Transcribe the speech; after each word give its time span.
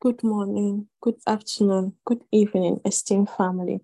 Good 0.00 0.22
morning, 0.22 0.86
good 1.00 1.16
afternoon, 1.26 1.94
good 2.04 2.22
evening, 2.30 2.80
esteemed 2.84 3.30
family. 3.30 3.80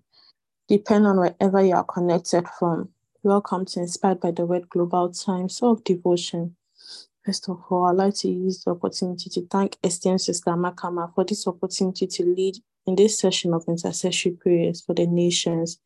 Depend 0.69 1.05
on 1.05 1.19
wherever 1.19 1.61
you 1.61 1.75
are 1.75 1.83
connected 1.83 2.47
from. 2.57 2.87
Welcome 3.21 3.65
to 3.65 3.81
Inspired 3.81 4.21
by 4.21 4.31
the 4.31 4.45
Word 4.45 4.69
Global 4.69 5.11
Times 5.11 5.61
of 5.61 5.83
Devotion. 5.83 6.55
First 7.25 7.49
of 7.49 7.61
all, 7.69 7.87
I'd 7.87 7.97
like 7.97 8.15
to 8.19 8.29
use 8.29 8.63
the 8.63 8.71
opportunity 8.71 9.29
to 9.29 9.45
thank 9.47 9.77
esteemed 9.83 10.21
Sister 10.21 10.51
Makama 10.51 11.13
for 11.13 11.25
this 11.25 11.45
opportunity 11.47 12.07
to 12.07 12.23
lead 12.23 12.55
in 12.87 12.95
this 12.95 13.19
session 13.19 13.53
of 13.53 13.65
intercessory 13.67 14.37
prayers 14.39 14.79
for 14.85 14.95
the 14.95 15.07
nations. 15.07 15.81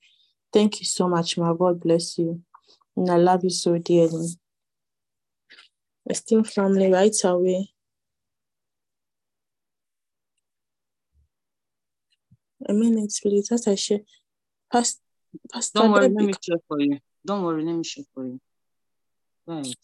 Thank 0.54 0.80
you 0.80 0.86
so 0.86 1.10
much, 1.10 1.40
my 1.40 1.56
God 1.58 1.80
bless 1.80 2.20
you. 2.20 2.40
And 2.96 3.10
I 3.10 3.18
love 3.18 3.44
you 3.44 3.50
so 3.50 3.80
dearly. 3.80 4.28
Esteemed 6.08 6.52
family, 6.52 6.92
right 6.92 7.16
away. 7.24 7.70
A 12.70 12.74
minute, 12.74 13.12
please. 13.24 13.52
As 13.52 13.68
I 13.68 13.74
share. 13.74 14.02
Past, 14.72 15.02
Pastor 15.52 15.80
Don't 15.80 15.92
worry, 15.92 16.10
let 16.10 16.24
me 16.24 16.34
check 16.40 16.60
for 16.68 16.80
you. 16.80 17.00
Don't 17.26 17.44
worry, 17.44 17.66
let 17.66 17.76
me 17.76 17.84
share 17.84 18.04
for 18.14 18.26
you. 18.26 18.40
Right. 19.48 19.76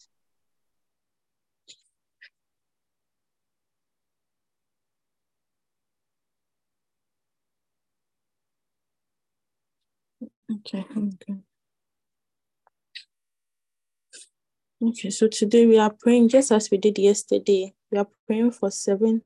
Okay, 10.52 10.86
okay. 10.96 11.34
Okay, 14.80 15.10
so 15.10 15.26
today 15.26 15.66
we 15.66 15.78
are 15.78 15.90
praying 15.90 16.28
just 16.28 16.52
as 16.52 16.70
we 16.70 16.78
did 16.78 16.98
yesterday. 16.98 17.74
We 17.90 17.98
are 17.98 18.06
praying 18.28 18.52
for 18.52 18.70
seven 18.70 19.22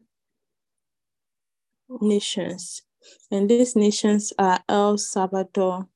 nations. 2.00 2.82
And 3.30 3.48
these 3.48 3.76
nations 3.76 4.32
are 4.38 4.60
El 4.68 4.98
Salvador, 4.98 5.88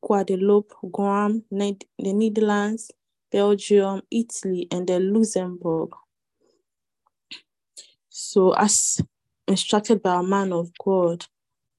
Guadeloupe, 0.00 0.72
Guam, 0.90 1.44
the 1.50 1.76
Netherlands, 1.98 2.90
Belgium, 3.30 4.02
Italy, 4.10 4.68
and 4.70 4.86
the 4.86 4.98
Luxembourg. 5.00 5.90
So, 8.08 8.52
as 8.52 9.00
instructed 9.46 10.02
by 10.02 10.20
a 10.20 10.22
man 10.22 10.52
of 10.52 10.70
God, 10.82 11.26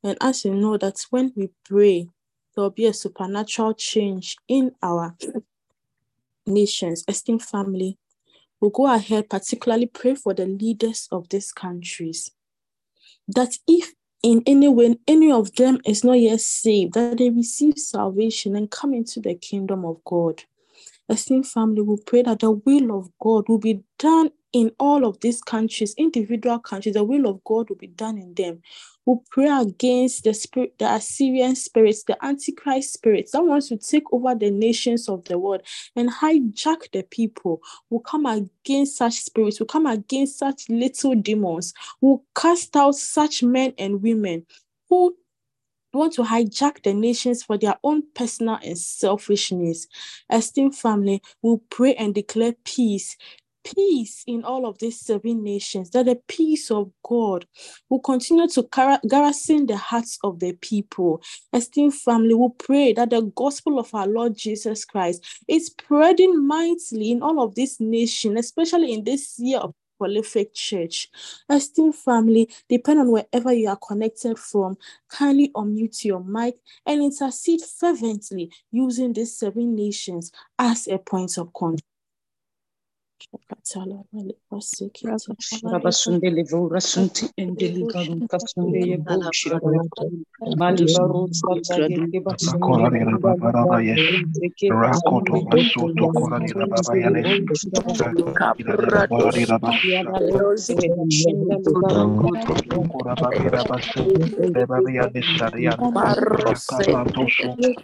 and 0.04 0.18
as 0.22 0.46
you 0.46 0.54
know 0.54 0.78
that 0.78 1.06
when 1.10 1.34
we 1.36 1.50
pray, 1.66 2.08
there 2.56 2.64
will 2.64 2.70
be 2.70 2.86
a 2.86 2.94
supernatural 2.94 3.74
change 3.74 4.38
in 4.48 4.72
our 4.82 5.16
nations, 6.46 7.04
esteemed 7.08 7.44
family. 7.44 7.98
We'll 8.60 8.72
go 8.72 8.94
ahead, 8.94 9.30
particularly 9.30 9.88
pray 9.88 10.16
for 10.16 10.34
the 10.34 10.46
leaders 10.46 11.08
of 11.12 11.30
these 11.30 11.52
countries. 11.52 12.32
That 13.28 13.58
if 13.68 13.94
in 14.24 14.44
any 14.46 14.68
way 14.68 14.98
any 15.08 15.32
of 15.32 15.56
them 15.56 15.80
is 15.86 16.04
not 16.04 16.20
yet 16.20 16.42
saved, 16.42 16.94
that 16.94 17.18
they 17.18 17.30
receive 17.30 17.78
salvation 17.78 18.56
and 18.56 18.72
come 18.72 18.94
into 18.94 19.20
the 19.20 19.36
kingdom 19.36 19.86
of 19.86 20.04
God. 20.06 20.44
Esteemed 21.10 21.48
family, 21.48 21.82
we 21.82 21.98
pray 22.06 22.22
that 22.24 22.40
the 22.40 22.52
will 22.52 22.98
of 22.98 23.10
God 23.20 23.50
will 23.50 23.60
be 23.60 23.84
done 23.98 24.32
in 24.54 24.72
all 24.80 25.06
of 25.06 25.20
these 25.22 25.42
countries, 25.42 25.94
individual 25.98 26.60
countries, 26.60 26.96
the 26.96 27.04
will 27.04 27.28
of 27.28 27.44
God 27.44 27.70
will 27.70 27.78
be 27.78 27.88
done 27.88 28.18
in 28.18 28.34
them. 28.36 28.62
We 29.06 29.16
pray 29.32 29.50
against 29.50 30.24
the 30.24 30.34
spirit, 30.34 30.78
the 30.80 30.92
Assyrian 30.94 31.56
spirits, 31.56 32.04
the 32.04 32.18
Antichrist 32.24 32.94
spirits 32.94 33.32
that 33.32 33.44
wants 33.46 33.70
to 33.70 33.78
take 33.78 34.06
over 34.12 34.36
the 34.36 34.52
nations 34.52 35.10
of 35.10 35.26
the 35.26 35.38
world 35.38 35.62
and 35.96 36.10
hijack 36.12 36.92
the 36.94 37.04
people. 37.04 37.62
We 37.90 38.00
come 38.06 38.26
against 38.26 38.98
such 38.98 39.22
spirits, 39.22 39.60
we 39.60 39.68
come 39.68 39.86
against 39.86 40.40
such 40.40 40.70
little 40.70 41.16
demons, 41.16 41.74
we 42.02 42.16
cast 42.36 42.76
out 42.76 42.96
such 42.96 43.44
men 43.44 43.74
and 43.78 44.02
women 44.02 44.46
who 44.90 45.16
want 45.98 46.14
to 46.14 46.24
hijack 46.24 46.84
the 46.84 46.94
nations 46.94 47.44
for 47.44 47.58
their 47.58 47.76
own 47.84 48.04
personal 48.16 48.60
and 48.64 48.78
selfishness. 48.78 49.88
Esteemed 50.32 50.76
family, 50.76 51.22
we 51.42 51.58
pray 51.70 51.96
and 51.96 52.14
declare 52.14 52.54
peace. 52.64 53.18
Peace 53.64 54.24
in 54.26 54.44
all 54.46 54.66
of 54.66 54.80
these 54.80 55.00
seven 55.00 55.44
nations, 55.44 55.92
that 55.92 56.06
the 56.06 56.20
peace 56.28 56.72
of 56.72 56.90
God 57.04 57.46
will 57.90 58.00
continue 58.00 58.48
to 58.48 58.64
gar- 58.64 59.02
garrison 59.08 59.68
the 59.68 59.76
hearts 59.76 60.18
of 60.24 60.40
the 60.40 60.54
people. 60.54 61.22
Esteemed 61.54 61.94
family, 61.94 62.34
we 62.34 62.48
pray 62.58 62.94
that 62.94 63.10
the 63.10 63.22
gospel 63.36 63.78
of 63.78 63.94
our 63.94 64.08
Lord 64.08 64.36
Jesus 64.38 64.86
Christ 64.86 65.24
is 65.48 65.68
spreading 65.68 66.48
mightily 66.48 67.12
in 67.12 67.22
all 67.22 67.42
of 67.44 67.56
these 67.56 67.80
nations, 67.80 68.40
especially 68.40 68.94
in 68.94 69.04
this 69.04 69.38
year 69.38 69.60
of 69.60 69.76
prolific 70.00 70.54
church. 70.54 71.10
Esteemed 71.50 71.96
family, 71.96 72.50
depend 72.70 73.02
on 73.02 73.12
wherever 73.12 73.54
you 73.54 73.70
are 73.70 73.76
connected 73.78 74.40
from, 74.40 74.78
kindly 75.10 75.52
unmute 75.56 76.06
your 76.06 76.24
mic 76.24 76.58
and 76.86 77.04
intercede 77.04 77.62
fervently 77.62 78.52
using 78.72 79.14
these 79.14 79.38
seven 79.38 79.76
nations 79.76 80.32
as 80.58 80.88
a 80.88 80.98
point 80.98 81.38
of 81.38 81.54
contact. 81.54 81.89
Rabasunde 85.64 86.30
Levora 86.32 86.80
Sunti 86.80 87.30
and 87.38 87.58
Deliverum 87.58 88.22
Kasunde 88.28 88.80
Yeboshi. 88.90 89.50
Malibaro 90.58 91.28
Salvadeke 91.32 92.20
Rakoto 94.72 95.36
Basoto 95.50 96.06
Korani 96.14 96.52
Rababayane 96.54 97.22
Korababira 102.90 103.64
Basu 103.68 104.04
Rebabiane 104.56 105.22
Sarian 105.38 105.78
Rakapato 105.78 107.24
Soto 107.30 107.76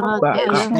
Rabba 0.00 0.79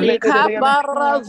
rica 0.00 0.46
barras 0.60 1.28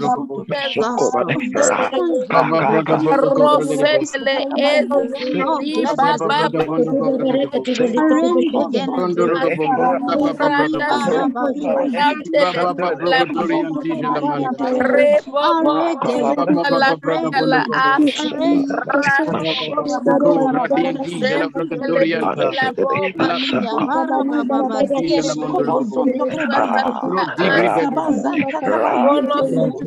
Rebo 14.91 15.39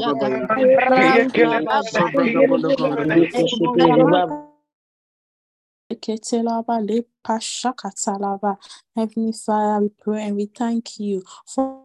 of 0.00 0.18
the 0.20 0.32
leaders 0.34 0.92
Heavenly 8.96 9.32
Father, 9.32 9.80
we 9.80 9.88
pray 9.88 10.22
and 10.22 10.36
we 10.36 10.46
thank 10.46 11.00
you 11.00 11.22
for 11.46 11.82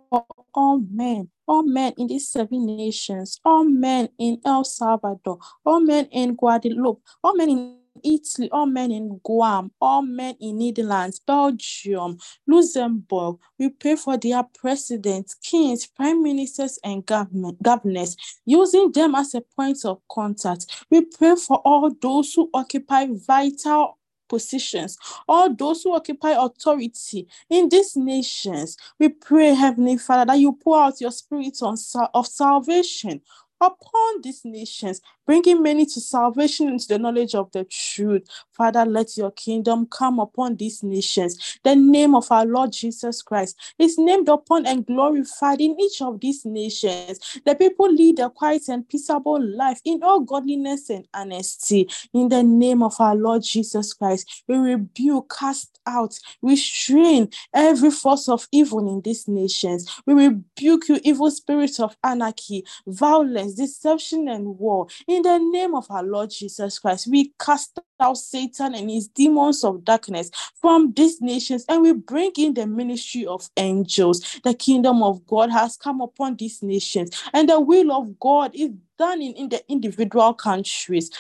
all 0.54 0.80
men, 0.92 1.30
all 1.48 1.64
men 1.64 1.94
in 1.98 2.08
these 2.08 2.28
seven 2.28 2.66
nations, 2.66 3.40
all 3.46 3.64
men 3.64 4.10
in 4.18 4.40
El 4.46 4.64
Salvador, 4.64 5.40
all 5.66 5.80
men 5.80 6.06
in 6.12 6.36
Guadeloupe, 6.36 7.02
all 7.24 7.36
men 7.36 7.50
in 7.50 7.77
Italy, 8.04 8.50
all 8.52 8.66
men 8.68 8.92
in 8.92 9.20
Guam, 9.24 9.72
all 9.82 10.02
men 10.02 10.36
in 10.40 10.60
Netherlands, 10.60 11.20
Belgium, 11.20 12.18
Luxembourg. 12.48 13.38
We 13.60 13.70
pray 13.70 13.96
for 13.96 14.18
their 14.18 14.44
presidents, 14.44 15.36
kings, 15.36 15.88
prime 15.88 16.24
ministers, 16.24 16.80
and 16.84 17.06
government 17.06 17.62
governors, 17.64 18.18
using 18.46 18.92
them 18.92 19.16
as 19.16 19.36
a 19.36 19.42
point 19.42 19.86
of 19.86 20.02
contact. 20.12 20.86
We 20.92 21.06
pray 21.06 21.36
for 21.36 21.58
all 21.66 21.92
those 22.02 22.34
who 22.34 22.50
occupy 22.54 23.08
vital 23.28 23.98
positions, 24.30 24.98
all 25.28 25.54
those 25.54 25.84
who 25.84 25.96
occupy 25.96 26.32
authority 26.32 27.28
in 27.50 27.70
these 27.70 27.96
nations. 27.96 28.78
We 29.00 29.10
pray, 29.10 29.54
Heavenly 29.54 29.98
Father, 29.98 30.26
that 30.26 30.40
you 30.40 30.54
pour 30.54 30.82
out 30.82 31.02
your 31.02 31.12
spirit 31.12 31.58
on, 31.62 31.78
of 32.14 32.28
salvation 32.28 33.22
upon 33.62 34.22
these 34.22 34.44
nations, 34.46 35.02
bringing 35.26 35.62
many 35.62 35.86
to 35.86 36.00
salvation 36.00 36.70
into 36.70 36.88
the 36.88 37.00
knowledge 37.00 37.36
of 37.36 37.52
the 37.52 37.64
truth. 37.66 38.28
Father, 38.52 38.86
let 38.86 39.18
your 39.18 39.32
kingdom 39.32 39.88
come 39.88 40.20
upon 40.20 40.56
these 40.56 40.84
nations. 40.84 41.60
The 41.64 41.76
name 41.76 42.16
of 42.16 42.32
our 42.32 42.46
Lord 42.46 42.72
Jesus 42.72 43.22
Christ 43.22 43.56
is 43.80 43.98
named 43.98 44.30
upon 44.30 44.66
and 44.66 44.86
glorified 44.86 45.62
in 45.62 45.80
each 45.80 46.02
of 46.02 46.20
these 46.20 46.46
nations. 46.46 47.20
The 47.46 47.56
people 47.56 47.92
lead 47.92 48.20
a 48.20 48.30
quiet 48.30 48.68
and 48.70 48.88
peaceable 48.88 49.42
life 49.42 49.82
in 49.86 50.04
all 50.04 50.20
godliness 50.20 50.90
and 50.90 51.08
honesty. 51.14 51.90
In 52.14 52.30
the 52.30 52.44
name 52.44 52.84
of 52.84 52.96
our 53.00 53.16
Lord 53.16 53.44
Jesus 53.44 53.94
Christ, 53.94 54.44
we 54.48 54.58
rebuke, 54.58 55.34
cast 55.38 55.80
out, 55.86 56.20
restrain 56.42 57.30
every 57.54 57.92
force 57.92 58.30
of 58.30 58.48
evil 58.52 58.88
in 58.88 59.02
these 59.02 59.28
nations. 59.28 59.90
We 60.06 60.14
rebuke 60.14 60.90
you, 60.90 61.00
evil 61.04 61.32
spirits 61.32 61.80
of 61.80 61.96
anarchy, 62.04 62.66
violence, 62.86 63.47
deception, 63.56 64.28
and 64.28 64.58
war. 64.60 64.88
In 65.08 65.22
the 65.22 65.38
name 65.38 65.76
of 65.76 65.86
our 65.90 66.04
Lord 66.04 66.32
Jesus 66.32 66.80
Christ, 66.80 67.08
we 67.08 67.34
cast 67.40 67.80
out 68.00 68.18
Satan 68.18 68.76
and 68.76 68.90
his 68.90 69.08
demons 69.08 69.64
of 69.64 69.84
darkness 69.84 70.32
from 70.62 70.94
these 70.94 71.22
nations 71.22 71.66
and 71.70 71.82
we 71.82 71.94
bring 71.94 72.32
in 72.38 72.54
the 72.54 72.66
ministry 72.66 73.26
of 73.26 73.50
angels. 73.58 74.40
The 74.44 74.54
kingdom 74.54 75.04
of 75.04 75.26
God 75.28 75.50
has 75.52 75.78
come 75.78 76.02
upon 76.02 76.36
these 76.36 76.62
nations, 76.62 77.22
and 77.34 77.50
the 77.50 77.60
will 77.60 77.92
of 77.92 78.20
God 78.20 78.52
is 78.54 78.72
done 78.98 79.22
in, 79.22 79.34
in 79.34 79.50
the 79.50 79.64
individual 79.70 80.34
countries. 80.34 81.12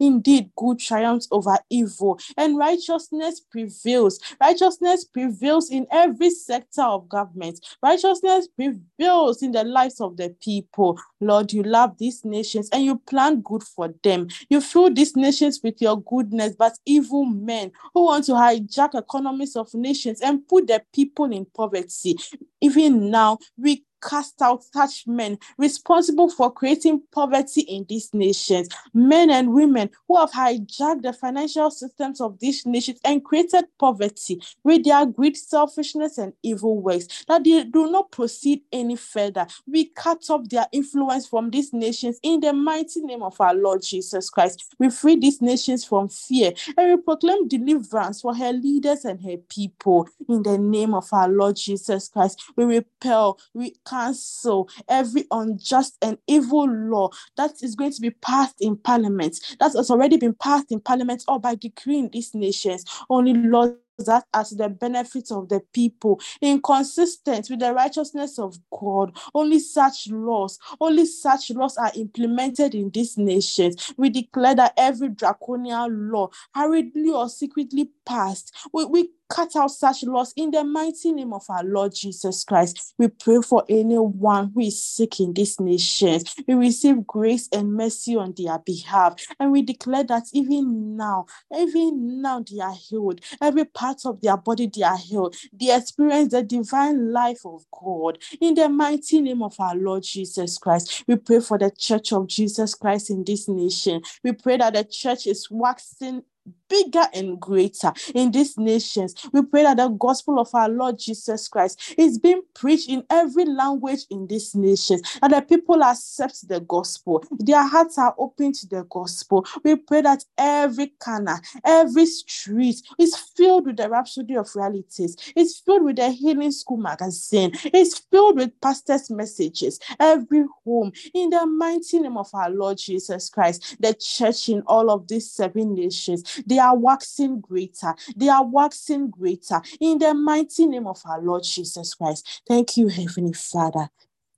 Indeed, 0.00 0.50
good 0.56 0.78
triumphs 0.78 1.28
over 1.30 1.58
evil, 1.70 2.18
and 2.36 2.56
righteousness 2.56 3.40
prevails. 3.40 4.20
Righteousness 4.40 5.04
prevails 5.04 5.70
in 5.70 5.86
every 5.90 6.30
sector 6.30 6.82
of 6.82 7.08
government. 7.08 7.60
Righteousness 7.82 8.48
prevails 8.54 9.42
in 9.42 9.52
the 9.52 9.64
lives 9.64 10.00
of 10.00 10.16
the 10.16 10.34
people. 10.40 10.98
Lord, 11.20 11.52
you 11.52 11.62
love 11.62 11.98
these 11.98 12.24
nations 12.24 12.68
and 12.72 12.84
you 12.84 12.98
plan 12.98 13.27
good 13.36 13.62
for 13.62 13.94
them. 14.02 14.28
You 14.48 14.60
fill 14.60 14.92
these 14.92 15.16
nations 15.16 15.60
with 15.62 15.80
your 15.80 16.00
goodness, 16.02 16.54
but 16.58 16.78
evil 16.84 17.24
men 17.24 17.72
who 17.94 18.04
want 18.06 18.24
to 18.26 18.32
hijack 18.32 18.94
economies 18.94 19.56
of 19.56 19.72
nations 19.74 20.20
and 20.20 20.46
put 20.46 20.66
the 20.66 20.82
people 20.92 21.32
in 21.32 21.46
poverty. 21.46 22.16
Even 22.60 23.10
now, 23.10 23.38
we 23.56 23.84
cast 24.02 24.40
out 24.42 24.64
such 24.64 25.06
men 25.06 25.38
responsible 25.56 26.30
for 26.30 26.52
creating 26.52 27.02
poverty 27.12 27.62
in 27.62 27.84
these 27.88 28.12
nations, 28.12 28.68
men 28.94 29.30
and 29.30 29.52
women 29.52 29.90
who 30.06 30.16
have 30.18 30.30
hijacked 30.30 31.02
the 31.02 31.12
financial 31.12 31.70
systems 31.70 32.20
of 32.20 32.38
these 32.38 32.66
nations 32.66 33.00
and 33.04 33.24
created 33.24 33.64
poverty 33.78 34.40
with 34.64 34.84
their 34.84 35.06
greed, 35.06 35.36
selfishness, 35.36 36.18
and 36.18 36.32
evil 36.42 36.80
ways, 36.80 37.08
that 37.28 37.44
they 37.44 37.64
do 37.64 37.90
not 37.90 38.10
proceed 38.10 38.62
any 38.72 38.96
further. 38.96 39.46
We 39.66 39.86
cut 39.86 40.28
off 40.30 40.48
their 40.48 40.66
influence 40.72 41.26
from 41.26 41.50
these 41.50 41.72
nations 41.72 42.18
in 42.22 42.40
the 42.40 42.52
mighty 42.52 43.00
name 43.00 43.22
of 43.22 43.40
our 43.40 43.54
Lord 43.54 43.82
Jesus 43.82 44.30
Christ. 44.30 44.74
We 44.78 44.90
free 44.90 45.16
these 45.16 45.40
nations 45.42 45.84
from 45.84 46.08
fear 46.08 46.52
and 46.76 46.90
we 46.90 47.02
proclaim 47.02 47.48
deliverance 47.48 48.20
for 48.20 48.34
her 48.34 48.52
leaders 48.52 49.04
and 49.04 49.20
her 49.22 49.36
people 49.48 50.08
in 50.28 50.42
the 50.42 50.58
name 50.58 50.94
of 50.94 51.08
our 51.12 51.28
Lord 51.28 51.56
Jesus 51.56 52.08
Christ. 52.08 52.42
We 52.56 52.64
repel, 52.64 53.38
we 53.54 53.74
cancel 53.88 54.68
every 54.88 55.24
unjust 55.30 55.96
and 56.02 56.18
evil 56.26 56.68
law 56.68 57.10
that 57.36 57.62
is 57.62 57.74
going 57.74 57.92
to 57.92 58.00
be 58.00 58.10
passed 58.10 58.56
in 58.60 58.76
parliament, 58.76 59.38
that 59.60 59.72
has 59.74 59.90
already 59.90 60.16
been 60.16 60.34
passed 60.34 60.70
in 60.70 60.80
parliament 60.80 61.24
or 61.28 61.40
by 61.40 61.54
decree 61.54 61.98
in 61.98 62.08
these 62.10 62.34
nations. 62.34 62.84
Only 63.08 63.34
laws 63.34 63.74
that 63.98 64.24
as 64.32 64.50
the 64.50 64.68
benefit 64.68 65.30
of 65.30 65.48
the 65.48 65.60
people, 65.72 66.20
inconsistent 66.40 67.50
with 67.50 67.60
the 67.60 67.72
righteousness 67.72 68.38
of 68.38 68.56
God. 68.70 69.16
Only 69.34 69.58
such 69.58 70.08
laws, 70.10 70.58
only 70.80 71.04
such 71.04 71.50
laws 71.50 71.76
are 71.76 71.92
implemented 71.96 72.74
in 72.74 72.90
these 72.90 73.18
nations. 73.18 73.92
We 73.96 74.10
declare 74.10 74.54
that 74.54 74.74
every 74.76 75.08
draconian 75.08 76.10
law, 76.10 76.30
hurriedly 76.54 77.10
or 77.10 77.28
secretly 77.28 77.90
passed, 78.06 78.54
we, 78.72 78.84
we 78.84 79.10
cut 79.28 79.54
out 79.56 79.70
such 79.70 80.02
loss 80.04 80.32
in 80.36 80.50
the 80.50 80.64
mighty 80.64 81.12
name 81.12 81.32
of 81.32 81.44
our 81.48 81.64
Lord 81.64 81.94
Jesus 81.94 82.44
Christ. 82.44 82.94
We 82.98 83.08
pray 83.08 83.40
for 83.42 83.64
anyone 83.68 84.52
who 84.54 84.60
is 84.60 84.82
sick 84.82 85.20
in 85.20 85.32
these 85.34 85.60
nations. 85.60 86.34
We 86.46 86.54
receive 86.54 87.06
grace 87.06 87.48
and 87.52 87.74
mercy 87.74 88.16
on 88.16 88.34
their 88.36 88.58
behalf. 88.58 89.14
And 89.38 89.52
we 89.52 89.62
declare 89.62 90.04
that 90.04 90.24
even 90.32 90.96
now, 90.96 91.26
even 91.56 92.20
now 92.22 92.44
they 92.50 92.60
are 92.60 92.74
healed. 92.74 93.20
Every 93.40 93.64
part 93.64 94.00
of 94.04 94.20
their 94.20 94.36
body 94.36 94.70
they 94.74 94.82
are 94.82 94.98
healed. 94.98 95.36
They 95.52 95.74
experience 95.74 96.32
the 96.32 96.42
divine 96.42 97.12
life 97.12 97.44
of 97.44 97.64
God. 97.70 98.18
In 98.40 98.54
the 98.54 98.68
mighty 98.68 99.20
name 99.20 99.42
of 99.42 99.54
our 99.58 99.74
Lord 99.76 100.02
Jesus 100.02 100.58
Christ, 100.58 101.04
we 101.06 101.16
pray 101.16 101.40
for 101.40 101.58
the 101.58 101.70
church 101.70 102.12
of 102.12 102.26
Jesus 102.26 102.74
Christ 102.74 103.10
in 103.10 103.24
this 103.24 103.48
nation. 103.48 104.02
We 104.24 104.32
pray 104.32 104.56
that 104.58 104.74
the 104.74 104.84
church 104.84 105.26
is 105.26 105.48
waxing 105.50 106.22
bigger 106.68 107.04
and 107.14 107.40
greater 107.40 107.92
in 108.14 108.30
these 108.30 108.56
nations. 108.58 109.14
We 109.32 109.42
pray 109.42 109.62
that 109.62 109.76
the 109.76 109.88
gospel 109.88 110.38
of 110.38 110.54
our 110.54 110.68
Lord 110.68 110.98
Jesus 110.98 111.48
Christ 111.48 111.94
is 111.96 112.18
being 112.18 112.42
preached 112.54 112.88
in 112.88 113.04
every 113.10 113.44
language 113.44 114.00
in 114.10 114.26
these 114.26 114.54
nations, 114.54 115.02
and 115.22 115.32
the 115.32 115.40
people 115.40 115.82
accept 115.82 116.48
the 116.48 116.60
gospel. 116.60 117.24
Their 117.38 117.66
hearts 117.66 117.98
are 117.98 118.14
open 118.18 118.52
to 118.52 118.68
the 118.68 118.84
gospel. 118.88 119.46
We 119.64 119.76
pray 119.76 120.02
that 120.02 120.24
every 120.36 120.88
corner, 120.98 121.40
every 121.64 122.06
street 122.06 122.82
is 122.98 123.16
filled 123.16 123.66
with 123.66 123.76
the 123.76 123.88
rhapsody 123.88 124.36
of 124.36 124.54
realities. 124.54 125.16
It's 125.36 125.58
filled 125.58 125.84
with 125.84 125.96
the 125.96 126.10
healing 126.10 126.52
school 126.52 126.76
magazine. 126.76 127.52
It's 127.64 127.98
filled 127.98 128.36
with 128.36 128.60
pastors' 128.60 129.10
messages. 129.10 129.78
Every 129.98 130.44
home, 130.64 130.92
in 131.14 131.30
the 131.30 131.46
mighty 131.46 132.00
name 132.00 132.16
of 132.16 132.28
our 132.34 132.50
Lord 132.50 132.78
Jesus 132.78 133.30
Christ, 133.30 133.76
the 133.80 133.94
church 133.94 134.48
in 134.48 134.62
all 134.66 134.90
of 134.90 135.06
these 135.08 135.30
seven 135.30 135.74
nations, 135.74 136.42
they 136.46 136.57
are 136.58 136.76
waxing 136.76 137.40
greater. 137.40 137.94
They 138.16 138.28
are 138.28 138.46
waxing 138.46 139.10
greater 139.10 139.62
in 139.80 139.98
the 139.98 140.14
mighty 140.14 140.66
name 140.66 140.86
of 140.86 141.00
our 141.04 141.20
Lord 141.20 141.44
Jesus 141.44 141.94
Christ. 141.94 142.42
Thank 142.46 142.76
you, 142.76 142.88
Heavenly 142.88 143.32
Father. 143.32 143.88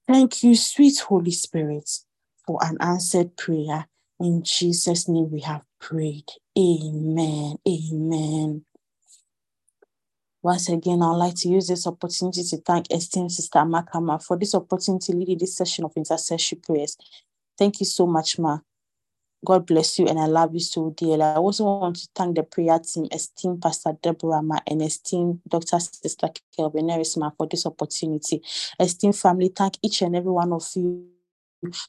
Thank 0.06 0.42
you, 0.42 0.54
sweet 0.56 0.98
Holy 1.00 1.30
Spirit, 1.30 1.88
for 2.46 2.58
an 2.62 2.76
answered 2.80 3.36
prayer. 3.36 3.86
In 4.18 4.42
Jesus' 4.42 5.08
name 5.08 5.30
we 5.30 5.40
have 5.40 5.64
prayed. 5.80 6.28
Amen. 6.58 7.56
Amen. 7.66 8.64
Once 10.42 10.68
again, 10.70 11.02
I'd 11.02 11.16
like 11.16 11.34
to 11.36 11.48
use 11.48 11.68
this 11.68 11.86
opportunity 11.86 12.42
to 12.42 12.56
thank 12.58 12.90
esteemed 12.90 13.30
Sister 13.32 13.60
Makama 13.60 14.22
for 14.24 14.38
this 14.38 14.54
opportunity 14.54 15.12
leading 15.12 15.38
this 15.38 15.56
session 15.56 15.84
of 15.84 15.92
intercessory 15.96 16.58
prayers. 16.58 16.96
Thank 17.58 17.80
you 17.80 17.86
so 17.86 18.06
much, 18.06 18.38
Ma. 18.38 18.58
God 19.44 19.66
bless 19.66 19.98
you 19.98 20.06
and 20.06 20.18
I 20.18 20.26
love 20.26 20.52
you 20.52 20.60
so 20.60 20.90
dearly. 20.90 21.22
I 21.22 21.36
also 21.36 21.64
want 21.64 21.96
to 21.96 22.08
thank 22.14 22.36
the 22.36 22.42
prayer 22.42 22.78
team, 22.78 23.06
esteemed 23.10 23.62
Pastor 23.62 23.96
Deborah 24.02 24.42
Ma 24.42 24.58
and 24.66 24.82
esteemed 24.82 25.40
Dr. 25.48 25.80
Sister 25.80 26.28
Kelvin 26.54 26.88
Erisma 26.88 27.34
for 27.36 27.46
this 27.46 27.64
opportunity. 27.64 28.42
Esteemed 28.78 29.16
family, 29.16 29.50
thank 29.54 29.78
each 29.82 30.02
and 30.02 30.14
every 30.14 30.30
one 30.30 30.52
of 30.52 30.68
you 30.74 31.06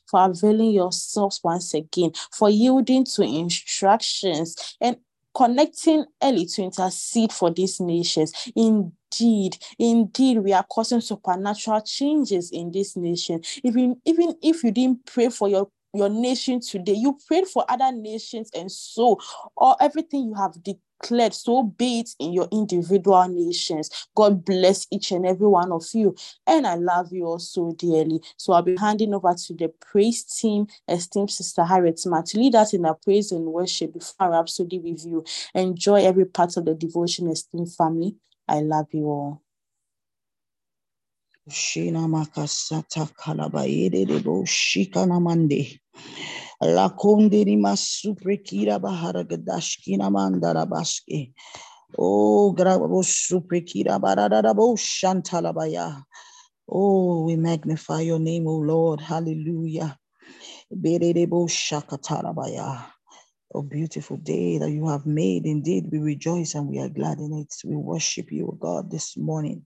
for 0.08 0.26
availing 0.26 0.72
yourselves 0.72 1.42
once 1.44 1.74
again, 1.74 2.12
for 2.32 2.50
yielding 2.50 3.06
to 3.06 3.24
instructions 3.24 4.78
and 4.80 4.98
connecting 5.34 6.06
early 6.22 6.46
to 6.46 6.64
intercede 6.64 7.32
for 7.32 7.52
these 7.52 7.80
nations. 7.80 8.34
Indeed, 8.56 9.58
indeed, 9.80 10.40
we 10.40 10.54
are 10.54 10.66
causing 10.70 11.02
supernatural 11.02 11.82
changes 11.82 12.52
in 12.52 12.72
this 12.72 12.96
nation. 12.96 13.42
Even, 13.64 14.02
even 14.06 14.36
if 14.42 14.64
you 14.64 14.72
didn't 14.72 15.06
pray 15.06 15.30
for 15.30 15.48
your 15.48 15.70
your 15.94 16.10
nation 16.10 16.60
today. 16.60 16.94
You 16.94 17.18
prayed 17.28 17.48
for 17.48 17.66
other 17.70 17.92
nations, 17.92 18.50
and 18.54 18.72
so 18.72 19.20
all 19.58 19.78
everything 19.80 20.26
you 20.26 20.34
have 20.36 20.56
declared, 20.64 21.34
so 21.34 21.64
be 21.64 22.00
it 22.00 22.12
in 22.20 22.34
your 22.34 22.48
individual 22.52 23.28
nations. 23.28 24.08
God 24.16 24.46
bless 24.46 24.88
each 24.92 25.12
and 25.12 25.26
every 25.26 25.48
one 25.48 25.72
of 25.72 25.86
you. 25.94 26.16
And 26.48 26.66
I 26.68 26.76
love 26.76 27.12
you 27.12 27.26
all 27.26 27.40
so 27.40 27.72
dearly. 27.78 28.22
So 28.38 28.54
I'll 28.54 28.62
be 28.62 28.78
handing 28.78 29.14
over 29.14 29.34
to 29.34 29.54
the 29.54 29.70
praise 29.80 30.24
team, 30.24 30.68
esteemed 30.88 31.32
Sister 31.32 31.66
Harriet 31.66 32.02
Ma, 32.06 32.22
to 32.22 32.38
lead 32.38 32.56
us 32.56 32.74
in 32.74 32.86
our 32.86 32.96
praise 32.96 33.32
and 33.32 33.46
worship 33.46 33.94
before 33.94 34.30
Rhapsody 34.32 34.80
review. 34.80 35.26
Enjoy 35.56 36.06
every 36.06 36.26
part 36.26 36.56
of 36.58 36.66
the 36.66 36.76
devotion, 36.76 37.28
esteemed 37.30 37.74
family. 37.74 38.16
I 38.48 38.62
love 38.62 38.88
you 38.92 39.06
all. 39.06 39.42
Shina 41.50 42.08
makasata 42.08 43.10
kalabayede 43.18 44.08
de 44.08 44.20
bo 44.20 44.44
shikana 44.46 45.20
mande. 45.20 45.80
La 46.62 46.90
kondiri 46.90 47.58
masuprekira 47.58 48.80
bahara 48.80 49.24
gadashkina 49.24 50.10
mandara 50.12 50.66
baske. 50.70 51.34
Oh, 51.98 52.54
grabo 52.54 53.04
suprekira 53.04 54.00
barada 54.00 54.56
bo 54.56 54.76
shantalabaya. 54.76 56.04
Oh, 56.70 57.26
we 57.26 57.36
magnify 57.36 58.02
your 58.02 58.20
name, 58.20 58.48
O 58.48 58.58
Lord. 58.58 59.02
Hallelujah. 59.02 59.98
Berebo 60.72 61.50
shakatalabaya. 61.50 62.86
A 63.54 63.62
beautiful 63.64 64.18
day 64.18 64.60
that 64.60 64.72
you 64.72 64.88
have 64.88 65.06
made. 65.06 65.46
Indeed, 65.46 65.90
we 65.92 66.00
rejoice 66.00 66.56
and 66.56 66.70
we 66.70 66.80
are 66.80 66.88
glad 66.88 67.20
in 67.20 67.34
it. 67.34 67.54
We 67.66 67.76
worship 67.76 68.32
you, 68.32 68.58
God, 68.62 68.90
this 68.90 69.18
morning. 69.18 69.66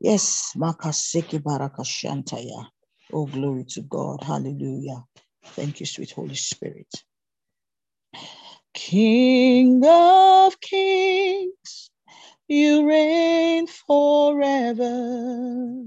Yes, 0.00 0.54
Makaseke 0.56 1.40
Barakashantaya. 1.42 2.68
Oh, 3.12 3.26
glory 3.26 3.66
to 3.70 3.82
God. 3.82 4.24
Hallelujah. 4.24 5.04
Thank 5.44 5.80
you, 5.80 5.86
sweet 5.86 6.12
Holy 6.12 6.36
Spirit. 6.36 6.88
King 8.74 9.82
of 9.86 10.60
kings, 10.60 11.90
you 12.48 12.88
reign 12.88 13.68
forever. 13.68 15.84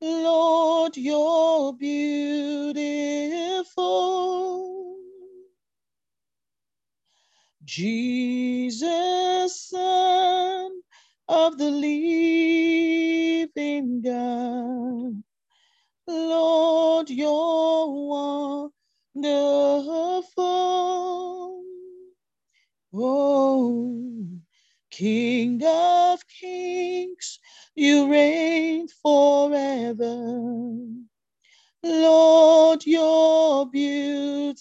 Lord, 0.00 0.96
you're 0.96 1.72
beautiful. 1.74 2.76
Jesus, 7.64 9.68
Son 9.70 10.72
of 11.30 11.58
the 11.58 11.70
living 13.46 14.02
God. 14.02 15.14
Lord, 16.08 17.10
you're 17.10 18.70
wonderful. 19.16 20.32
Oh, 22.94 24.26
King 24.90 25.62
of 25.66 26.20
kings, 26.28 27.40
you 27.76 28.10
reign 28.10 28.88
forever. 29.02 30.16
Lord, 31.82 32.86
you're 32.86 33.66
beautiful. 33.66 34.58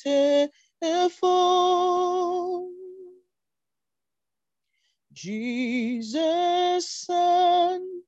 Jesus, 5.22 6.90
Son 6.90 8.02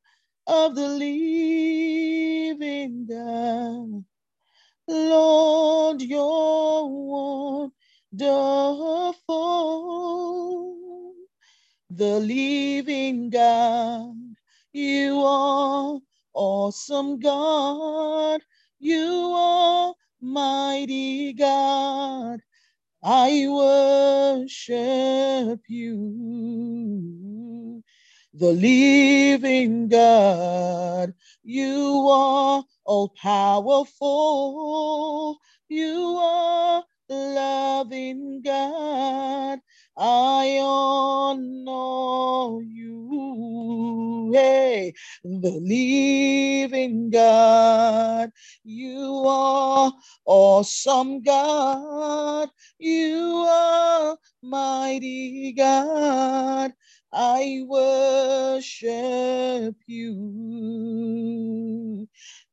of 0.47 0.76
the 0.76 0.89
living 0.89 3.08
God. 3.10 4.06
Lord, 4.88 6.04
you're 6.04 7.71
wonderful. 8.13 8.36
The 11.89 12.19
living 12.19 13.30
God, 13.32 14.15
you 14.74 15.21
are 15.24 15.97
awesome 16.34 17.19
God. 17.19 18.41
You 18.80 19.32
are 19.36 19.93
mighty 20.21 21.34
God. 21.34 22.39
I 23.04 23.48
worship 23.50 25.62
you, 25.70 27.84
the 28.34 28.52
living 28.52 29.90
God. 29.90 31.14
You 31.44 32.08
are 32.12 32.66
all 32.86 33.10
powerful. 33.22 35.40
You 35.70 36.18
are 36.22 36.86
loving 37.12 38.43
God. 38.43 39.60
I 39.97 40.60
honor 40.63 42.63
you, 42.63 44.32
hey, 44.34 44.93
the 45.24 45.52
living 45.52 47.12
God. 47.12 48.32
You 48.63 49.26
are 49.28 49.93
awesome 50.26 51.24
God. 51.24 52.50
You 52.80 53.45
are 53.50 54.17
mighty 54.43 55.54
God. 55.54 56.74
I 57.13 57.65
worship 57.67 58.86
you, 59.88 60.17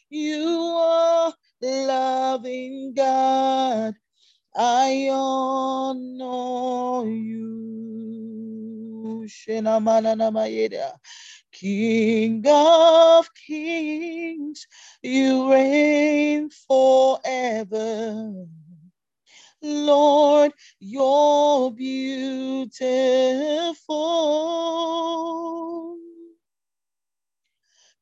You 0.09 0.47
are 0.77 1.33
loving 1.61 2.93
God, 2.95 3.95
I 4.55 5.09
honor 5.11 7.09
you. 7.09 7.59
King 11.51 12.43
of 12.47 13.29
kings, 13.35 14.67
you 15.03 15.51
reign 15.51 16.49
forever. 16.67 18.47
Lord, 19.61 20.53
you're 20.79 21.71
beautiful. 21.71 22.77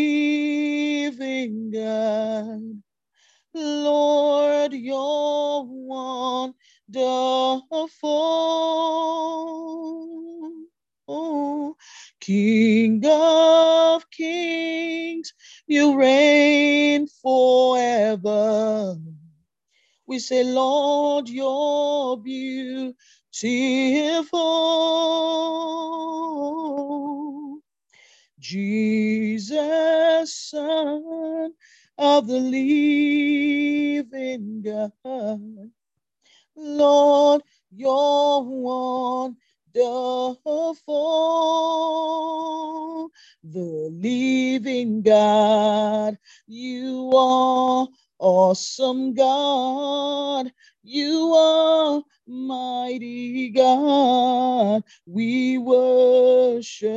God. 1.70 2.82
Lord, 3.54 4.72
you're 4.72 5.64
wonderful. 5.64 6.54
King 12.20 13.02
of 13.04 14.08
kings, 14.10 15.34
you 15.72 15.98
reign 15.98 17.08
forever. 17.22 18.98
We 20.06 20.20
say, 20.20 20.44
Lord, 20.44 21.30
you're 21.30 22.18
beautiful. 22.18 22.94
Jesus, 28.38 30.34
Son 30.36 31.52
of 31.98 32.26
the 32.26 32.38
living 32.40 34.62
God. 34.62 35.70
Lord, 36.56 37.42
you're 37.70 38.42
wonderful. 39.74 40.84
The 43.44 43.90
living 43.92 45.02
God, 45.02 46.18
you 46.46 47.12
are 47.16 47.88
awesome 48.18 49.14
God. 49.14 50.52
You 50.82 51.34
are 51.34 52.02
mighty 52.26 53.50
God. 53.50 54.82
We 55.06 55.58
worship 55.58 56.88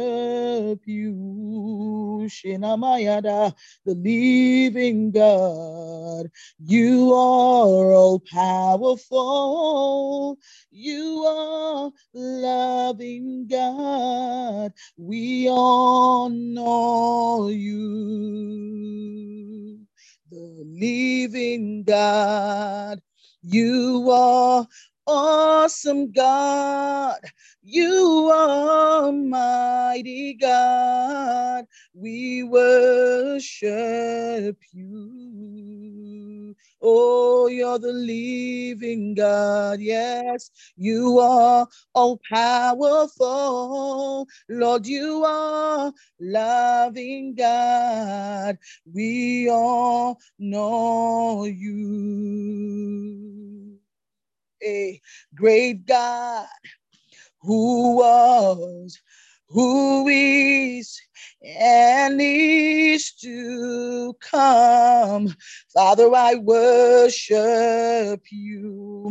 you. 0.86 2.28
Shinamayada, 2.30 3.54
the 3.86 3.94
living 3.96 5.12
God. 5.12 6.28
You 6.64 7.12
are 7.14 7.92
all 7.94 8.22
powerful. 8.32 10.38
You 10.72 11.26
are 11.28 11.92
loving 12.14 13.48
God. 13.48 14.72
We 14.98 15.50
honor 15.50 17.52
you. 17.52 18.66
The 20.32 20.64
living 20.66 21.84
God. 21.84 23.02
You 23.46 24.10
are 24.12 24.68
awesome 25.08 26.12
God. 26.12 27.20
You 27.64 28.32
are 28.34 29.12
mighty 29.12 30.36
God. 30.36 31.66
We 31.94 32.44
worship 32.44 33.68
you. 34.74 36.56
Oh, 36.82 37.48
you're 37.48 37.80
the 37.80 37.92
living 37.94 39.16
God. 39.16 39.80
Yes, 39.82 40.52
you 40.78 41.20
are 41.20 41.68
all 41.96 42.20
powerful. 42.32 44.28
Lord, 44.50 44.88
you 44.88 45.24
are 45.26 45.94
loving 46.20 47.36
God. 47.36 48.58
We 48.94 49.50
all 49.50 50.20
know 50.40 51.46
you. 51.46 52.84
Great 55.36 55.86
God 55.86 56.48
who 57.42 57.98
was, 57.98 59.00
who 59.50 60.08
is, 60.08 61.00
and 61.44 62.20
is 62.20 63.14
to 63.14 64.16
come. 64.20 65.34
Father, 65.74 66.14
I 66.16 66.36
worship 66.36 68.22
you. 68.32 69.08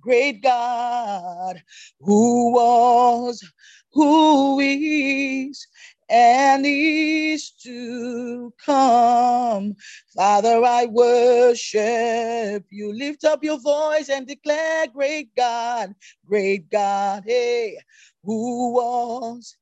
Great 0.00 0.42
God, 0.42 1.62
who 2.00 2.52
was, 2.52 3.44
who 3.92 4.60
is, 4.60 5.66
and 6.08 6.64
is 6.66 7.50
to 7.62 8.52
come. 8.64 9.74
Father, 10.14 10.62
I 10.64 10.86
worship 10.86 12.66
you. 12.70 12.92
Lift 12.92 13.24
up 13.24 13.42
your 13.42 13.60
voice 13.60 14.08
and 14.08 14.26
declare, 14.26 14.86
Great 14.88 15.34
God, 15.36 15.94
great 16.26 16.70
God, 16.70 17.24
hey, 17.26 17.78
who 18.22 18.72
was, 18.74 19.56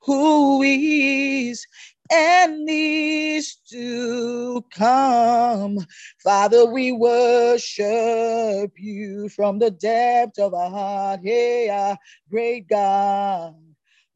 who 0.00 0.62
is, 0.62 1.66
and 2.12 2.68
is 2.68 3.56
to 3.70 4.64
come. 4.70 5.78
Father, 6.22 6.66
we 6.66 6.92
worship 6.92 8.72
you 8.76 9.28
from 9.30 9.58
the 9.58 9.70
depth 9.70 10.38
of 10.38 10.54
our 10.54 10.70
heart. 10.70 11.20
Hey, 11.22 11.70
uh, 11.70 11.96
great 12.30 12.68
God 12.68 13.63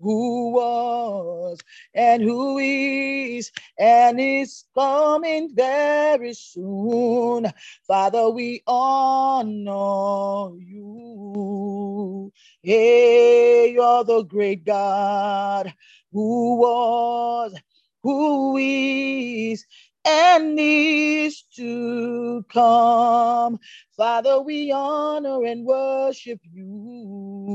who 0.00 0.52
was 0.52 1.58
and 1.94 2.22
who 2.22 2.58
is 2.58 3.52
and 3.78 4.20
is 4.20 4.64
coming 4.76 5.50
very 5.54 6.34
soon. 6.34 7.52
Father, 7.87 8.30
we 8.30 8.62
honor 8.66 10.56
you. 10.61 12.32
Hey, 12.62 13.72
you're 13.74 14.04
the 14.04 14.24
great 14.24 14.64
God 14.66 15.74
who 16.12 16.56
was, 16.58 17.54
who 18.02 18.56
is, 18.58 19.66
and 20.06 20.58
is 20.61 21.42
to 21.56 22.44
come. 22.52 23.61
Father, 23.96 24.40
we 24.42 24.72
honor 24.72 25.44
and 25.44 25.66
worship 25.66 26.40
you. 26.52 27.46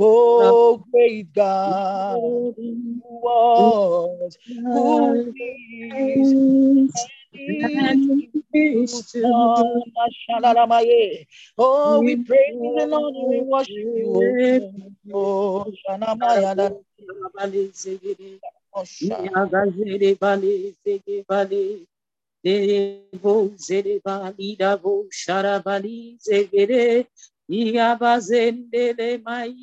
Oh, 0.00 0.84
great 0.90 1.32
God, 1.34 2.54
who 2.56 3.02
was, 3.02 4.38
who 4.72 5.34
is, 5.36 6.34
and 7.34 8.30
is 8.54 9.02
to 9.12 9.20
come. 9.22 9.82
Oh, 11.58 12.00
we 12.00 12.16
praise 12.16 12.56
and 12.76 12.94
honor 12.94 13.32
and 13.36 13.46
worship 13.48 13.88
you. 13.92 14.36
Oh, 15.12 15.66
Shanamaya, 15.86 16.56
that- 16.56 16.76
oh, 18.74 18.84
Sha- 18.84 19.20
Nyagazere 19.22 20.18
bale 20.18 20.74
zege 20.84 21.24
bale. 21.28 21.86
Devo 22.44 23.50
zere 23.58 24.00
bali 24.04 24.56
zegere. 26.26 27.06
Iabazendele 27.50 29.18
mai. 29.24 29.54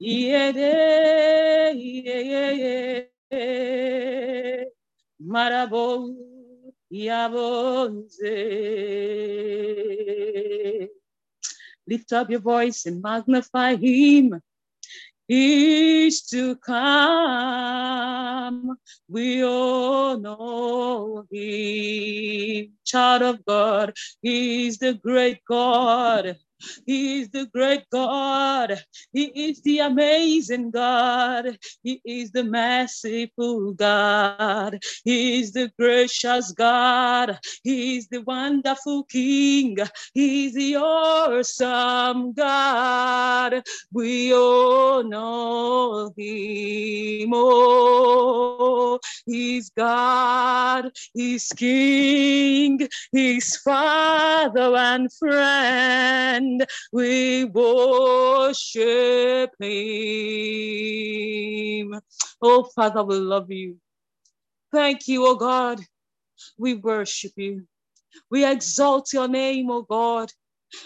Iede, 0.00 0.72
iye, 1.76 3.10
Marabo, 5.20 6.14
Iabonze. 6.90 8.34
Lift 11.86 12.12
up 12.12 12.30
your 12.30 12.40
voice 12.40 12.86
and 12.86 13.02
magnify 13.02 13.76
him. 13.76 14.40
He's 15.28 16.22
to 16.28 16.54
come. 16.56 17.96
We 19.08 19.42
all 19.44 20.18
know 20.18 21.26
him. 21.30 22.72
Child 22.84 23.22
of 23.22 23.44
God, 23.44 23.94
he's 24.22 24.78
the 24.78 24.94
great 24.94 25.40
God. 25.48 26.36
He 26.86 27.20
is 27.20 27.28
the 27.30 27.46
great 27.46 27.84
God. 27.90 28.80
He 29.12 29.24
is 29.48 29.60
the 29.62 29.80
amazing 29.80 30.70
God. 30.70 31.58
He 31.82 32.00
is 32.04 32.30
the 32.30 32.44
merciful 32.44 33.72
God. 33.72 34.78
He 35.04 35.40
is 35.40 35.52
the 35.52 35.70
gracious 35.78 36.52
God. 36.52 37.38
He 37.62 37.98
is 37.98 38.08
the 38.08 38.22
wonderful 38.22 39.04
King. 39.04 39.78
He 40.14 40.46
is 40.46 40.54
the 40.54 40.76
awesome 40.76 42.32
God. 42.32 43.62
We 43.92 44.32
all 44.32 45.02
know 45.04 46.12
Him. 46.16 47.30
Oh, 47.34 48.98
He's 49.26 49.70
God. 49.70 50.92
He's 51.14 51.48
King. 51.48 52.88
He's 53.12 53.56
Father 53.56 54.74
and 54.76 55.12
friend. 55.12 56.45
We 56.92 57.44
worship 57.44 58.80
Him. 59.60 59.70
Oh, 62.42 62.64
Father, 62.74 63.04
we 63.04 63.16
love 63.16 63.50
you. 63.50 63.78
Thank 64.72 65.08
you, 65.08 65.26
oh 65.26 65.36
God. 65.36 65.80
We 66.58 66.74
worship 66.74 67.32
you. 67.36 67.66
We 68.30 68.44
exalt 68.44 69.12
your 69.12 69.28
name, 69.28 69.70
oh 69.70 69.82
God. 69.82 70.30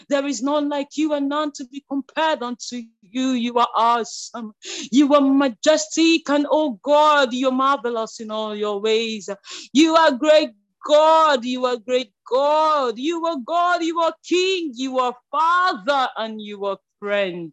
There 0.09 0.27
is 0.27 0.43
none 0.43 0.69
like 0.69 0.97
you 0.97 1.15
and 1.15 1.29
none 1.29 1.53
to 1.53 1.67
be 1.67 1.85
compared 1.91 2.43
unto 2.43 2.83
you. 3.03 3.31
You 3.31 3.55
are 3.57 3.69
awesome. 3.75 4.53
You 4.93 5.15
are 5.15 5.21
majestic 5.21 6.29
and 6.29 6.47
oh 6.51 6.79
God, 6.83 7.33
you're 7.33 7.53
marvelous 7.53 8.21
in 8.21 8.31
all 8.31 8.55
your 8.55 8.81
ways. 8.81 9.29
You 9.73 9.97
are 9.97 10.13
great 10.13 10.51
God. 10.87 11.45
You 11.45 11.67
are 11.67 11.77
great 11.77 12.13
God. 12.31 12.99
You 12.99 13.25
are 13.27 13.39
God. 13.45 13.83
You 13.83 14.01
are 14.01 14.15
King. 14.27 14.73
You 14.75 14.99
are 14.99 15.15
Father 15.31 16.09
and 16.17 16.41
you 16.41 16.65
are 16.67 16.79
friend. 16.99 17.53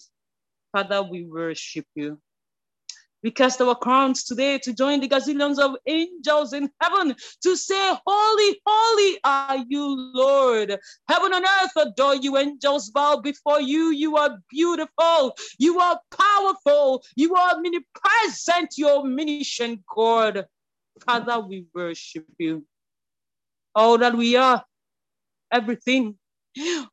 Father, 0.71 1.03
we 1.03 1.23
worship 1.25 1.85
you. 1.95 2.19
We 3.23 3.31
cast 3.31 3.59
our 3.61 3.75
crowns 3.75 4.23
today 4.23 4.59
to 4.59 4.73
join 4.73 4.99
the 4.99 5.09
gazillions 5.09 5.57
of 5.57 5.75
angels 5.87 6.53
in 6.53 6.69
heaven 6.79 7.15
to 7.41 7.55
say, 7.55 7.93
Holy, 8.05 8.61
holy 8.65 9.19
are 9.23 9.65
you, 9.67 10.11
Lord. 10.13 10.77
Heaven 11.09 11.33
and 11.33 11.43
earth 11.43 11.71
adore 11.75 12.15
you. 12.15 12.37
Angels 12.37 12.91
bow 12.91 13.17
before 13.17 13.59
you. 13.59 13.89
You 13.89 14.17
are 14.17 14.37
beautiful. 14.49 15.35
You 15.57 15.79
are 15.79 15.99
powerful. 16.11 17.03
You 17.15 17.35
are 17.35 17.55
omnipresent. 17.55 18.75
You're 18.77 19.03
God. 19.93 20.45
Father, 21.05 21.39
we 21.39 21.65
worship 21.73 22.25
you. 22.37 22.65
We 23.77 24.35
are, 24.35 24.65
everything. 25.51 26.15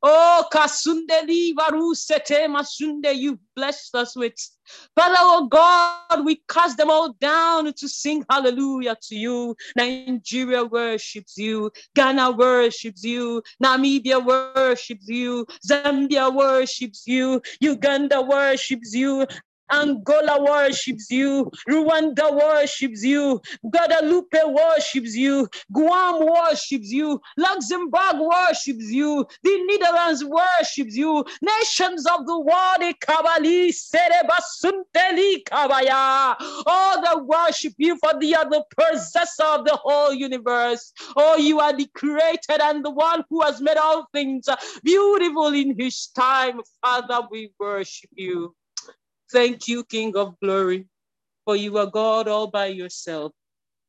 Oh, 0.03 0.45
Kasundeli 0.53 1.55
Varusete 1.55 2.47
Masunde, 2.47 3.17
you 3.17 3.39
blessed 3.57 3.95
us 3.95 4.15
with. 4.15 4.35
Father, 4.95 5.17
oh 5.19 5.49
God, 5.49 6.27
we 6.27 6.43
cast 6.47 6.77
them 6.77 6.91
all 6.91 7.15
down 7.15 7.73
to 7.73 7.89
sing 7.89 8.23
hallelujah 8.29 8.99
to 9.01 9.17
you. 9.17 9.57
Nigeria 9.75 10.63
worships 10.63 11.39
you. 11.39 11.71
Ghana 11.95 12.33
worships 12.33 13.03
you. 13.03 13.43
Namibia 13.63 14.23
worships 14.23 15.09
you. 15.09 15.47
Zambia 15.67 16.35
worships 16.35 17.05
you. 17.07 17.41
Uganda 17.61 18.21
worships 18.21 18.93
you. 18.93 19.27
Angola 19.73 20.43
worships 20.43 21.11
you. 21.11 21.51
Rwanda 21.69 22.33
worships 22.33 23.03
you. 23.03 23.41
Guadeloupe 23.71 24.45
worships 24.47 25.15
you. 25.17 25.49
Guam 25.73 26.27
worships 26.27 26.91
you. 26.91 27.21
Luxembourg 27.37 28.17
worships 28.19 28.91
you. 28.91 29.27
The 29.43 29.63
Netherlands 29.67 30.25
worships 30.25 30.95
you. 30.95 31.25
Nations 31.41 32.07
of 32.07 32.27
the 32.27 32.39
world, 32.39 32.81
eh, 32.81 32.93
Kabali, 33.01 33.73
Serebasunteli 33.73 35.45
Kabaya. 35.45 36.37
All 36.67 37.03
that 37.03 37.25
worship 37.25 37.75
you 37.79 37.97
for 37.99 38.19
the 38.19 38.37
other 38.37 38.63
possessor 38.79 39.45
of 39.45 39.65
the 39.65 39.77
whole 39.77 40.13
universe. 40.13 40.93
Oh, 41.17 41.37
you 41.37 41.61
are 41.61 41.73
the 41.73 41.87
creator 41.95 42.61
and 42.61 42.85
the 42.85 42.91
one 42.91 43.25
who 43.31 43.43
has 43.43 43.61
made 43.61 43.77
all 43.77 44.07
things 44.13 44.49
beautiful 44.83 45.49
in 45.49 45.79
his 45.79 46.09
time. 46.09 46.61
Father, 46.83 47.27
we 47.31 47.51
worship 47.59 48.11
you. 48.15 48.55
Thank 49.35 49.69
you, 49.69 49.85
King 49.85 50.17
of 50.17 50.41
glory, 50.41 50.87
for 51.45 51.57
you 51.57 51.79
are 51.79 51.87
God 51.87 52.29
all 52.29 52.49
by 52.49 52.69
yourself. 52.69 53.33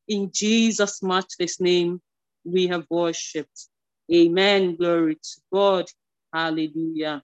In 0.08 0.32
Jesus' 0.34 1.04
matchless 1.04 1.62
name, 1.62 2.02
we 2.46 2.68
have 2.68 2.86
worshipped. 2.90 3.70
Amen. 4.14 4.76
Glory 4.78 5.16
to 5.16 5.42
God. 5.54 5.86
Hallelujah. 6.34 7.24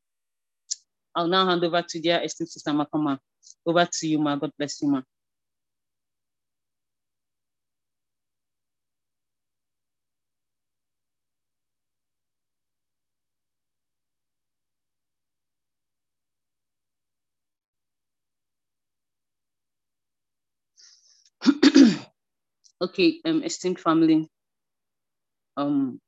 I'll 1.16 1.28
now 1.28 1.48
hand 1.48 1.64
over 1.64 1.82
to 1.82 2.00
dear 2.00 2.22
esteemed 2.24 2.50
sister 2.50 2.72
Makoma. 2.72 3.20
Over 3.66 3.88
to 3.92 4.08
you, 4.08 4.20
ma. 4.20 4.36
God 4.38 4.52
bless 4.58 4.82
you, 4.82 4.90
ma. 4.90 5.02
Okay, 22.82 23.20
um, 23.26 23.44
esteemed 23.44 23.80
family, 23.80 24.28
um, 25.58 26.00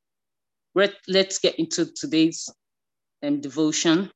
let, 0.75 0.95
let's 1.07 1.39
get 1.39 1.59
into 1.59 1.85
today's 1.93 2.49
um, 3.21 3.39
devotion. 3.41 4.09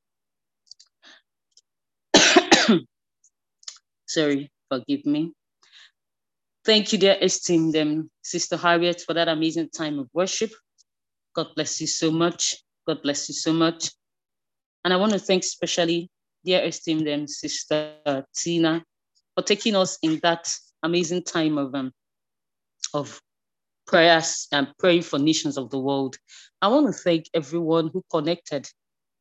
Sorry, 4.07 4.51
forgive 4.69 5.05
me. 5.05 5.33
Thank 6.65 6.91
you, 6.91 6.99
dear 6.99 7.17
esteemed 7.21 7.77
um, 7.77 8.09
Sister 8.23 8.57
Harriet, 8.57 9.01
for 9.05 9.13
that 9.13 9.27
amazing 9.27 9.69
time 9.69 9.99
of 9.99 10.09
worship. 10.13 10.51
God 11.33 11.47
bless 11.55 11.79
you 11.79 11.87
so 11.87 12.11
much. 12.11 12.55
God 12.87 13.01
bless 13.03 13.29
you 13.29 13.35
so 13.35 13.53
much. 13.53 13.91
And 14.83 14.93
I 14.93 14.97
want 14.97 15.13
to 15.13 15.19
thank 15.19 15.43
especially 15.43 16.09
dear 16.43 16.63
esteemed 16.63 17.07
um, 17.07 17.27
Sister 17.27 18.23
Tina 18.35 18.83
for 19.35 19.43
taking 19.43 19.75
us 19.75 19.97
in 20.01 20.19
that 20.23 20.49
amazing 20.83 21.23
time 21.23 21.57
of 21.57 21.75
um, 21.75 21.91
of 22.93 23.21
prayers 23.87 24.47
and 24.51 24.67
praying 24.79 25.01
for 25.01 25.19
nations 25.19 25.57
of 25.57 25.69
the 25.69 25.79
world. 25.79 26.17
I 26.61 26.67
want 26.67 26.87
to 26.87 26.93
thank 26.93 27.25
everyone 27.33 27.89
who 27.93 28.03
connected 28.11 28.67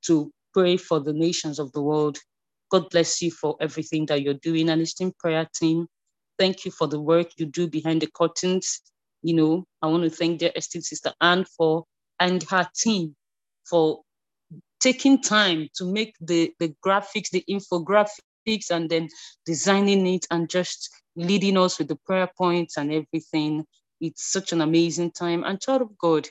to 0.07 0.31
pray 0.53 0.77
for 0.77 1.01
the 1.01 1.13
nations 1.13 1.59
of 1.59 1.73
the 1.73 1.83
world. 1.83 2.19
God 2.71 2.91
bless 2.91 3.23
you 3.23 3.31
for 3.31 3.57
everything 3.61 4.07
that 4.07 4.23
you're 4.23 4.35
doing. 4.35 4.69
And 4.69 4.83
esteemed 4.83 5.17
prayer 5.19 5.49
team, 5.55 5.87
thank 6.39 6.65
you 6.65 6.71
for 6.71 6.89
the 6.89 7.01
work 7.01 7.29
you 7.37 7.47
do 7.47 7.69
behind 7.69 8.03
the 8.03 8.09
curtains. 8.15 8.81
You 9.23 9.35
know, 9.35 9.65
I 9.83 9.87
want 9.87 10.05
to 10.05 10.11
thank 10.11 10.41
dear 10.41 10.53
esteemed 10.57 10.85
sister 10.85 11.13
Anne 11.21 11.45
for 11.57 11.85
and 12.19 12.43
her 12.45 12.69
team 12.77 13.15
for 13.69 14.03
taking 14.81 15.21
time 15.21 15.69
to 15.77 15.85
make 15.85 16.15
the, 16.21 16.53
the 16.61 16.75
graphics, 16.85 17.31
the 17.31 17.45
infographics, 17.49 18.21
and 18.71 18.89
then 18.89 19.09
designing 19.45 20.07
it 20.07 20.27
and 20.31 20.49
just 20.49 20.91
leading 21.17 21.57
us 21.57 21.79
with 21.79 21.89
the 21.89 21.99
prayer 22.07 22.31
points 22.39 22.77
and 22.77 22.93
everything. 22.93 23.65
It's 24.01 24.31
such 24.31 24.53
an 24.53 24.61
amazing 24.61 25.13
time. 25.13 25.43
And 25.45 25.61
child 25.61 25.83
of 25.83 25.99
God, 25.99 26.29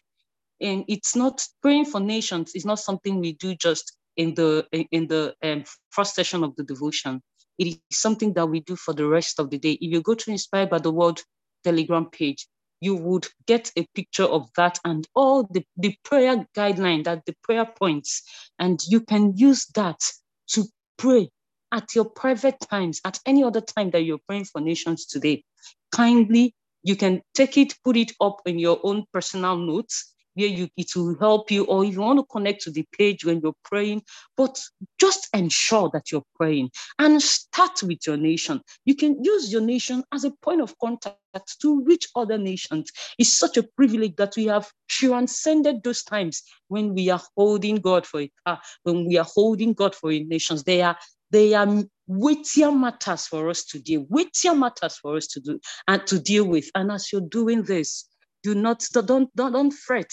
and 0.61 0.85
it's 0.87 1.15
not 1.15 1.45
praying 1.61 1.85
for 1.85 1.99
nations 1.99 2.55
is 2.55 2.65
not 2.65 2.79
something 2.79 3.19
we 3.19 3.33
do 3.33 3.55
just 3.55 3.97
in 4.15 4.33
the 4.35 4.65
in 4.91 5.07
the 5.07 5.35
um, 5.43 5.63
first 5.89 6.15
session 6.15 6.43
of 6.43 6.55
the 6.55 6.63
devotion. 6.63 7.21
It 7.57 7.67
is 7.67 7.79
something 7.91 8.33
that 8.33 8.45
we 8.45 8.61
do 8.61 8.75
for 8.75 8.93
the 8.93 9.07
rest 9.07 9.39
of 9.39 9.49
the 9.49 9.57
day. 9.57 9.73
If 9.73 9.91
you 9.91 10.01
go 10.01 10.13
to 10.13 10.31
Inspired 10.31 10.69
by 10.69 10.79
the 10.79 10.91
Word 10.91 11.21
Telegram 11.63 12.05
page, 12.09 12.47
you 12.79 12.95
would 12.95 13.27
get 13.45 13.71
a 13.77 13.85
picture 13.93 14.25
of 14.25 14.49
that 14.55 14.79
and 14.85 15.07
all 15.15 15.43
the, 15.43 15.63
the 15.77 15.95
prayer 16.03 16.45
guideline, 16.55 17.03
that 17.05 17.25
the 17.25 17.35
prayer 17.43 17.65
points, 17.65 18.23
and 18.59 18.79
you 18.87 19.01
can 19.01 19.35
use 19.35 19.65
that 19.75 19.99
to 20.49 20.65
pray 20.97 21.29
at 21.71 21.95
your 21.95 22.05
private 22.05 22.57
times, 22.69 23.01
at 23.05 23.19
any 23.25 23.43
other 23.43 23.61
time 23.61 23.91
that 23.91 24.03
you're 24.03 24.19
praying 24.27 24.45
for 24.45 24.61
nations 24.61 25.05
today. 25.05 25.43
Kindly, 25.91 26.53
you 26.83 26.95
can 26.95 27.21
take 27.33 27.57
it, 27.57 27.75
put 27.83 27.97
it 27.97 28.11
up 28.21 28.41
in 28.45 28.59
your 28.59 28.79
own 28.83 29.05
personal 29.11 29.57
notes 29.57 30.13
where 30.35 30.47
you 30.47 30.69
it 30.77 30.95
will 30.95 31.17
help 31.17 31.49
you, 31.49 31.63
or 31.65 31.83
if 31.83 31.93
you 31.93 32.01
want 32.01 32.19
to 32.19 32.25
connect 32.25 32.61
to 32.61 32.71
the 32.71 32.85
page 32.97 33.25
when 33.25 33.39
you're 33.41 33.55
praying, 33.63 34.03
but 34.37 34.61
just 34.99 35.27
ensure 35.33 35.89
that 35.93 36.11
you're 36.11 36.25
praying 36.35 36.69
and 36.99 37.21
start 37.21 37.81
with 37.83 38.05
your 38.05 38.17
nation. 38.17 38.61
You 38.85 38.95
can 38.95 39.23
use 39.23 39.51
your 39.51 39.61
nation 39.61 40.03
as 40.13 40.23
a 40.23 40.31
point 40.41 40.61
of 40.61 40.77
contact 40.77 41.15
to 41.61 41.83
reach 41.85 42.07
other 42.15 42.37
nations. 42.37 42.91
It's 43.17 43.33
such 43.33 43.57
a 43.57 43.63
privilege 43.63 44.15
that 44.17 44.35
we 44.35 44.45
have 44.45 44.69
transcended 44.89 45.83
those 45.83 46.03
times 46.03 46.43
when 46.67 46.93
we 46.93 47.09
are 47.09 47.21
holding 47.35 47.77
God 47.77 48.05
for 48.05 48.21
it, 48.21 48.31
uh, 48.45 48.57
when 48.83 49.05
we 49.05 49.17
are 49.17 49.27
holding 49.27 49.73
God 49.73 49.95
for 49.95 50.11
nations. 50.11 50.63
They 50.63 50.81
are 50.81 50.97
they 51.31 51.53
are 51.53 51.83
weightier 52.07 52.71
matters 52.71 53.27
for 53.27 53.49
us 53.49 53.63
to 53.65 53.79
deal, 53.79 54.05
weightier 54.09 54.55
matters 54.55 54.97
for 54.97 55.17
us 55.17 55.27
to 55.27 55.39
do 55.39 55.59
and 55.87 56.05
to 56.07 56.19
deal 56.19 56.45
with. 56.45 56.69
And 56.75 56.91
as 56.91 57.11
you're 57.11 57.21
doing 57.21 57.63
this, 57.63 58.07
do 58.43 58.53
not 58.55 58.85
don't 58.93 59.33
don't, 59.35 59.53
don't 59.53 59.71
fret. 59.73 60.11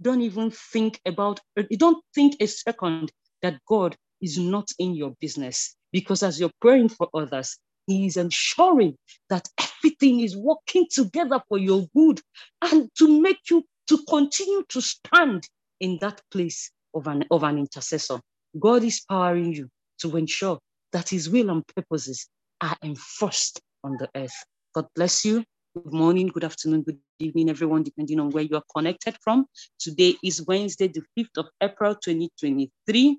Don't 0.00 0.20
even 0.20 0.50
think 0.50 1.00
about. 1.06 1.40
Don't 1.78 2.02
think 2.14 2.36
a 2.40 2.46
second 2.46 3.12
that 3.42 3.60
God 3.66 3.96
is 4.20 4.38
not 4.38 4.70
in 4.78 4.94
your 4.94 5.14
business. 5.20 5.76
Because 5.92 6.22
as 6.22 6.40
you're 6.40 6.50
praying 6.60 6.90
for 6.90 7.08
others, 7.14 7.58
He 7.86 8.06
is 8.06 8.16
ensuring 8.16 8.96
that 9.30 9.48
everything 9.58 10.20
is 10.20 10.36
working 10.36 10.86
together 10.90 11.40
for 11.48 11.58
your 11.58 11.86
good 11.94 12.20
and 12.62 12.90
to 12.98 13.20
make 13.20 13.50
you 13.50 13.64
to 13.88 13.98
continue 14.08 14.64
to 14.68 14.80
stand 14.80 15.48
in 15.80 15.98
that 16.00 16.20
place 16.30 16.70
of 16.94 17.06
an, 17.06 17.24
of 17.30 17.42
an 17.44 17.58
intercessor. 17.58 18.20
God 18.58 18.82
is 18.84 19.02
powering 19.08 19.52
you 19.52 19.68
to 20.00 20.16
ensure 20.16 20.58
that 20.92 21.08
His 21.08 21.28
will 21.28 21.50
and 21.50 21.66
purposes 21.74 22.28
are 22.60 22.76
enforced 22.82 23.60
on 23.84 23.96
the 23.98 24.08
earth. 24.14 24.44
God 24.74 24.86
bless 24.94 25.24
you. 25.24 25.44
Good 25.74 25.92
morning, 25.92 26.28
good 26.28 26.44
afternoon, 26.44 26.82
good 26.82 26.98
evening, 27.18 27.50
everyone, 27.50 27.82
depending 27.82 28.18
on 28.18 28.30
where 28.30 28.44
you 28.44 28.56
are 28.56 28.62
connected 28.74 29.16
from. 29.22 29.46
Today 29.78 30.16
is 30.24 30.44
Wednesday, 30.46 30.88
the 30.88 31.02
5th 31.18 31.36
of 31.36 31.46
April, 31.62 31.94
2023. 31.94 33.18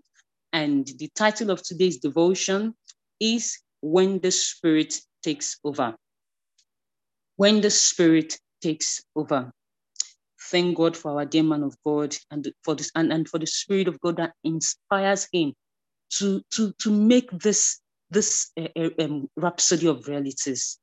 And 0.54 0.88
the 0.98 1.10
title 1.16 1.52
of 1.52 1.62
today's 1.62 2.00
devotion 2.00 2.74
is 3.20 3.60
When 3.82 4.20
the 4.20 4.32
Spirit 4.32 4.96
Takes 5.22 5.60
Over. 5.64 5.96
When 7.36 7.62
the 7.62 7.70
Spirit 7.70 8.40
Takes 8.62 9.04
Over. 9.16 9.52
Thank 10.50 10.78
God 10.78 10.96
for 10.98 11.12
our 11.12 11.26
dear 11.26 11.44
man 11.44 11.64
of 11.64 11.76
God 11.86 12.16
and 12.32 12.48
for 12.64 12.76
this 12.76 12.90
and, 12.96 13.12
and 13.12 13.28
for 13.28 13.38
the 13.38 13.48
Spirit 13.48 13.88
of 13.88 14.00
God 14.00 14.18
that 14.18 14.34
inspires 14.44 15.28
him 15.32 15.54
to, 16.12 16.42
to, 16.52 16.74
to 16.80 16.92
make 16.92 17.30
this, 17.32 17.80
this 18.10 18.52
uh, 18.58 18.90
um, 19.00 19.30
rhapsody 19.36 19.88
of 19.88 20.08
realities. 20.08 20.80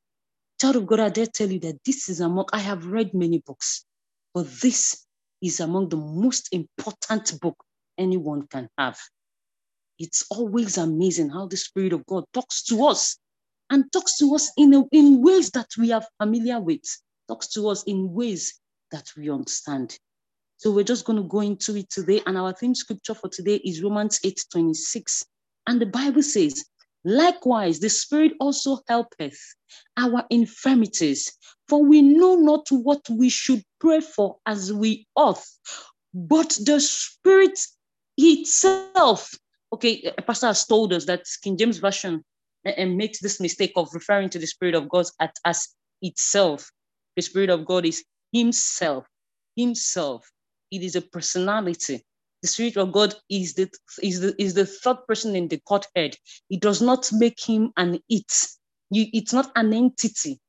Child 0.61 0.77
of 0.77 0.87
God, 0.87 1.01
I 1.01 1.09
dare 1.09 1.27
tell 1.27 1.51
you 1.51 1.61
that 1.61 1.79
this 1.85 2.09
is 2.09 2.21
among, 2.21 2.47
I 2.53 2.61
have 2.61 2.87
read 2.87 3.15
many 3.15 3.43
books, 3.45 3.85
but 4.33 4.47
this 4.61 5.05
is 5.43 5.61
among 5.61 5.89
the 5.89 5.97
most 5.97 6.49
important 6.53 7.41
book 7.41 7.57
anyone 7.99 8.47
can 8.47 8.69
have. 8.79 8.99
It's 9.99 10.25
always 10.31 10.79
amazing 10.79 11.31
how 11.31 11.47
the 11.47 11.57
Spirit 11.57 11.93
of 11.93 12.05
God 12.07 12.25
talks 12.33 12.63
to 12.65 12.85
us 12.87 13.19
and 13.71 13.91
talks 13.93 14.19
to 14.19 14.35
us 14.35 14.53
in, 14.57 14.75
a, 14.75 14.85
in 14.93 15.23
ways 15.23 15.51
that 15.51 15.69
we 15.79 15.93
are 15.93 16.05
familiar 16.21 16.61
with, 16.61 16.83
talks 17.29 17.49
to 17.49 17.69
us 17.69 17.85
in 17.85 18.13
ways 18.13 18.61
that 18.91 19.11
we 19.17 19.31
understand. 19.31 19.99
So 20.57 20.71
we're 20.71 20.85
just 20.85 21.05
going 21.05 21.21
to 21.21 21.29
go 21.29 21.41
into 21.41 21.77
it 21.77 21.91
today. 21.91 22.23
And 22.27 22.39
our 22.39 22.53
theme 22.53 22.75
scripture 22.75 23.15
for 23.15 23.29
today 23.29 23.57
is 23.57 23.83
Romans 23.83 24.21
8 24.25 24.45
26. 24.51 25.25
And 25.67 25.81
the 25.81 25.87
Bible 25.87 26.23
says, 26.23 26.65
Likewise, 27.05 27.81
the 27.81 27.91
Spirit 27.91 28.33
also 28.41 28.79
helpeth 28.89 29.39
our 29.97 30.25
infirmities, 30.31 31.37
for 31.69 31.85
we 31.85 32.01
know 32.01 32.37
not 32.37 32.67
what 32.71 33.03
we 33.11 33.29
should 33.29 33.63
pray 33.79 34.01
for 34.01 34.37
as 34.47 34.73
we 34.73 35.07
ought, 35.15 35.43
but 36.15 36.57
the 36.65 36.81
Spirit 36.81 37.59
itself. 38.17 39.31
Okay, 39.73 40.13
a 40.17 40.23
pastor 40.23 40.47
has 40.47 40.65
told 40.67 40.93
us 40.93 41.05
that 41.07 41.25
King 41.43 41.59
James 41.59 41.79
Version 41.79 42.25
and 42.65 42.97
makes 42.97 43.21
this 43.21 43.41
mistake 43.41 43.73
of 43.77 43.93
referring 43.93 44.31
to 44.31 44.39
the 44.39 44.47
Spirit 44.47 44.75
of 44.75 44.89
God 44.89 45.07
as 45.45 45.69
itself. 46.01 46.71
The 47.17 47.23
Spirit 47.23 47.51
of 47.51 47.67
God 47.67 47.85
is 47.85 48.03
Himself. 48.33 49.07
Himself. 49.57 50.31
It 50.77 50.85
is 50.85 50.97
a 50.97 51.03
personality. 51.03 52.03
The 52.43 52.49
Spirit 52.49 52.77
of 52.77 52.93
God 52.93 53.15
is 53.31 53.55
the 53.55 53.71
is 54.03 54.21
the 54.21 54.35
is 54.43 54.55
the 54.55 54.67
third 54.67 54.99
person 55.09 55.37
in 55.37 55.49
the 55.49 55.61
Godhead. 55.67 56.17
It 56.51 56.61
does 56.61 56.83
not 56.83 57.11
make 57.13 57.41
him 57.41 57.73
an 57.77 58.01
it. 58.09 58.33
You, 58.91 59.07
it's 59.13 59.33
not 59.33 59.53
an 59.57 59.73
entity. 59.73 60.41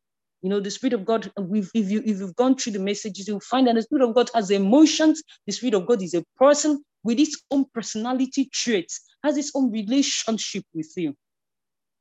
You 0.42 0.50
know, 0.50 0.60
the 0.60 0.72
Spirit 0.72 0.94
of 0.94 1.06
God, 1.06 1.32
if, 1.38 1.72
if, 1.74 1.90
you, 1.92 2.04
if 2.06 2.20
you've 2.20 2.36
gone 2.36 2.56
through 2.56 2.74
the 2.74 2.80
messages, 2.80 3.28
you'll 3.28 3.40
find 3.40 3.68
that 3.68 3.76
the 3.76 3.84
Spirit 3.84 4.08
of 4.08 4.16
God 4.16 4.30
has 4.36 4.52
emotions. 4.52 5.24
The 5.48 5.54
Spirit 5.54 5.76
of 5.76 5.88
God 5.88 6.02
is 6.02 6.14
a 6.14 6.24
person 6.38 6.84
with 7.04 7.20
its 7.20 7.42
own 7.52 7.66
personality 7.74 8.50
traits, 8.54 9.02
has 9.24 9.38
its 9.38 9.52
own 9.56 9.72
relationship 9.72 10.64
with 10.74 10.92
you. 10.98 11.16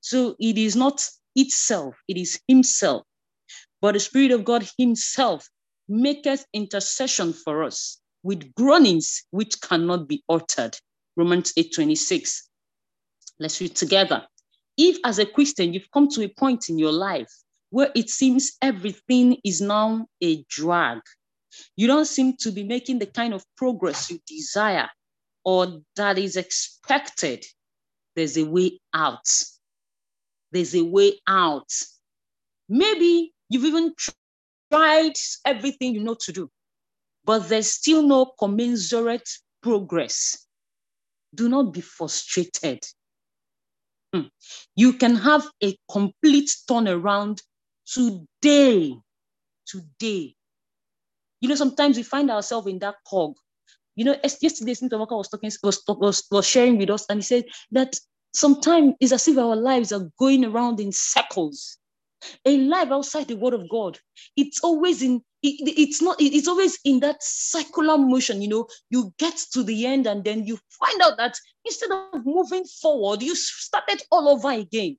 So 0.00 0.36
it 0.40 0.58
is 0.58 0.76
not 0.76 1.02
itself, 1.36 1.96
it 2.08 2.18
is 2.18 2.40
Himself. 2.48 3.04
But 3.80 3.94
the 3.94 4.00
Spirit 4.00 4.32
of 4.32 4.44
God 4.44 4.68
Himself 4.78 5.48
maketh 5.88 6.46
intercession 6.52 7.32
for 7.32 7.64
us 7.64 7.98
with 8.24 8.52
groanings 8.54 9.22
which 9.30 9.60
cannot 9.60 10.08
be 10.08 10.24
uttered. 10.28 10.76
Romans 11.16 11.52
8 11.56 11.72
26. 11.72 12.48
Let's 13.38 13.60
read 13.60 13.76
together. 13.76 14.26
If, 14.76 14.98
as 15.04 15.20
a 15.20 15.26
Christian, 15.26 15.72
you've 15.72 15.90
come 15.92 16.08
to 16.08 16.24
a 16.24 16.28
point 16.28 16.68
in 16.68 16.78
your 16.78 16.90
life 16.90 17.30
where 17.70 17.92
it 17.94 18.10
seems 18.10 18.56
everything 18.60 19.36
is 19.44 19.60
now 19.60 20.06
a 20.20 20.44
drag, 20.48 20.98
you 21.76 21.86
don't 21.86 22.06
seem 22.06 22.34
to 22.38 22.50
be 22.50 22.64
making 22.64 22.98
the 22.98 23.06
kind 23.06 23.32
of 23.32 23.44
progress 23.56 24.10
you 24.10 24.18
desire 24.26 24.88
or 25.44 25.80
that 25.96 26.18
is 26.18 26.36
expected, 26.36 27.44
there's 28.16 28.36
a 28.36 28.44
way 28.44 28.80
out. 28.94 29.26
There's 30.52 30.74
a 30.74 30.84
way 30.84 31.20
out. 31.26 31.70
Maybe 32.68 33.32
you've 33.48 33.64
even 33.64 33.92
tried 34.70 35.14
everything 35.44 35.94
you 35.94 36.02
know 36.02 36.16
to 36.20 36.32
do, 36.32 36.50
but 37.24 37.48
there's 37.48 37.72
still 37.72 38.02
no 38.02 38.26
commensurate 38.38 39.28
progress. 39.62 40.46
Do 41.34 41.48
not 41.48 41.72
be 41.72 41.80
frustrated. 41.80 42.84
Hmm. 44.12 44.28
You 44.76 44.92
can 44.92 45.16
have 45.16 45.48
a 45.62 45.76
complete 45.90 46.50
turnaround 46.70 47.40
today. 47.86 48.94
Today. 49.66 50.34
You 51.40 51.48
know, 51.48 51.54
sometimes 51.54 51.96
we 51.96 52.02
find 52.02 52.30
ourselves 52.30 52.68
in 52.68 52.78
that 52.80 52.96
cog. 53.06 53.34
You 53.96 54.04
know, 54.04 54.16
yesterday, 54.22 54.74
Senator 54.74 54.98
Walker 54.98 55.16
was 55.16 55.28
talking, 55.28 55.50
was, 55.62 55.82
was, 55.88 56.24
was 56.30 56.46
sharing 56.46 56.78
with 56.78 56.90
us, 56.90 57.06
and 57.08 57.18
he 57.18 57.22
said 57.22 57.44
that 57.72 57.96
sometimes 58.34 58.94
it's 59.00 59.12
as 59.12 59.28
if 59.28 59.38
our 59.38 59.56
lives 59.56 59.92
are 59.92 60.08
going 60.18 60.44
around 60.44 60.80
in 60.80 60.90
circles. 60.92 61.78
A 62.44 62.58
life 62.58 62.90
outside 62.90 63.28
the 63.28 63.36
word 63.36 63.54
of 63.54 63.68
God, 63.68 63.98
it's 64.36 64.60
always 64.60 65.02
in 65.02 65.22
it, 65.42 65.78
it's 65.78 66.00
not 66.00 66.16
it's 66.20 66.48
always 66.48 66.78
in 66.84 67.00
that 67.00 67.22
circular 67.22 67.98
motion 67.98 68.40
you 68.42 68.48
know. 68.48 68.66
You 68.90 69.12
get 69.18 69.36
to 69.52 69.62
the 69.62 69.86
end 69.86 70.06
and 70.06 70.24
then 70.24 70.46
you 70.46 70.58
find 70.70 71.00
out 71.02 71.16
that 71.18 71.38
instead 71.64 71.90
of 71.90 72.24
moving 72.24 72.64
forward 72.64 73.22
you 73.22 73.34
started 73.34 74.02
all 74.10 74.28
over 74.28 74.50
again. 74.50 74.96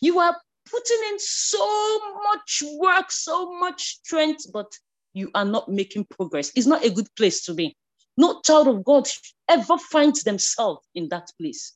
You 0.00 0.18
are 0.18 0.36
putting 0.70 0.98
in 1.10 1.18
so 1.18 2.00
much 2.22 2.62
work 2.78 3.10
so 3.10 3.52
much 3.58 3.98
strength 3.98 4.46
but 4.52 4.72
you 5.12 5.30
are 5.34 5.44
not 5.44 5.68
making 5.68 6.06
progress. 6.06 6.50
It's 6.56 6.66
not 6.66 6.84
a 6.84 6.90
good 6.90 7.08
place 7.16 7.44
to 7.44 7.54
be. 7.54 7.76
No 8.16 8.40
child 8.42 8.68
of 8.68 8.84
god 8.84 9.08
ever 9.48 9.78
finds 9.78 10.22
themselves 10.22 10.86
in 10.94 11.08
that 11.08 11.30
place 11.40 11.74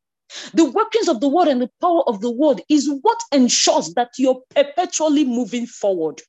the 0.54 0.64
workings 0.70 1.08
of 1.08 1.20
the 1.20 1.28
word 1.28 1.48
and 1.48 1.62
the 1.62 1.70
power 1.80 2.02
of 2.08 2.20
the 2.20 2.30
word 2.30 2.62
is 2.68 2.90
what 3.02 3.18
ensures 3.32 3.94
that 3.94 4.10
you're 4.18 4.42
perpetually 4.54 5.24
moving 5.24 5.66
forward 5.66 6.20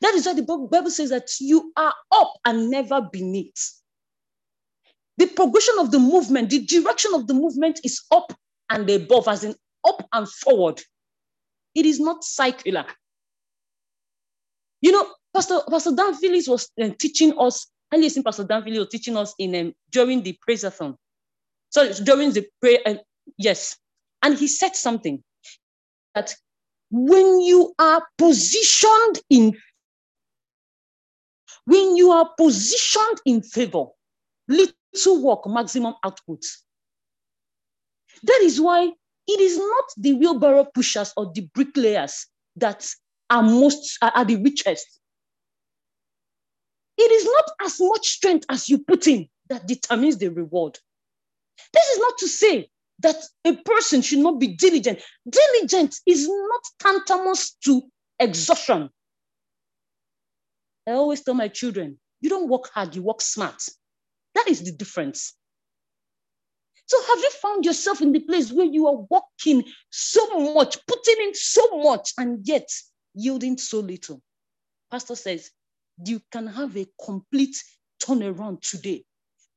that 0.00 0.14
is 0.14 0.26
why 0.26 0.34
the 0.34 0.42
Bible 0.42 0.90
says 0.90 1.10
that 1.10 1.28
you 1.40 1.72
are 1.76 1.94
up 2.12 2.34
and 2.44 2.70
never 2.70 3.02
beneath. 3.02 3.74
The 5.18 5.26
progression 5.26 5.74
of 5.80 5.90
the 5.90 5.98
movement, 5.98 6.50
the 6.50 6.64
direction 6.64 7.12
of 7.14 7.26
the 7.26 7.34
movement 7.34 7.80
is 7.84 8.02
up 8.12 8.32
and 8.70 8.88
above, 8.88 9.28
as 9.28 9.44
in 9.44 9.54
up 9.86 10.06
and 10.12 10.28
forward. 10.28 10.80
It 11.74 11.86
is 11.86 12.00
not 12.00 12.24
circular. 12.24 12.86
You 14.80 14.92
know, 14.92 15.08
Pastor, 15.34 15.60
Pastor 15.70 15.92
Dan 15.96 16.14
Phillips 16.14 16.48
was 16.48 16.70
uh, 16.80 16.90
teaching 16.98 17.34
us, 17.38 17.68
listen, 17.92 18.22
Pastor 18.22 18.44
Dan 18.44 18.62
Phillips 18.62 18.80
was 18.80 18.88
teaching 18.90 19.16
us 19.16 19.34
in 19.38 19.54
um, 19.56 19.74
during 19.90 20.22
the 20.22 20.38
praise-a-thon. 20.42 20.96
So 21.70 21.92
during 22.04 22.32
the 22.32 22.46
prayer, 22.60 23.00
yes. 23.36 23.76
And 24.22 24.36
he 24.36 24.48
said 24.48 24.74
something 24.74 25.22
that 26.14 26.34
when 26.90 27.40
you 27.40 27.74
are 27.78 28.02
positioned 28.16 29.20
in 29.30 29.56
when 31.66 31.96
you 31.96 32.10
are 32.10 32.30
positioned 32.38 33.20
in 33.26 33.42
favor, 33.42 33.84
little 34.48 35.22
work, 35.22 35.46
maximum 35.46 35.94
output. 36.02 36.42
That 38.22 38.40
is 38.42 38.58
why 38.58 38.90
it 39.26 39.40
is 39.40 39.58
not 39.58 39.84
the 39.98 40.14
wheelbarrow 40.14 40.64
pushers 40.74 41.12
or 41.14 41.30
the 41.34 41.42
bricklayers 41.52 42.26
that 42.56 42.88
are 43.28 43.42
most 43.42 43.98
are 44.00 44.24
the 44.24 44.36
richest. 44.36 44.86
It 46.96 47.12
is 47.12 47.24
not 47.26 47.50
as 47.66 47.76
much 47.78 48.08
strength 48.08 48.46
as 48.48 48.68
you 48.70 48.78
put 48.78 49.06
in 49.06 49.28
that 49.50 49.68
determines 49.68 50.16
the 50.16 50.28
reward. 50.28 50.78
This 51.72 51.86
is 51.88 51.98
not 51.98 52.18
to 52.18 52.28
say 52.28 52.70
that 53.00 53.16
a 53.44 53.56
person 53.56 54.02
should 54.02 54.18
not 54.18 54.40
be 54.40 54.48
diligent. 54.48 55.00
Diligent 55.28 55.96
is 56.06 56.28
not 56.28 56.62
tantamount 56.80 57.40
to 57.64 57.82
exhaustion. 58.18 58.90
I 60.86 60.92
always 60.92 61.22
tell 61.22 61.34
my 61.34 61.48
children, 61.48 61.98
you 62.20 62.30
don't 62.30 62.48
work 62.48 62.70
hard, 62.72 62.96
you 62.96 63.02
work 63.02 63.20
smart. 63.20 63.62
That 64.34 64.48
is 64.48 64.62
the 64.62 64.72
difference. 64.72 65.34
So, 66.86 66.98
have 67.02 67.18
you 67.18 67.30
found 67.42 67.66
yourself 67.66 68.00
in 68.00 68.12
the 68.12 68.20
place 68.20 68.50
where 68.50 68.64
you 68.64 68.86
are 68.86 69.06
working 69.10 69.62
so 69.90 70.54
much, 70.54 70.78
putting 70.86 71.16
in 71.20 71.34
so 71.34 71.82
much, 71.82 72.12
and 72.16 72.40
yet 72.46 72.68
yielding 73.14 73.58
so 73.58 73.80
little? 73.80 74.22
Pastor 74.90 75.14
says, 75.14 75.50
you 76.06 76.22
can 76.32 76.46
have 76.46 76.76
a 76.76 76.86
complete 77.04 77.56
turnaround 78.02 78.62
today. 78.62 79.04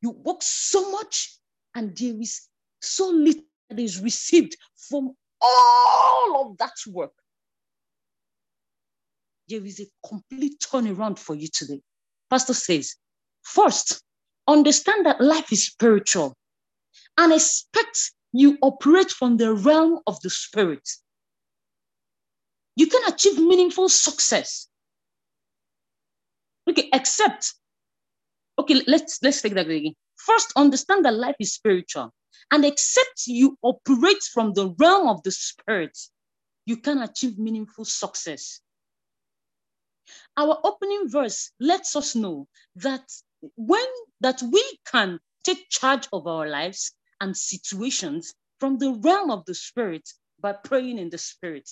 You 0.01 0.09
work 0.11 0.39
so 0.41 0.91
much, 0.91 1.37
And 1.75 1.95
there 1.95 2.19
is 2.19 2.47
so 2.81 3.09
little 3.09 3.43
that 3.69 3.79
is 3.79 4.01
received 4.01 4.57
from 4.75 5.15
all 5.41 6.49
of 6.49 6.57
that 6.57 6.73
work. 6.87 7.13
There 9.47 9.65
is 9.65 9.79
a 9.79 10.07
complete 10.07 10.59
turnaround 10.59 11.19
for 11.19 11.35
you 11.35 11.47
today. 11.47 11.81
Pastor 12.29 12.53
says, 12.53 12.95
first, 13.43 14.01
understand 14.47 15.05
that 15.05 15.21
life 15.21 15.51
is 15.51 15.65
spiritual 15.65 16.35
and 17.17 17.33
expect 17.33 18.11
you 18.33 18.57
operate 18.61 19.11
from 19.11 19.37
the 19.37 19.53
realm 19.53 19.99
of 20.07 20.19
the 20.21 20.29
spirit. 20.29 20.87
You 22.75 22.87
can 22.87 23.01
achieve 23.11 23.37
meaningful 23.37 23.89
success. 23.89 24.67
Okay, 26.69 26.89
except, 26.93 27.53
okay, 28.57 28.81
let's 28.87 29.19
let's 29.21 29.41
take 29.41 29.55
that 29.55 29.67
again. 29.67 29.95
First, 30.25 30.53
understand 30.55 31.05
that 31.05 31.15
life 31.15 31.35
is 31.39 31.53
spiritual. 31.53 32.13
And 32.51 32.65
except 32.65 33.27
you 33.27 33.57
operate 33.61 34.23
from 34.33 34.53
the 34.53 34.75
realm 34.77 35.07
of 35.07 35.23
the 35.23 35.31
spirit, 35.31 35.97
you 36.65 36.77
can 36.77 37.01
achieve 37.01 37.39
meaningful 37.39 37.85
success. 37.85 38.61
Our 40.37 40.59
opening 40.63 41.09
verse 41.09 41.51
lets 41.59 41.95
us 41.95 42.15
know 42.15 42.47
that 42.75 43.03
when 43.55 43.85
that 44.21 44.41
we 44.41 44.63
can 44.85 45.19
take 45.43 45.69
charge 45.69 46.07
of 46.13 46.27
our 46.27 46.47
lives 46.47 46.93
and 47.19 47.35
situations 47.35 48.33
from 48.59 48.77
the 48.77 48.93
realm 48.93 49.31
of 49.31 49.45
the 49.45 49.55
spirit 49.55 50.07
by 50.39 50.53
praying 50.53 50.99
in 50.99 51.09
the 51.09 51.17
spirit. 51.17 51.69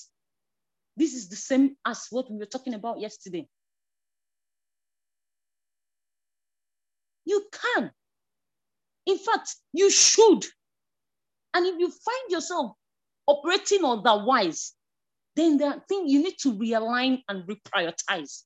This 0.98 1.14
is 1.14 1.30
the 1.30 1.36
same 1.36 1.78
as 1.86 2.08
what 2.10 2.32
we 2.32 2.38
were 2.38 2.46
talking 2.46 2.74
about 2.74 3.00
yesterday. 3.00 3.48
You 7.26 7.48
can. 7.52 7.92
In 9.10 9.18
fact, 9.18 9.56
you 9.74 9.90
should. 9.90 10.46
And 11.56 11.66
if 11.66 11.80
you 11.80 11.90
find 11.90 12.30
yourself 12.30 12.74
operating 13.26 13.84
otherwise, 13.84 14.76
then 15.36 15.58
the 15.58 15.82
thing 15.90 16.08
you 16.08 16.22
need 16.22 16.38
to 16.42 16.54
realign 16.54 17.24
and 17.28 17.44
reprioritize. 17.48 18.44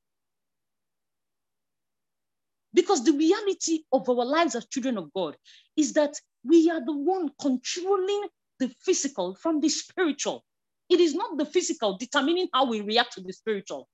Because 2.74 3.04
the 3.04 3.12
reality 3.12 3.84
of 3.92 4.08
our 4.08 4.24
lives 4.24 4.56
as 4.56 4.66
children 4.68 4.98
of 4.98 5.12
God 5.14 5.36
is 5.76 5.92
that 5.94 6.14
we 6.46 6.70
are 6.70 6.84
the 6.84 6.96
one 6.96 7.30
controlling 7.42 8.28
the 8.60 8.74
physical 8.86 9.36
from 9.36 9.60
the 9.60 9.68
spiritual. 9.68 10.46
It 10.90 11.02
is 11.02 11.14
not 11.14 11.38
the 11.38 11.46
physical 11.46 11.98
determining 11.98 12.48
how 12.54 12.70
we 12.70 12.80
react 12.80 13.14
to 13.14 13.22
the 13.22 13.34
spiritual. 13.34 13.90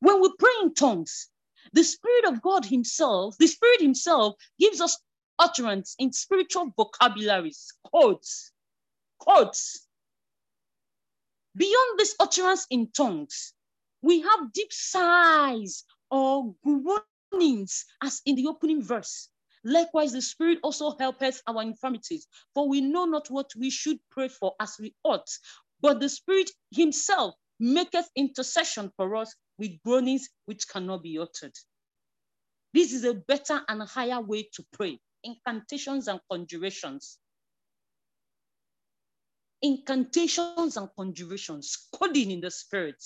When 0.00 0.20
we 0.20 0.30
pray 0.38 0.52
in 0.62 0.74
tongues, 0.74 1.30
the 1.72 1.84
Spirit 1.84 2.26
of 2.26 2.42
God 2.42 2.64
Himself, 2.64 3.36
the 3.38 3.46
Spirit 3.46 3.80
Himself 3.80 4.34
gives 4.58 4.80
us 4.80 4.98
utterance 5.38 5.94
in 5.98 6.12
spiritual 6.12 6.72
vocabularies, 6.76 7.72
codes, 7.92 8.52
codes. 9.18 9.86
Beyond 11.56 11.98
this 11.98 12.14
utterance 12.20 12.66
in 12.70 12.90
tongues, 12.92 13.54
we 14.02 14.20
have 14.20 14.52
deep 14.52 14.72
sighs 14.72 15.84
or 16.10 16.54
groanings, 16.64 17.84
as 18.02 18.20
in 18.26 18.36
the 18.36 18.46
opening 18.46 18.82
verse. 18.82 19.28
Likewise, 19.64 20.12
the 20.12 20.22
Spirit 20.22 20.58
also 20.62 20.96
helpeth 20.98 21.42
our 21.46 21.62
infirmities, 21.62 22.28
for 22.54 22.68
we 22.68 22.80
know 22.80 23.04
not 23.04 23.30
what 23.30 23.50
we 23.56 23.70
should 23.70 23.98
pray 24.10 24.28
for 24.28 24.54
as 24.60 24.76
we 24.78 24.94
ought. 25.02 25.28
But 25.80 25.98
the 25.98 26.08
Spirit 26.08 26.50
Himself 26.70 27.34
maketh 27.58 28.08
intercession 28.16 28.90
for 28.96 29.16
us 29.16 29.34
with 29.58 29.80
groanings 29.84 30.28
which 30.44 30.68
cannot 30.68 31.02
be 31.02 31.18
uttered. 31.18 31.54
This 32.74 32.92
is 32.92 33.04
a 33.04 33.14
better 33.14 33.62
and 33.68 33.82
higher 33.82 34.20
way 34.20 34.48
to 34.54 34.64
pray 34.72 35.00
incantations 35.24 36.08
and 36.08 36.20
conjurations. 36.30 37.18
Incantations 39.62 40.76
and 40.76 40.88
conjurations, 40.96 41.88
coding 41.92 42.30
in 42.30 42.40
the 42.40 42.50
spirit. 42.50 43.02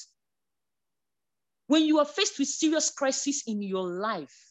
When 1.69 1.85
you 1.85 1.99
are 2.01 2.05
faced 2.05 2.39
with 2.39 2.49
serious 2.49 2.91
crisis 2.91 3.45
in 3.47 3.63
your 3.63 3.87
life, 3.87 4.50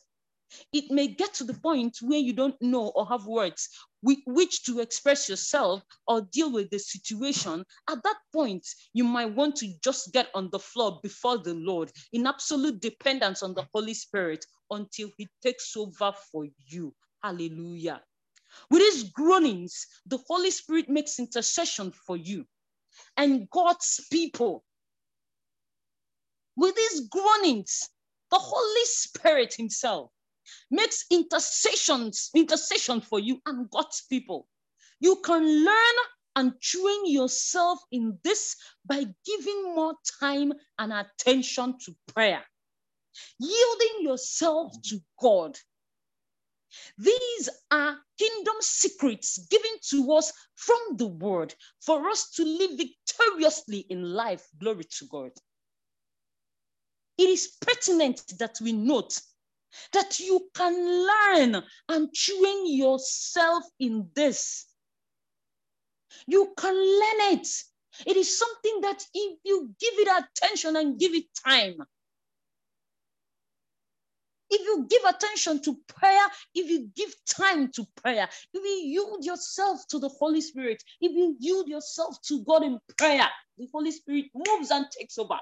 it 0.73 0.91
may 0.91 1.07
get 1.07 1.33
to 1.35 1.43
the 1.43 1.53
point 1.53 1.97
where 2.01 2.19
you 2.19 2.33
don't 2.33 2.59
know 2.61 2.89
or 2.95 3.07
have 3.07 3.25
words 3.25 3.69
with 4.01 4.19
which 4.25 4.63
to 4.63 4.79
express 4.79 5.29
yourself 5.29 5.83
or 6.07 6.21
deal 6.31 6.51
with 6.51 6.69
the 6.69 6.79
situation. 6.79 7.65
At 7.89 8.03
that 8.03 8.17
point, 8.33 8.65
you 8.93 9.03
might 9.03 9.35
want 9.35 9.57
to 9.57 9.73
just 9.83 10.13
get 10.13 10.29
on 10.33 10.49
the 10.51 10.59
floor 10.59 10.99
before 11.03 11.37
the 11.37 11.53
Lord 11.53 11.91
in 12.13 12.27
absolute 12.27 12.81
dependence 12.81 13.43
on 13.43 13.53
the 13.53 13.67
Holy 13.73 13.93
Spirit 13.93 14.45
until 14.71 15.09
He 15.17 15.27
takes 15.43 15.75
over 15.75 16.13
for 16.31 16.45
you. 16.67 16.93
Hallelujah. 17.23 18.01
With 18.71 18.81
His 18.81 19.03
groanings, 19.11 19.85
the 20.05 20.19
Holy 20.27 20.51
Spirit 20.51 20.89
makes 20.89 21.19
intercession 21.19 21.91
for 21.91 22.17
you 22.17 22.45
and 23.17 23.49
God's 23.49 24.01
people. 24.11 24.63
With 26.55 26.75
His 26.75 27.07
groanings, 27.09 27.89
the 28.31 28.39
Holy 28.39 28.85
Spirit 28.85 29.53
Himself 29.53 30.11
makes 30.71 31.05
intercessions, 31.11 32.29
intercession 32.35 33.01
for 33.01 33.19
you 33.19 33.41
and 33.45 33.69
God's 33.69 34.03
people. 34.09 34.47
You 34.99 35.17
can 35.23 35.65
learn 35.65 35.95
and 36.35 36.61
train 36.61 37.05
yourself 37.05 37.79
in 37.91 38.17
this 38.23 38.55
by 38.85 39.05
giving 39.25 39.75
more 39.75 39.95
time 40.19 40.53
and 40.77 40.93
attention 40.93 41.77
to 41.85 41.95
prayer, 42.13 42.43
yielding 43.39 44.03
yourself 44.03 44.73
to 44.85 44.99
God 45.19 45.57
these 46.97 47.49
are 47.71 47.97
kingdom 48.17 48.55
secrets 48.59 49.39
given 49.47 49.71
to 49.89 50.11
us 50.13 50.31
from 50.55 50.97
the 50.97 51.07
word 51.07 51.55
for 51.81 52.09
us 52.09 52.29
to 52.31 52.43
live 52.45 52.77
victoriously 52.77 53.79
in 53.89 54.03
life. 54.03 54.47
Glory 54.59 54.83
to 54.83 55.05
God. 55.07 55.31
It 57.17 57.29
is 57.29 57.55
pertinent 57.61 58.21
that 58.37 58.59
we 58.61 58.71
note 58.71 59.19
that 59.93 60.19
you 60.19 60.49
can 60.55 60.73
learn 61.07 61.63
and 61.89 62.13
train 62.13 62.75
yourself 62.77 63.63
in 63.79 64.09
this. 64.15 64.67
You 66.27 66.53
can 66.57 66.75
learn 66.75 67.39
it. 67.39 67.47
It 68.07 68.17
is 68.17 68.37
something 68.39 68.81
that 68.81 69.03
if 69.13 69.39
you 69.43 69.71
give 69.79 69.93
it 69.99 70.25
attention 70.25 70.75
and 70.75 70.99
give 70.99 71.13
it 71.13 71.25
time, 71.45 71.75
if 74.51 74.61
you 74.61 74.87
give 74.89 75.03
attention 75.05 75.61
to 75.63 75.77
prayer, 75.89 76.27
if 76.55 76.69
you 76.71 76.89
give 76.95 77.13
time 77.27 77.71
to 77.73 77.85
prayer, 78.01 78.29
if 78.53 78.63
you 78.63 78.89
yield 78.91 79.25
yourself 79.25 79.81
to 79.89 79.99
the 79.99 80.09
Holy 80.09 80.41
Spirit, 80.41 80.83
if 81.01 81.13
you 81.13 81.35
yield 81.39 81.69
yourself 81.69 82.21
to 82.27 82.43
God 82.45 82.63
in 82.63 82.79
prayer, 82.97 83.27
the 83.57 83.67
Holy 83.73 83.91
Spirit 83.91 84.27
moves 84.35 84.71
and 84.71 84.87
takes 84.97 85.19
over. 85.19 85.39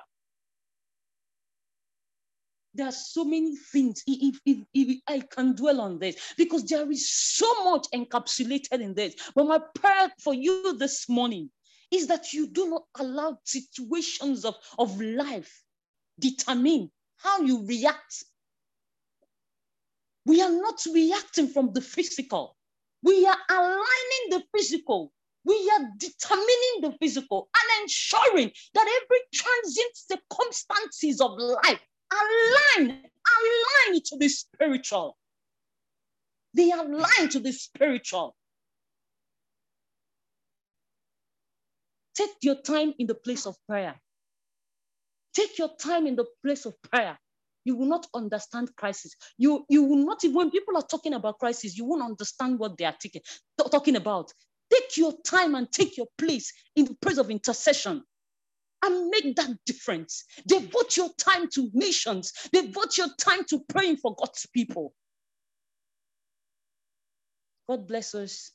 There 2.78 2.88
are 2.88 2.92
so 2.92 3.26
many 3.26 3.56
things, 3.56 4.04
if, 4.08 4.40
if, 4.46 4.58
if 4.74 5.02
I 5.08 5.20
can 5.20 5.56
dwell 5.56 5.82
on 5.82 6.00
this, 6.00 6.16
because 6.38 6.64
there 6.66 6.90
is 6.92 7.10
so 7.10 7.66
much 7.66 7.88
encapsulated 7.94 8.82
in 8.82 8.94
this. 8.94 9.16
But 9.36 9.48
my 9.48 9.60
prayer 9.76 10.12
for 10.24 10.34
you 10.34 10.78
this 10.78 11.10
morning 11.10 11.50
is 11.92 12.08
that 12.08 12.34
you 12.34 12.48
do 12.48 12.70
not 12.70 12.84
allow 13.00 13.40
situations 13.44 14.46
of, 14.46 14.56
of 14.78 15.02
life 15.02 15.64
determine 16.20 16.92
how 17.18 17.42
you 17.42 17.66
react 17.66 18.24
we 20.28 20.42
are 20.42 20.52
not 20.52 20.86
reacting 20.94 21.48
from 21.48 21.72
the 21.72 21.80
physical. 21.80 22.58
We 23.02 23.26
are 23.26 23.38
aligning 23.50 24.26
the 24.30 24.44
physical. 24.54 25.14
We 25.46 25.56
are 25.74 25.90
determining 25.98 26.82
the 26.82 26.94
physical 27.00 27.48
and 27.56 27.84
ensuring 27.84 28.52
that 28.74 29.02
every 29.02 29.20
transient 29.34 29.94
circumstances 29.96 31.22
of 31.22 31.32
life 31.38 31.80
align, 32.12 32.90
align 32.90 34.02
to 34.06 34.18
the 34.18 34.30
spiritual. 34.30 35.18
They 36.54 36.72
align 36.72 37.30
to 37.30 37.40
the 37.40 37.52
spiritual. 37.52 38.36
Take 42.16 42.32
your 42.42 42.62
time 42.62 42.94
in 42.98 43.08
the 43.08 43.16
place 43.16 43.46
of 43.46 43.56
prayer. 43.68 43.96
Take 45.36 45.60
your 45.60 45.70
time 45.80 46.08
in 46.08 46.16
the 46.16 46.26
place 46.44 46.66
of 46.66 46.74
prayer 46.82 47.18
you 47.68 47.76
will 47.76 47.88
not 47.88 48.08
understand 48.14 48.74
crisis. 48.78 49.14
You, 49.38 49.66
you 49.68 49.84
will 49.84 50.06
not, 50.06 50.22
when 50.24 50.50
people 50.52 50.78
are 50.78 50.88
talking 50.90 51.14
about 51.14 51.38
crisis, 51.38 51.78
you 51.78 51.84
won't 51.84 52.02
understand 52.02 52.60
what 52.60 52.78
they 52.78 52.86
are 52.86 52.96
taking, 52.98 53.22
talking 53.60 53.98
about. 53.98 54.32
Take 54.72 54.96
your 54.96 55.14
time 55.26 55.54
and 55.54 55.70
take 55.70 55.98
your 55.98 56.08
place 56.18 56.54
in 56.78 56.86
the 56.86 56.96
place 57.02 57.18
of 57.18 57.30
intercession 57.30 58.04
and 58.84 59.10
make 59.10 59.36
that 59.38 59.52
difference. 59.66 60.26
Devote 60.48 60.98
your 60.98 61.10
time 61.20 61.50
to 61.56 61.70
missions, 61.74 62.34
devote 62.54 62.98
your 62.98 63.10
time 63.20 63.46
to 63.46 63.62
praying 63.70 63.98
for 63.98 64.16
God's 64.16 64.48
people. 64.54 64.94
God 67.70 67.88
bless 67.88 68.16
us 68.16 68.52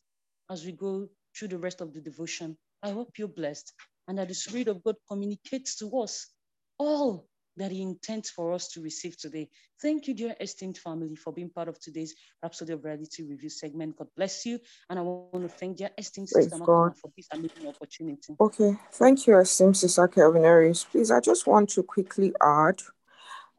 as 0.50 0.64
we 0.64 0.72
go 0.72 1.08
through 1.36 1.48
the 1.48 1.58
rest 1.58 1.80
of 1.80 1.94
the 1.94 2.00
devotion. 2.00 2.58
I 2.82 2.90
hope 2.90 3.18
you're 3.18 3.28
blessed 3.28 3.72
and 4.08 4.18
that 4.18 4.28
the 4.28 4.34
Spirit 4.34 4.68
of 4.68 4.82
God 4.84 4.96
communicates 5.08 5.76
to 5.78 5.90
us 6.00 6.28
all 6.78 7.28
that 7.56 7.70
He 7.70 7.82
intends 7.82 8.30
for 8.30 8.52
us 8.52 8.68
to 8.68 8.80
receive 8.80 9.16
today. 9.16 9.48
Thank 9.80 10.08
you, 10.08 10.14
dear 10.14 10.34
esteemed 10.40 10.78
family, 10.78 11.16
for 11.16 11.32
being 11.32 11.50
part 11.50 11.68
of 11.68 11.78
today's 11.80 12.14
Rhapsody 12.42 12.72
of 12.72 12.84
Reality 12.84 13.22
review 13.22 13.50
segment. 13.50 13.96
God 13.96 14.08
bless 14.16 14.46
you. 14.46 14.58
And 14.88 14.98
I 14.98 15.02
want 15.02 15.42
to 15.42 15.48
thank 15.48 15.78
dear 15.78 15.90
esteemed 15.98 16.28
Praise 16.32 16.50
Sister 16.50 16.64
God. 16.64 16.96
For 16.96 17.10
this 17.16 17.28
amazing 17.32 17.68
opportunity. 17.68 18.34
Okay, 18.40 18.76
thank 18.92 19.26
you, 19.26 19.38
esteemed 19.38 19.76
Sister 19.76 20.08
Kelvinaris. 20.08 20.86
Please, 20.90 21.10
I 21.10 21.20
just 21.20 21.46
want 21.46 21.70
to 21.70 21.82
quickly 21.82 22.32
add. 22.42 22.80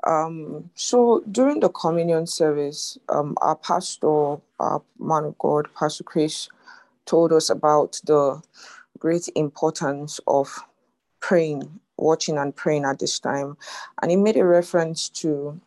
Um, 0.05 0.69
so 0.75 1.23
during 1.31 1.61
the 1.61 1.69
communion 1.69 2.27
service, 2.27 2.97
um, 3.09 3.37
our 3.41 3.55
pastor, 3.55 4.37
our 4.59 4.81
man 4.99 5.25
of 5.25 5.37
God, 5.37 5.69
Pastor 5.77 6.03
Chris, 6.03 6.49
told 7.05 7.31
us 7.31 7.49
about 7.49 8.01
the 8.03 8.41
great 8.99 9.29
importance 9.35 10.19
of 10.27 10.65
praying, 11.19 11.79
watching 11.97 12.37
and 12.37 12.55
praying 12.55 12.85
at 12.85 12.99
this 12.99 13.19
time. 13.19 13.57
And 14.01 14.11
he 14.11 14.17
made 14.17 14.37
a 14.37 14.45
reference 14.45 15.09
to 15.09 15.59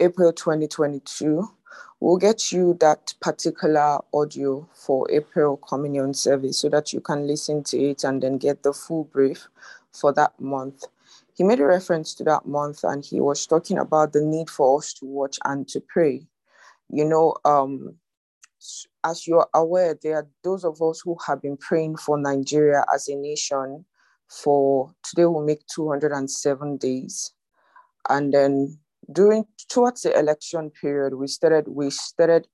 April 0.00 0.32
2022. 0.32 1.48
We'll 2.00 2.16
get 2.16 2.50
you 2.50 2.76
that 2.80 3.14
particular 3.20 4.00
audio 4.12 4.68
for 4.72 5.08
April 5.10 5.56
communion 5.58 6.14
service 6.14 6.58
so 6.58 6.68
that 6.70 6.92
you 6.92 7.00
can 7.00 7.26
listen 7.26 7.62
to 7.64 7.78
it 7.78 8.02
and 8.02 8.22
then 8.22 8.38
get 8.38 8.62
the 8.62 8.72
full 8.72 9.04
brief 9.04 9.46
for 9.92 10.12
that 10.14 10.38
month. 10.40 10.84
He 11.34 11.44
made 11.44 11.60
a 11.60 11.64
reference 11.66 12.14
to 12.14 12.24
that 12.24 12.44
month 12.44 12.84
and 12.84 13.04
he 13.04 13.20
was 13.20 13.46
talking 13.46 13.78
about 13.78 14.12
the 14.12 14.20
need 14.20 14.50
for 14.50 14.78
us 14.78 14.92
to 14.94 15.06
watch 15.06 15.38
and 15.44 15.66
to 15.68 15.80
pray. 15.80 16.26
You 16.90 17.04
know, 17.04 17.36
um, 17.44 17.94
as 19.04 19.26
you're 19.26 19.48
aware, 19.54 19.96
there 20.02 20.16
are 20.16 20.28
those 20.44 20.64
of 20.64 20.80
us 20.82 21.00
who 21.00 21.16
have 21.26 21.40
been 21.40 21.56
praying 21.56 21.96
for 21.96 22.18
Nigeria 22.18 22.84
as 22.92 23.08
a 23.08 23.14
nation 23.14 23.84
for 24.32 24.92
today 25.04 25.26
will 25.26 25.44
make 25.44 25.66
207 25.66 26.76
days. 26.78 27.32
And 28.08 28.32
then 28.32 28.78
during 29.12 29.44
towards 29.68 30.02
the 30.02 30.18
election 30.18 30.70
period, 30.80 31.14
we 31.14 31.26
started, 31.26 31.68
we 31.68 31.90
started, 31.90 32.46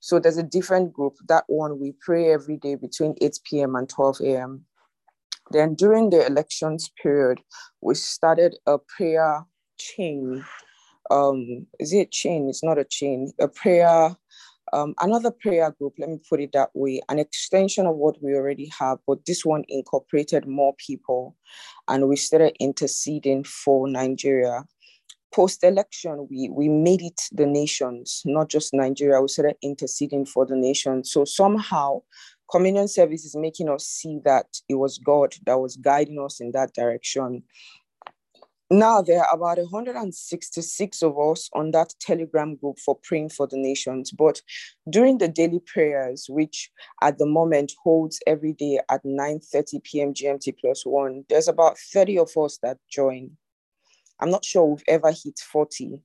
so 0.00 0.18
there's 0.18 0.36
a 0.36 0.42
different 0.42 0.92
group. 0.92 1.14
That 1.28 1.44
one 1.46 1.80
we 1.80 1.94
pray 2.00 2.32
every 2.32 2.56
day 2.58 2.74
between 2.74 3.14
8 3.20 3.38
p.m. 3.44 3.74
and 3.74 3.88
12 3.88 4.20
a.m. 4.24 4.64
Then 5.50 5.74
during 5.74 6.10
the 6.10 6.26
elections 6.26 6.90
period, 7.02 7.40
we 7.80 7.94
started 7.94 8.56
a 8.66 8.78
prayer 8.78 9.44
chain. 9.78 10.44
Um, 11.10 11.66
is 11.78 11.92
it 11.92 11.98
a 11.98 12.06
chain? 12.06 12.48
It's 12.48 12.64
not 12.64 12.78
a 12.78 12.84
chain, 12.84 13.32
a 13.40 13.48
prayer 13.48 14.16
um, 14.74 14.94
another 15.00 15.30
prayer 15.30 15.70
group, 15.78 15.94
let 15.98 16.08
me 16.08 16.18
put 16.28 16.40
it 16.40 16.50
that 16.52 16.70
way, 16.74 17.00
an 17.08 17.20
extension 17.20 17.86
of 17.86 17.94
what 17.94 18.20
we 18.20 18.34
already 18.34 18.70
have, 18.78 18.98
but 19.06 19.24
this 19.24 19.44
one 19.44 19.64
incorporated 19.68 20.48
more 20.48 20.74
people 20.78 21.36
and 21.86 22.08
we 22.08 22.16
started 22.16 22.56
interceding 22.58 23.44
for 23.44 23.88
Nigeria. 23.88 24.64
Post 25.32 25.62
election, 25.62 26.26
we, 26.28 26.48
we 26.48 26.68
made 26.68 27.02
it 27.02 27.20
the 27.30 27.46
nations, 27.46 28.22
not 28.24 28.48
just 28.48 28.74
Nigeria. 28.74 29.20
We 29.20 29.28
started 29.28 29.56
interceding 29.62 30.26
for 30.26 30.44
the 30.44 30.56
nation. 30.56 31.04
So 31.04 31.24
somehow, 31.24 32.02
communion 32.50 32.88
service 32.88 33.24
is 33.24 33.36
making 33.36 33.68
us 33.68 33.86
see 33.86 34.20
that 34.24 34.46
it 34.68 34.74
was 34.74 34.98
God 34.98 35.34
that 35.46 35.58
was 35.60 35.76
guiding 35.76 36.20
us 36.20 36.40
in 36.40 36.50
that 36.52 36.72
direction. 36.74 37.44
Now 38.70 39.02
there 39.02 39.22
are 39.22 39.34
about 39.34 39.58
166 39.58 41.02
of 41.02 41.18
us 41.18 41.50
on 41.52 41.72
that 41.72 41.92
Telegram 42.00 42.56
group 42.56 42.78
for 42.78 42.98
praying 43.02 43.28
for 43.28 43.46
the 43.46 43.58
nations. 43.58 44.10
But 44.10 44.40
during 44.88 45.18
the 45.18 45.28
daily 45.28 45.60
prayers, 45.60 46.26
which 46.30 46.70
at 47.02 47.18
the 47.18 47.26
moment 47.26 47.72
holds 47.82 48.20
every 48.26 48.54
day 48.54 48.80
at 48.90 49.04
9:30 49.04 49.82
p.m. 49.84 50.14
GMT 50.14 50.58
plus 50.58 50.84
one, 50.86 51.24
there's 51.28 51.48
about 51.48 51.78
30 51.78 52.18
of 52.18 52.30
us 52.38 52.58
that 52.62 52.78
join. 52.90 53.32
I'm 54.18 54.30
not 54.30 54.44
sure 54.44 54.64
we've 54.64 54.84
ever 54.88 55.10
hit 55.10 55.38
40. 55.40 56.00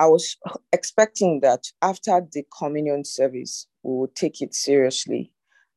I 0.00 0.06
was 0.06 0.36
expecting 0.72 1.40
that 1.40 1.64
after 1.82 2.20
the 2.32 2.44
communion 2.56 3.04
service, 3.04 3.66
we 3.82 3.94
would 3.94 4.14
take 4.14 4.40
it 4.40 4.54
seriously. 4.54 5.32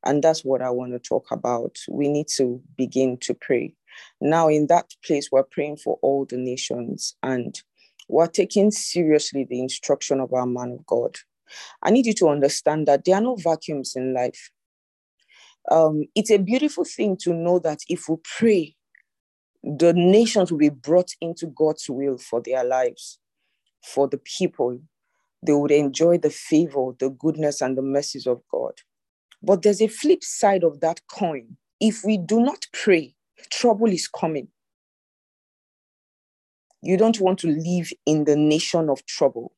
And 0.05 0.23
that's 0.23 0.45
what 0.45 0.61
I 0.61 0.69
want 0.69 0.93
to 0.93 0.99
talk 0.99 1.31
about. 1.31 1.77
We 1.89 2.07
need 2.07 2.27
to 2.37 2.61
begin 2.77 3.17
to 3.21 3.33
pray. 3.33 3.75
Now, 4.19 4.47
in 4.47 4.67
that 4.67 4.91
place, 5.03 5.29
we're 5.31 5.43
praying 5.43 5.77
for 5.77 5.97
all 6.01 6.25
the 6.25 6.37
nations 6.37 7.15
and 7.23 7.59
we're 8.07 8.27
taking 8.27 8.71
seriously 8.71 9.45
the 9.49 9.59
instruction 9.59 10.19
of 10.19 10.33
our 10.33 10.45
man 10.45 10.77
of 10.79 10.85
God. 10.85 11.15
I 11.83 11.91
need 11.91 12.05
you 12.05 12.13
to 12.15 12.29
understand 12.29 12.87
that 12.87 13.05
there 13.05 13.15
are 13.15 13.21
no 13.21 13.35
vacuums 13.35 13.95
in 13.95 14.13
life. 14.13 14.51
Um, 15.69 16.05
it's 16.15 16.31
a 16.31 16.37
beautiful 16.37 16.83
thing 16.83 17.17
to 17.21 17.33
know 17.33 17.59
that 17.59 17.79
if 17.87 18.09
we 18.09 18.17
pray, 18.37 18.75
the 19.63 19.93
nations 19.93 20.51
will 20.51 20.59
be 20.59 20.69
brought 20.69 21.11
into 21.21 21.47
God's 21.47 21.89
will 21.89 22.17
for 22.17 22.41
their 22.41 22.63
lives, 22.63 23.19
for 23.83 24.07
the 24.07 24.17
people. 24.17 24.79
They 25.45 25.53
would 25.53 25.71
enjoy 25.71 26.17
the 26.17 26.29
favor, 26.29 26.91
the 26.99 27.09
goodness, 27.09 27.61
and 27.61 27.77
the 27.77 27.81
mercies 27.81 28.27
of 28.27 28.41
God. 28.51 28.73
But 29.41 29.61
there's 29.61 29.81
a 29.81 29.87
flip 29.87 30.23
side 30.23 30.63
of 30.63 30.81
that 30.81 31.01
coin. 31.11 31.57
If 31.79 32.03
we 32.03 32.17
do 32.17 32.41
not 32.41 32.67
pray, 32.73 33.15
trouble 33.49 33.87
is 33.87 34.07
coming. 34.07 34.47
You 36.81 36.97
don't 36.97 37.19
want 37.19 37.39
to 37.39 37.47
live 37.47 37.91
in 38.05 38.25
the 38.25 38.35
nation 38.35 38.89
of 38.89 39.05
trouble 39.05 39.53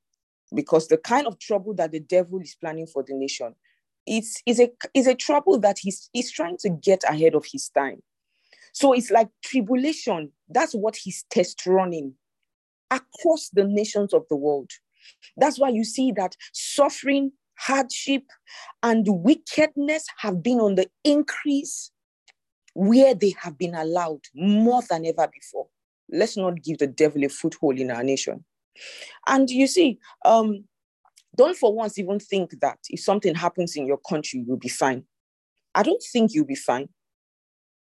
because 0.54 0.88
the 0.88 0.98
kind 0.98 1.26
of 1.26 1.40
trouble 1.40 1.74
that 1.76 1.92
the 1.92 2.00
devil 2.00 2.40
is 2.40 2.56
planning 2.60 2.88
for 2.88 3.04
the 3.04 3.14
nation 3.14 3.56
is, 4.06 4.42
is, 4.46 4.60
a, 4.60 4.70
is 4.94 5.08
a 5.08 5.16
trouble 5.16 5.58
that 5.60 5.78
he's, 5.80 6.10
he's 6.12 6.32
trying 6.32 6.58
to 6.58 6.70
get 6.70 7.04
ahead 7.10 7.34
of 7.34 7.46
his 7.52 7.70
time. 7.70 8.02
So 8.74 8.94
it's 8.94 9.12
like 9.12 9.30
tribulation. 9.44 10.32
That's 10.50 10.74
what 10.74 10.96
he's 10.96 11.26
test 11.30 11.66
running 11.66 12.16
across 12.92 13.50
the 13.54 13.64
nations 13.64 14.14
of 14.14 14.26
the 14.30 14.36
world. 14.36 14.72
That's 15.38 15.60
why 15.60 15.70
you 15.70 15.84
see 15.84 16.12
that 16.14 16.36
suffering, 16.54 17.32
hardship, 17.58 18.24
and 18.82 19.06
wickedness 19.08 20.06
have 20.18 20.44
been 20.44 20.60
on 20.60 20.76
the 20.76 20.90
increase 21.04 21.92
where 22.74 23.14
they 23.14 23.36
have 23.40 23.58
been 23.58 23.76
allowed 23.76 24.22
more 24.34 24.82
than 24.90 25.06
ever 25.06 25.28
before. 25.32 25.68
Let's 26.10 26.38
not 26.38 26.62
give 26.62 26.80
the 26.80 26.88
devil 26.88 27.24
a 27.24 27.30
foothold 27.30 27.80
in 27.80 27.92
our 27.92 28.04
nation. 28.04 28.44
And 29.28 29.50
you 29.50 29.68
see, 29.68 30.00
um, 30.26 30.66
don't 31.36 31.58
for 31.58 31.74
once 31.74 31.98
even 31.98 32.20
think 32.20 32.60
that 32.62 32.80
if 32.90 33.00
something 33.00 33.36
happens 33.36 33.76
in 33.76 33.88
your 33.88 34.00
country, 34.10 34.44
you'll 34.46 34.58
be 34.58 34.70
fine. 34.70 35.04
I 35.76 35.84
don't 35.84 36.04
think 36.12 36.34
you'll 36.34 36.46
be 36.46 36.56
fine. 36.56 36.90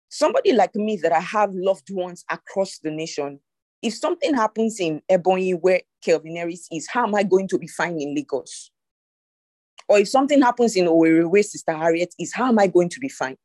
Somebody 0.09 0.53
like 0.53 0.75
me 0.75 0.97
that 0.97 1.11
I 1.11 1.19
have 1.19 1.53
loved 1.53 1.89
ones 1.89 2.23
across 2.29 2.79
the 2.79 2.91
nation, 2.91 3.39
if 3.81 3.95
something 3.95 4.33
happens 4.33 4.79
in 4.79 5.01
Ebonyi 5.11 5.59
where 5.59 5.81
Kelvin 6.03 6.35
Harris 6.37 6.67
is, 6.71 6.87
how 6.87 7.05
am 7.05 7.15
I 7.15 7.23
going 7.23 7.47
to 7.49 7.57
be 7.57 7.67
fine 7.67 7.99
in 7.99 8.15
Lagos? 8.15 8.71
Or 9.89 9.99
if 9.99 10.07
something 10.07 10.41
happens 10.41 10.75
in 10.75 10.85
Owerri 10.85 11.29
where 11.29 11.43
Sister 11.43 11.73
Harriet 11.73 12.13
is, 12.17 12.33
how 12.33 12.47
am 12.47 12.59
I 12.59 12.67
going 12.67 12.89
to 12.89 12.99
be 12.99 13.09
fine? 13.09 13.37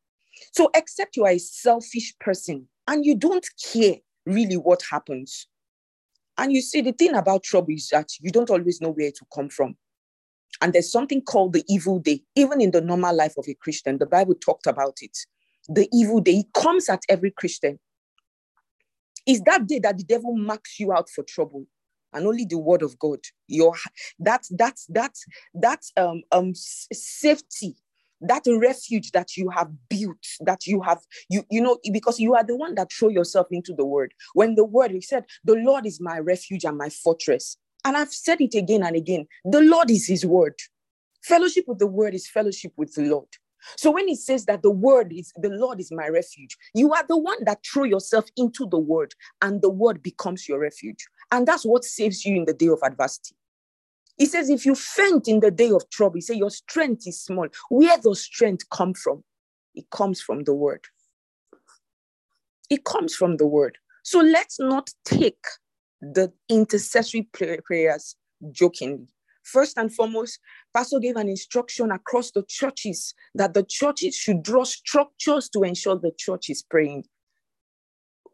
So, 0.52 0.70
except 0.74 1.16
you 1.16 1.24
are 1.24 1.32
a 1.32 1.38
selfish 1.38 2.14
person 2.20 2.68
and 2.86 3.04
you 3.04 3.14
don't 3.14 3.46
care 3.72 3.96
really 4.26 4.56
what 4.56 4.82
happens. 4.90 5.46
And 6.36 6.52
you 6.52 6.62
see, 6.62 6.80
the 6.80 6.92
thing 6.92 7.14
about 7.14 7.42
trouble 7.42 7.72
is 7.72 7.88
that 7.88 8.08
you 8.20 8.30
don't 8.30 8.50
always 8.50 8.80
know 8.80 8.90
where 8.90 9.10
to 9.10 9.26
come 9.34 9.48
from. 9.48 9.76
And 10.60 10.72
there's 10.72 10.90
something 10.90 11.22
called 11.22 11.52
the 11.52 11.64
evil 11.68 11.98
day. 11.98 12.22
Even 12.34 12.60
in 12.60 12.70
the 12.70 12.80
normal 12.80 13.14
life 13.14 13.34
of 13.36 13.46
a 13.48 13.54
Christian, 13.54 13.98
the 13.98 14.06
Bible 14.06 14.34
talked 14.34 14.66
about 14.66 14.98
it. 15.00 15.16
The 15.68 15.88
evil 15.92 16.20
day 16.20 16.44
comes 16.54 16.88
at 16.88 17.02
every 17.08 17.30
Christian. 17.30 17.78
Is 19.26 19.42
that 19.42 19.66
day 19.66 19.78
that 19.80 19.98
the 19.98 20.04
devil 20.04 20.36
marks 20.36 20.80
you 20.80 20.92
out 20.92 21.10
for 21.10 21.22
trouble, 21.22 21.66
and 22.14 22.26
only 22.26 22.46
the 22.46 22.58
word 22.58 22.82
of 22.82 22.98
God, 22.98 23.20
your 23.46 23.74
that 24.18 24.46
that 24.50 24.78
that 24.88 25.14
that 25.54 25.82
um 25.98 26.22
um 26.32 26.54
safety 26.54 27.76
that 28.20 28.42
refuge 28.46 29.10
that 29.12 29.36
you 29.36 29.48
have 29.50 29.70
built 29.88 30.16
that 30.40 30.66
you 30.66 30.80
have 30.82 31.00
you 31.28 31.44
you 31.50 31.60
know 31.60 31.78
because 31.92 32.18
you 32.18 32.34
are 32.34 32.44
the 32.44 32.56
one 32.56 32.74
that 32.74 32.92
throw 32.92 33.08
yourself 33.08 33.46
into 33.50 33.72
the 33.74 33.84
word. 33.84 34.14
When 34.34 34.54
the 34.54 34.64
word 34.64 34.90
he 34.90 35.00
said 35.00 35.24
the 35.44 35.54
lord 35.54 35.86
is 35.86 36.00
my 36.00 36.18
refuge 36.18 36.64
and 36.64 36.76
my 36.76 36.88
fortress. 36.88 37.56
And 37.84 37.96
i've 37.96 38.12
said 38.12 38.40
it 38.40 38.54
again 38.54 38.82
and 38.82 38.96
again. 38.96 39.26
The 39.44 39.60
lord 39.60 39.90
is 39.90 40.06
his 40.06 40.24
word. 40.26 40.54
Fellowship 41.22 41.64
with 41.66 41.78
the 41.78 41.86
word 41.86 42.14
is 42.14 42.28
fellowship 42.28 42.72
with 42.76 42.94
the 42.94 43.02
lord. 43.02 43.28
So 43.76 43.90
when 43.90 44.08
he 44.08 44.14
says 44.14 44.46
that 44.46 44.62
the 44.62 44.70
word 44.70 45.12
is 45.12 45.32
the 45.36 45.50
lord 45.50 45.80
is 45.80 45.90
my 45.92 46.08
refuge 46.08 46.56
you 46.74 46.92
are 46.92 47.04
the 47.06 47.18
one 47.18 47.44
that 47.44 47.58
throw 47.64 47.84
yourself 47.84 48.24
into 48.36 48.66
the 48.66 48.78
word 48.78 49.14
and 49.42 49.60
the 49.62 49.70
word 49.70 50.02
becomes 50.02 50.48
your 50.48 50.60
refuge. 50.60 51.06
And 51.30 51.46
that's 51.46 51.64
what 51.64 51.84
saves 51.84 52.24
you 52.24 52.36
in 52.36 52.46
the 52.46 52.54
day 52.54 52.68
of 52.68 52.78
adversity 52.82 53.34
he 54.18 54.26
says, 54.26 54.50
if 54.50 54.66
you 54.66 54.74
faint 54.74 55.28
in 55.28 55.40
the 55.40 55.50
day 55.50 55.70
of 55.70 55.88
trouble, 55.90 56.16
he 56.16 56.20
says, 56.20 56.36
your 56.36 56.50
strength 56.50 57.06
is 57.06 57.20
small. 57.20 57.46
Where 57.70 57.96
does 57.98 58.20
strength 58.20 58.68
come 58.68 58.92
from? 58.94 59.22
It 59.74 59.88
comes 59.90 60.20
from 60.20 60.44
the 60.44 60.54
word. 60.54 60.84
It 62.68 62.84
comes 62.84 63.14
from 63.14 63.36
the 63.36 63.46
word. 63.46 63.78
So 64.02 64.20
let's 64.20 64.58
not 64.58 64.90
take 65.04 65.44
the 66.00 66.32
intercessory 66.48 67.28
prayers 67.32 68.16
jokingly. 68.50 69.08
First 69.44 69.78
and 69.78 69.94
foremost, 69.94 70.40
Pastor 70.74 70.98
gave 70.98 71.16
an 71.16 71.28
instruction 71.28 71.90
across 71.90 72.30
the 72.32 72.44
churches 72.48 73.14
that 73.34 73.54
the 73.54 73.62
churches 73.62 74.14
should 74.14 74.42
draw 74.42 74.64
structures 74.64 75.48
to 75.50 75.62
ensure 75.62 75.96
the 75.96 76.12
church 76.18 76.50
is 76.50 76.62
praying. 76.62 77.04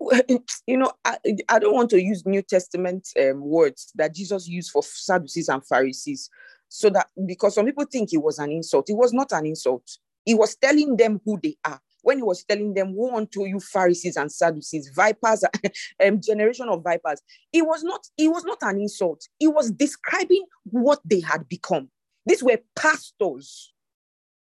you 0.67 0.77
know, 0.77 0.93
I, 1.05 1.19
I 1.49 1.59
don't 1.59 1.75
want 1.75 1.91
to 1.91 2.03
use 2.03 2.27
New 2.27 2.43
Testament 2.43 3.09
um, 3.21 3.41
words 3.41 3.93
that 3.95 4.15
Jesus 4.15 4.49
used 4.49 4.71
for 4.71 4.83
Sadducees 4.83 5.49
and 5.49 5.67
Pharisees. 5.67 6.31
So 6.69 6.91
that 6.91 7.09
because 7.27 7.55
some 7.55 7.67
people 7.67 7.85
think 7.85 8.13
it 8.13 8.23
was 8.23 8.39
an 8.39 8.51
insult, 8.51 8.91
it 8.91 8.97
was 8.97 9.13
not 9.13 9.33
an 9.33 9.47
insult. 9.47 9.99
He 10.25 10.35
was 10.35 10.57
telling 10.57 10.97
them 10.97 11.21
who 11.25 11.39
they 11.43 11.57
are. 11.65 11.81
When 12.03 12.19
he 12.19 12.23
was 12.23 12.45
telling 12.45 12.75
them, 12.75 12.95
Woe 12.95 13.17
unto 13.17 13.47
you, 13.47 13.61
Pharisees 13.61 14.17
and 14.17 14.31
Sadducees, 14.31 14.91
vipers, 14.95 15.43
um, 16.05 16.21
generation 16.21 16.69
of 16.69 16.83
vipers, 16.83 17.23
it 17.53 17.63
was 17.63 17.83
not, 17.83 18.07
it 18.19 18.29
was 18.29 18.45
not 18.45 18.59
an 18.63 18.79
insult. 18.79 19.27
He 19.39 19.49
was 19.49 19.71
describing 19.71 20.45
what 20.65 21.01
they 21.05 21.21
had 21.21 21.49
become. 21.49 21.89
These 22.27 22.43
were 22.43 22.59
pastors. 22.77 23.73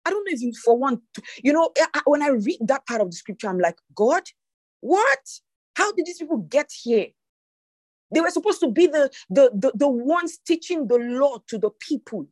I 0.06 0.10
don't 0.10 0.26
know 0.26 0.34
if 0.34 0.41
you, 0.41 0.54
for 0.64 0.76
one, 0.78 1.02
you 1.43 1.54
know, 1.54 1.70
when 2.06 2.24
I 2.24 2.30
read 2.30 2.60
that 2.62 2.88
part 2.88 3.02
of 3.02 3.12
the 3.12 3.16
scripture, 3.16 3.49
I'm 3.49 3.60
like, 3.60 3.78
God, 3.93 4.24
what? 4.82 5.20
How 5.76 5.92
did 5.94 6.06
these 6.06 6.18
people 6.18 6.38
get 6.38 6.70
here? 6.72 7.08
They 8.14 8.20
were 8.20 8.30
supposed 8.30 8.60
to 8.60 8.70
be 8.70 8.88
the, 8.88 9.10
the, 9.30 9.52
the, 9.54 9.72
the 9.74 9.88
ones 9.90 10.38
teaching 10.46 10.88
the 10.88 10.98
law 10.98 11.38
to 11.48 11.58
the 11.58 11.70
people. 11.80 12.28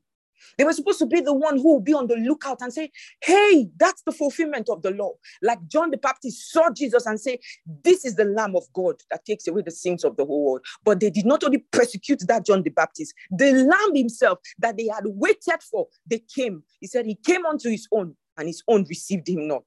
They 0.58 0.64
were 0.64 0.74
supposed 0.74 1.00
to 1.00 1.06
be 1.06 1.22
the 1.22 1.34
one 1.34 1.58
who 1.58 1.74
will 1.74 1.82
be 1.82 1.94
on 1.94 2.08
the 2.08 2.16
lookout 2.16 2.62
and 2.62 2.74
say, 2.74 2.92
Hey, 3.22 3.70
that's 3.78 4.02
the 4.04 4.12
fulfillment 4.12 4.70
of 4.70 4.82
the 4.82 4.92
law. 4.92 5.14
Like 5.42 5.60
John 5.68 5.92
the 5.92 5.98
Baptist 5.98 6.52
saw 6.52 6.70
Jesus 6.70 7.06
and 7.06 7.20
say, 7.20 7.40
This 7.84 8.06
is 8.06 8.16
the 8.16 8.26
Lamb 8.26 8.56
of 8.56 8.64
God 8.74 8.96
that 9.12 9.26
takes 9.26 9.48
away 9.48 9.62
the 9.64 9.72
sins 9.72 10.04
of 10.04 10.18
the 10.18 10.26
whole 10.26 10.46
world. 10.46 10.66
But 10.84 11.00
they 11.00 11.10
did 11.10 11.26
not 11.26 11.44
only 11.44 11.60
persecute 11.72 12.24
that 12.28 12.46
John 12.46 12.64
the 12.64 12.70
Baptist, 12.72 13.14
the 13.32 13.52
Lamb 13.52 13.96
himself 13.96 14.40
that 14.60 14.78
they 14.78 14.88
had 14.88 15.04
waited 15.06 15.62
for, 15.70 15.88
they 16.06 16.20
came. 16.34 16.64
He 16.80 16.88
said, 16.88 17.06
He 17.06 17.16
came 17.16 17.46
unto 17.46 17.70
his 17.70 17.88
own, 17.92 18.16
and 18.38 18.48
his 18.48 18.64
own 18.68 18.86
received 18.90 19.28
him 19.28 19.48
not. 19.48 19.66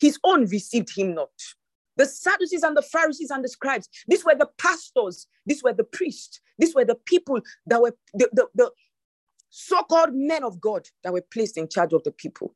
His 0.00 0.18
own 0.24 0.46
received 0.46 0.96
him 0.96 1.14
not. 1.14 1.30
The 2.00 2.06
Sadducees 2.06 2.62
and 2.62 2.74
the 2.74 2.80
Pharisees 2.80 3.30
and 3.30 3.44
the 3.44 3.48
scribes, 3.50 3.86
these 4.08 4.24
were 4.24 4.34
the 4.34 4.48
pastors, 4.56 5.26
these 5.44 5.62
were 5.62 5.74
the 5.74 5.84
priests, 5.84 6.40
these 6.58 6.74
were 6.74 6.86
the 6.86 6.94
people 6.94 7.42
that 7.66 7.82
were 7.82 7.94
the, 8.14 8.26
the, 8.32 8.46
the 8.54 8.70
so 9.50 9.82
called 9.82 10.14
men 10.14 10.42
of 10.42 10.62
God 10.62 10.88
that 11.04 11.12
were 11.12 11.22
placed 11.30 11.58
in 11.58 11.68
charge 11.68 11.92
of 11.92 12.02
the 12.04 12.10
people. 12.10 12.54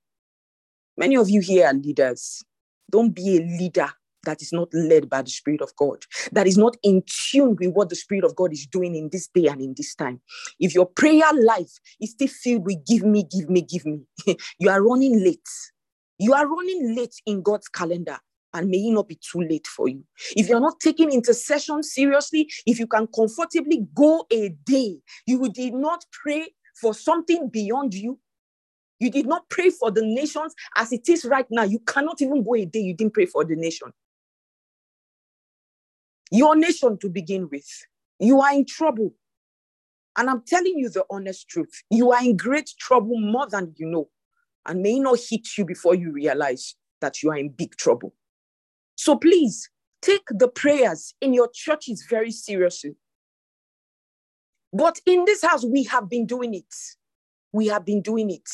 Many 0.96 1.18
of 1.18 1.28
you 1.28 1.42
here 1.42 1.66
are 1.66 1.74
leaders. 1.74 2.42
Don't 2.90 3.10
be 3.10 3.36
a 3.36 3.40
leader 3.40 3.90
that 4.24 4.40
is 4.40 4.50
not 4.50 4.72
led 4.72 5.10
by 5.10 5.20
the 5.20 5.28
Spirit 5.28 5.60
of 5.60 5.76
God, 5.76 6.06
that 6.32 6.46
is 6.46 6.56
not 6.56 6.78
in 6.82 7.02
tune 7.06 7.54
with 7.60 7.74
what 7.74 7.90
the 7.90 7.96
Spirit 7.96 8.24
of 8.24 8.34
God 8.34 8.50
is 8.50 8.66
doing 8.66 8.94
in 8.94 9.10
this 9.12 9.28
day 9.28 9.48
and 9.48 9.60
in 9.60 9.74
this 9.76 9.94
time. 9.94 10.22
If 10.58 10.74
your 10.74 10.86
prayer 10.86 11.34
life 11.34 11.72
is 12.00 12.12
still 12.12 12.28
filled 12.28 12.64
with 12.64 12.86
give 12.86 13.02
me, 13.02 13.26
give 13.30 13.50
me, 13.50 13.60
give 13.60 13.84
me, 13.84 14.06
you 14.58 14.70
are 14.70 14.82
running 14.82 15.22
late. 15.22 15.46
You 16.18 16.32
are 16.32 16.48
running 16.48 16.96
late 16.96 17.16
in 17.26 17.42
God's 17.42 17.68
calendar 17.68 18.18
and 18.54 18.70
may 18.70 18.78
it 18.78 18.92
not 18.92 19.08
be 19.08 19.16
too 19.16 19.42
late 19.42 19.66
for 19.66 19.88
you. 19.88 20.02
If 20.36 20.48
you're 20.48 20.60
not 20.60 20.80
taking 20.80 21.12
intercession 21.12 21.82
seriously, 21.82 22.48
if 22.66 22.78
you 22.78 22.86
can 22.86 23.08
comfortably 23.08 23.86
go 23.94 24.24
a 24.32 24.50
day, 24.64 24.98
you 25.26 25.48
did 25.50 25.74
not 25.74 26.04
pray 26.12 26.54
for 26.80 26.94
something 26.94 27.50
beyond 27.50 27.94
you. 27.94 28.18
You 29.00 29.10
did 29.10 29.26
not 29.26 29.50
pray 29.50 29.70
for 29.70 29.90
the 29.90 30.02
nations 30.02 30.54
as 30.76 30.92
it 30.92 31.08
is 31.08 31.24
right 31.24 31.46
now. 31.50 31.64
You 31.64 31.80
cannot 31.80 32.22
even 32.22 32.44
go 32.44 32.54
a 32.54 32.64
day 32.64 32.78
you 32.78 32.94
didn't 32.94 33.12
pray 33.12 33.26
for 33.26 33.44
the 33.44 33.56
nation. 33.56 33.92
Your 36.30 36.56
nation 36.56 36.96
to 37.00 37.08
begin 37.08 37.48
with. 37.50 37.68
You 38.20 38.40
are 38.40 38.52
in 38.54 38.64
trouble. 38.64 39.12
And 40.16 40.30
I'm 40.30 40.42
telling 40.46 40.74
you 40.76 40.88
the 40.88 41.04
honest 41.10 41.48
truth. 41.48 41.82
You 41.90 42.12
are 42.12 42.22
in 42.22 42.36
great 42.36 42.70
trouble 42.78 43.18
more 43.18 43.48
than 43.48 43.74
you 43.76 43.86
know, 43.86 44.08
and 44.64 44.80
may 44.80 45.00
not 45.00 45.18
hit 45.28 45.58
you 45.58 45.64
before 45.64 45.96
you 45.96 46.12
realize 46.12 46.76
that 47.00 47.20
you 47.22 47.30
are 47.30 47.36
in 47.36 47.48
big 47.48 47.76
trouble. 47.76 48.14
So 48.96 49.16
please 49.16 49.68
take 50.02 50.26
the 50.30 50.48
prayers 50.48 51.14
in 51.20 51.34
your 51.34 51.48
churches 51.52 52.06
very 52.08 52.30
seriously. 52.30 52.96
But 54.72 55.00
in 55.06 55.24
this 55.24 55.42
house, 55.42 55.64
we 55.64 55.84
have 55.84 56.08
been 56.08 56.26
doing 56.26 56.54
it. 56.54 56.74
We 57.52 57.68
have 57.68 57.84
been 57.84 58.02
doing 58.02 58.30
it. 58.30 58.48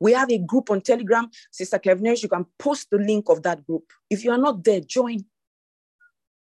We 0.00 0.12
have 0.12 0.30
a 0.30 0.38
group 0.38 0.70
on 0.70 0.80
Telegram. 0.80 1.28
Sister 1.50 1.78
Kevin, 1.78 2.14
you 2.16 2.28
can 2.28 2.46
post 2.58 2.88
the 2.90 2.98
link 2.98 3.28
of 3.28 3.42
that 3.42 3.66
group. 3.66 3.84
If 4.08 4.24
you 4.24 4.30
are 4.30 4.38
not 4.38 4.62
there, 4.62 4.80
join. 4.80 5.24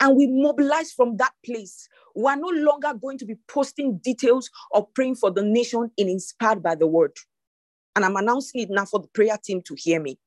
And 0.01 0.17
we 0.17 0.27
mobilize 0.27 0.93
from 0.93 1.17
that 1.17 1.33
place. 1.45 1.89
We 2.15 2.27
are 2.27 2.37
no 2.37 2.49
longer 2.49 2.93
going 2.95 3.19
to 3.19 3.25
be 3.25 3.37
posting 3.49 3.99
details 3.99 4.51
of 4.73 4.93
praying 4.95 5.17
for 5.17 5.31
the 5.31 5.43
nation 5.43 5.91
in 5.97 6.09
Inspired 6.09 6.63
by 6.63 6.75
the 6.75 6.87
Word. 6.87 7.17
And 7.95 8.05
I'm 8.05 8.17
announcing 8.17 8.61
it 8.61 8.69
now 8.71 8.85
for 8.85 9.01
the 9.01 9.09
prayer 9.09 9.39
team 9.43 9.63
to 9.63 9.75
hear 9.79 10.01
me. 10.01 10.19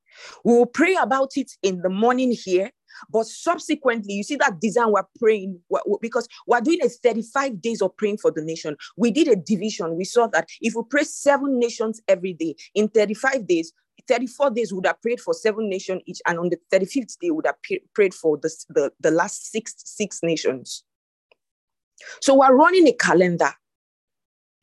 We 0.44 0.54
will 0.54 0.66
pray 0.66 0.96
about 0.96 1.32
it 1.36 1.52
in 1.62 1.82
the 1.82 1.90
morning 1.90 2.32
here 2.32 2.72
but 3.10 3.26
subsequently, 3.26 4.14
you 4.14 4.24
see 4.24 4.36
that 4.38 4.60
design 4.60 4.92
we're 4.92 5.08
praying 5.20 5.60
because 6.02 6.28
we're 6.48 6.62
doing 6.62 6.80
a 6.84 6.90
35 6.90 7.62
days 7.62 7.82
of 7.82 7.96
praying 7.98 8.18
for 8.18 8.32
the 8.32 8.42
nation. 8.42 8.76
We 8.98 9.12
did 9.12 9.28
a 9.28 9.36
division. 9.36 9.96
We 9.96 10.06
saw 10.06 10.28
that 10.28 10.48
if 10.62 10.76
we 10.76 10.84
pray 10.90 11.04
seven 11.04 11.60
nations 11.60 12.02
every 12.08 12.34
day 12.34 12.56
in 12.76 12.88
35 12.90 13.48
days, 13.48 13.74
34 14.08 14.52
days 14.52 14.74
would 14.74 14.86
have 14.86 15.02
prayed 15.02 15.22
for 15.22 15.34
seven 15.34 15.70
nations 15.70 16.02
each, 16.06 16.22
and 16.26 16.40
on 16.40 16.50
the 16.50 16.58
35th 16.72 17.18
day 17.20 17.32
would 17.32 17.46
have 17.46 17.58
prayed 17.94 18.14
for 18.14 18.38
the, 18.38 18.50
the, 18.70 18.92
the 19.00 19.12
last 19.12 19.52
six 19.52 19.76
six 19.78 20.22
nations. 20.24 20.84
So 22.22 22.36
we're 22.36 22.56
running 22.56 22.88
a 22.88 22.94
calendar 22.94 23.52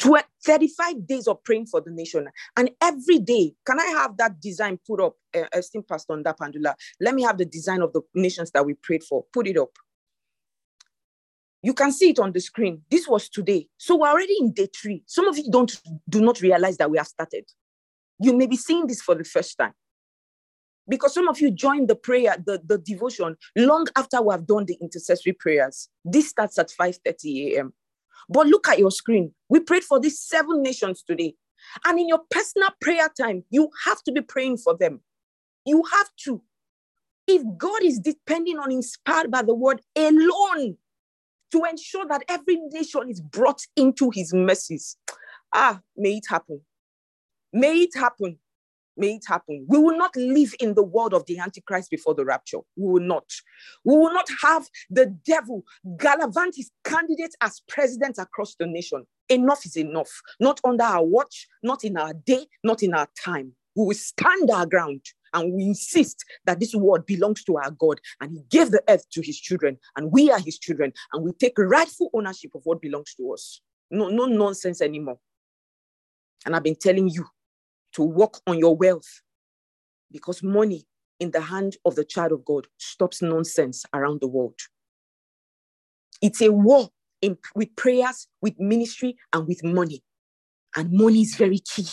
35 0.01 1.07
days 1.07 1.26
of 1.26 1.42
praying 1.44 1.66
for 1.66 1.80
the 1.80 1.90
nation. 1.90 2.28
And 2.57 2.70
every 2.80 3.18
day, 3.18 3.55
can 3.64 3.80
I 3.80 3.86
have 3.86 4.16
that 4.18 4.40
design 4.40 4.78
put 4.86 5.01
up, 5.01 5.14
uh, 5.34 5.44
esteemed 5.55 5.88
Pastor 5.88 6.14
Ndapandula? 6.14 6.74
Let 7.01 7.14
me 7.14 7.22
have 7.22 7.38
the 7.38 7.44
design 7.44 7.82
of 7.82 7.92
the 7.92 8.03
nations 8.14 8.51
that 8.53 8.64
we 8.64 8.74
prayed 8.74 9.05
for. 9.05 9.24
Put 9.32 9.47
it 9.47 9.57
up. 9.57 9.70
You 11.62 11.74
can 11.74 11.90
see 11.90 12.11
it 12.11 12.18
on 12.18 12.32
the 12.32 12.40
screen. 12.40 12.82
This 12.90 13.09
was 13.09 13.28
today. 13.28 13.68
So 13.76 13.97
we're 13.97 14.09
already 14.09 14.36
in 14.38 14.53
day 14.53 14.68
three. 14.74 15.03
Some 15.07 15.26
of 15.26 15.36
you 15.36 15.51
don't 15.51 15.74
do 16.09 16.20
not 16.20 16.40
realize 16.40 16.76
that 16.76 16.90
we 16.90 16.99
have 16.99 17.09
started. 17.09 17.44
You 18.20 18.36
may 18.36 18.47
be 18.47 18.57
seeing 18.57 18.86
this 18.86 19.03
for 19.03 19.14
the 19.14 19.24
first 19.24 19.59
time. 19.59 19.72
Because 20.88 21.14
some 21.14 21.26
of 21.26 21.40
you 21.40 21.51
joined 21.51 21.88
the 21.88 21.97
prayer, 21.97 22.36
the, 22.44 22.62
the 22.64 22.78
devotion, 22.78 23.36
long 23.57 23.86
after 23.97 24.22
we 24.22 24.32
have 24.32 24.47
done 24.47 24.66
the 24.66 24.76
intercessory 24.80 25.32
prayers. 25.32 25.88
This 26.05 26.28
starts 26.28 26.59
at 26.59 26.68
5:30 26.68 27.55
a.m. 27.55 27.72
But 28.28 28.46
look 28.46 28.68
at 28.68 28.78
your 28.78 28.90
screen. 28.90 29.32
We 29.48 29.60
prayed 29.60 29.84
for 29.84 30.00
these 30.00 30.20
seven 30.20 30.62
nations 30.62 31.02
today. 31.02 31.34
And 31.84 31.98
in 31.98 32.08
your 32.08 32.20
personal 32.30 32.70
prayer 32.80 33.08
time, 33.20 33.44
you 33.50 33.70
have 33.84 34.02
to 34.04 34.12
be 34.12 34.20
praying 34.20 34.58
for 34.58 34.76
them. 34.76 35.00
You 35.64 35.82
have 35.92 36.08
to. 36.24 36.42
If 37.26 37.42
God 37.58 37.82
is 37.82 37.98
depending 37.98 38.58
on 38.58 38.70
inspired 38.70 39.30
by 39.30 39.42
the 39.42 39.54
word 39.54 39.80
alone 39.96 40.76
to 41.52 41.64
ensure 41.68 42.06
that 42.06 42.24
every 42.28 42.56
nation 42.70 43.08
is 43.08 43.20
brought 43.20 43.62
into 43.76 44.10
his 44.10 44.32
mercies, 44.32 44.96
ah, 45.52 45.80
may 45.96 46.16
it 46.16 46.24
happen. 46.28 46.60
May 47.52 47.80
it 47.82 47.96
happen. 47.96 48.38
May 48.97 49.16
it 49.16 49.24
happen. 49.26 49.66
We 49.68 49.78
will 49.78 49.97
not 49.97 50.16
live 50.16 50.55
in 50.59 50.74
the 50.74 50.82
world 50.82 51.12
of 51.12 51.26
the 51.26 51.38
Antichrist 51.38 51.90
before 51.90 52.14
the 52.14 52.24
rapture. 52.24 52.59
We 52.76 52.92
will 52.92 53.07
not. 53.07 53.24
We 53.84 53.97
will 53.97 54.12
not 54.12 54.28
have 54.42 54.66
the 54.88 55.07
devil 55.26 55.64
gallivant 55.99 56.57
his 56.57 56.70
candidates 56.84 57.36
as 57.42 57.61
president 57.68 58.16
across 58.18 58.55
the 58.59 58.66
nation. 58.66 59.05
Enough 59.28 59.66
is 59.66 59.76
enough. 59.76 60.11
Not 60.40 60.61
under 60.64 60.84
our 60.84 61.05
watch, 61.05 61.47
not 61.62 61.84
in 61.84 61.97
our 61.97 62.14
day, 62.14 62.47
not 62.64 62.82
in 62.82 62.94
our 62.94 63.09
time. 63.22 63.53
We 63.74 63.84
will 63.84 63.94
stand 63.94 64.51
our 64.51 64.64
ground 64.64 65.03
and 65.34 65.53
we 65.53 65.64
insist 65.64 66.24
that 66.47 66.61
this 66.61 66.74
world 66.74 67.05
belongs 67.05 67.44
to 67.44 67.59
our 67.59 67.70
God 67.70 68.01
and 68.20 68.32
He 68.32 68.42
gave 68.49 68.70
the 68.70 68.82
earth 68.88 69.09
to 69.11 69.20
His 69.22 69.38
children 69.38 69.76
and 69.97 70.11
we 70.11 70.30
are 70.30 70.40
His 70.40 70.59
children 70.59 70.92
and 71.12 71.22
we 71.22 71.32
take 71.32 71.59
rightful 71.59 72.09
ownership 72.14 72.53
of 72.55 72.62
what 72.64 72.80
belongs 72.80 73.14
to 73.16 73.32
us. 73.32 73.61
No, 73.90 74.09
no 74.09 74.24
nonsense 74.24 74.80
anymore. 74.80 75.18
And 76.47 76.57
I've 76.57 76.62
been 76.62 76.76
telling 76.76 77.09
you 77.09 77.26
to 77.97 78.03
work 78.03 78.40
on 78.47 78.59
your 78.59 78.76
wealth 78.76 79.22
because 80.12 80.42
money 80.42 80.86
in 81.18 81.30
the 81.30 81.40
hand 81.40 81.76
of 81.84 81.94
the 81.94 82.05
child 82.05 82.32
of 82.32 82.44
God 82.44 82.66
stops 82.78 83.22
nonsense 83.22 83.84
around 83.94 84.20
the 84.20 84.28
world. 84.28 84.59
It's 86.22 86.42
a 86.42 86.51
war 86.53 86.90
in, 87.22 87.38
with 87.55 87.74
prayers, 87.76 88.28
with 88.40 88.59
ministry, 88.59 89.16
and 89.32 89.47
with 89.47 89.64
money. 89.64 90.03
And 90.76 90.92
money 90.92 91.22
is 91.22 91.36
very 91.36 91.59
key. 91.59 91.86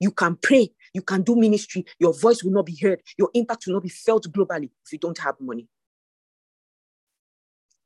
You 0.00 0.10
can 0.10 0.36
pray, 0.36 0.70
you 0.92 1.02
can 1.02 1.22
do 1.22 1.36
ministry, 1.36 1.84
your 1.98 2.12
voice 2.12 2.42
will 2.42 2.52
not 2.52 2.66
be 2.66 2.76
heard, 2.80 3.00
your 3.16 3.30
impact 3.32 3.66
will 3.66 3.74
not 3.74 3.82
be 3.82 3.88
felt 3.88 4.26
globally 4.30 4.70
if 4.84 4.92
you 4.92 4.98
don't 4.98 5.18
have 5.18 5.36
money. 5.40 5.68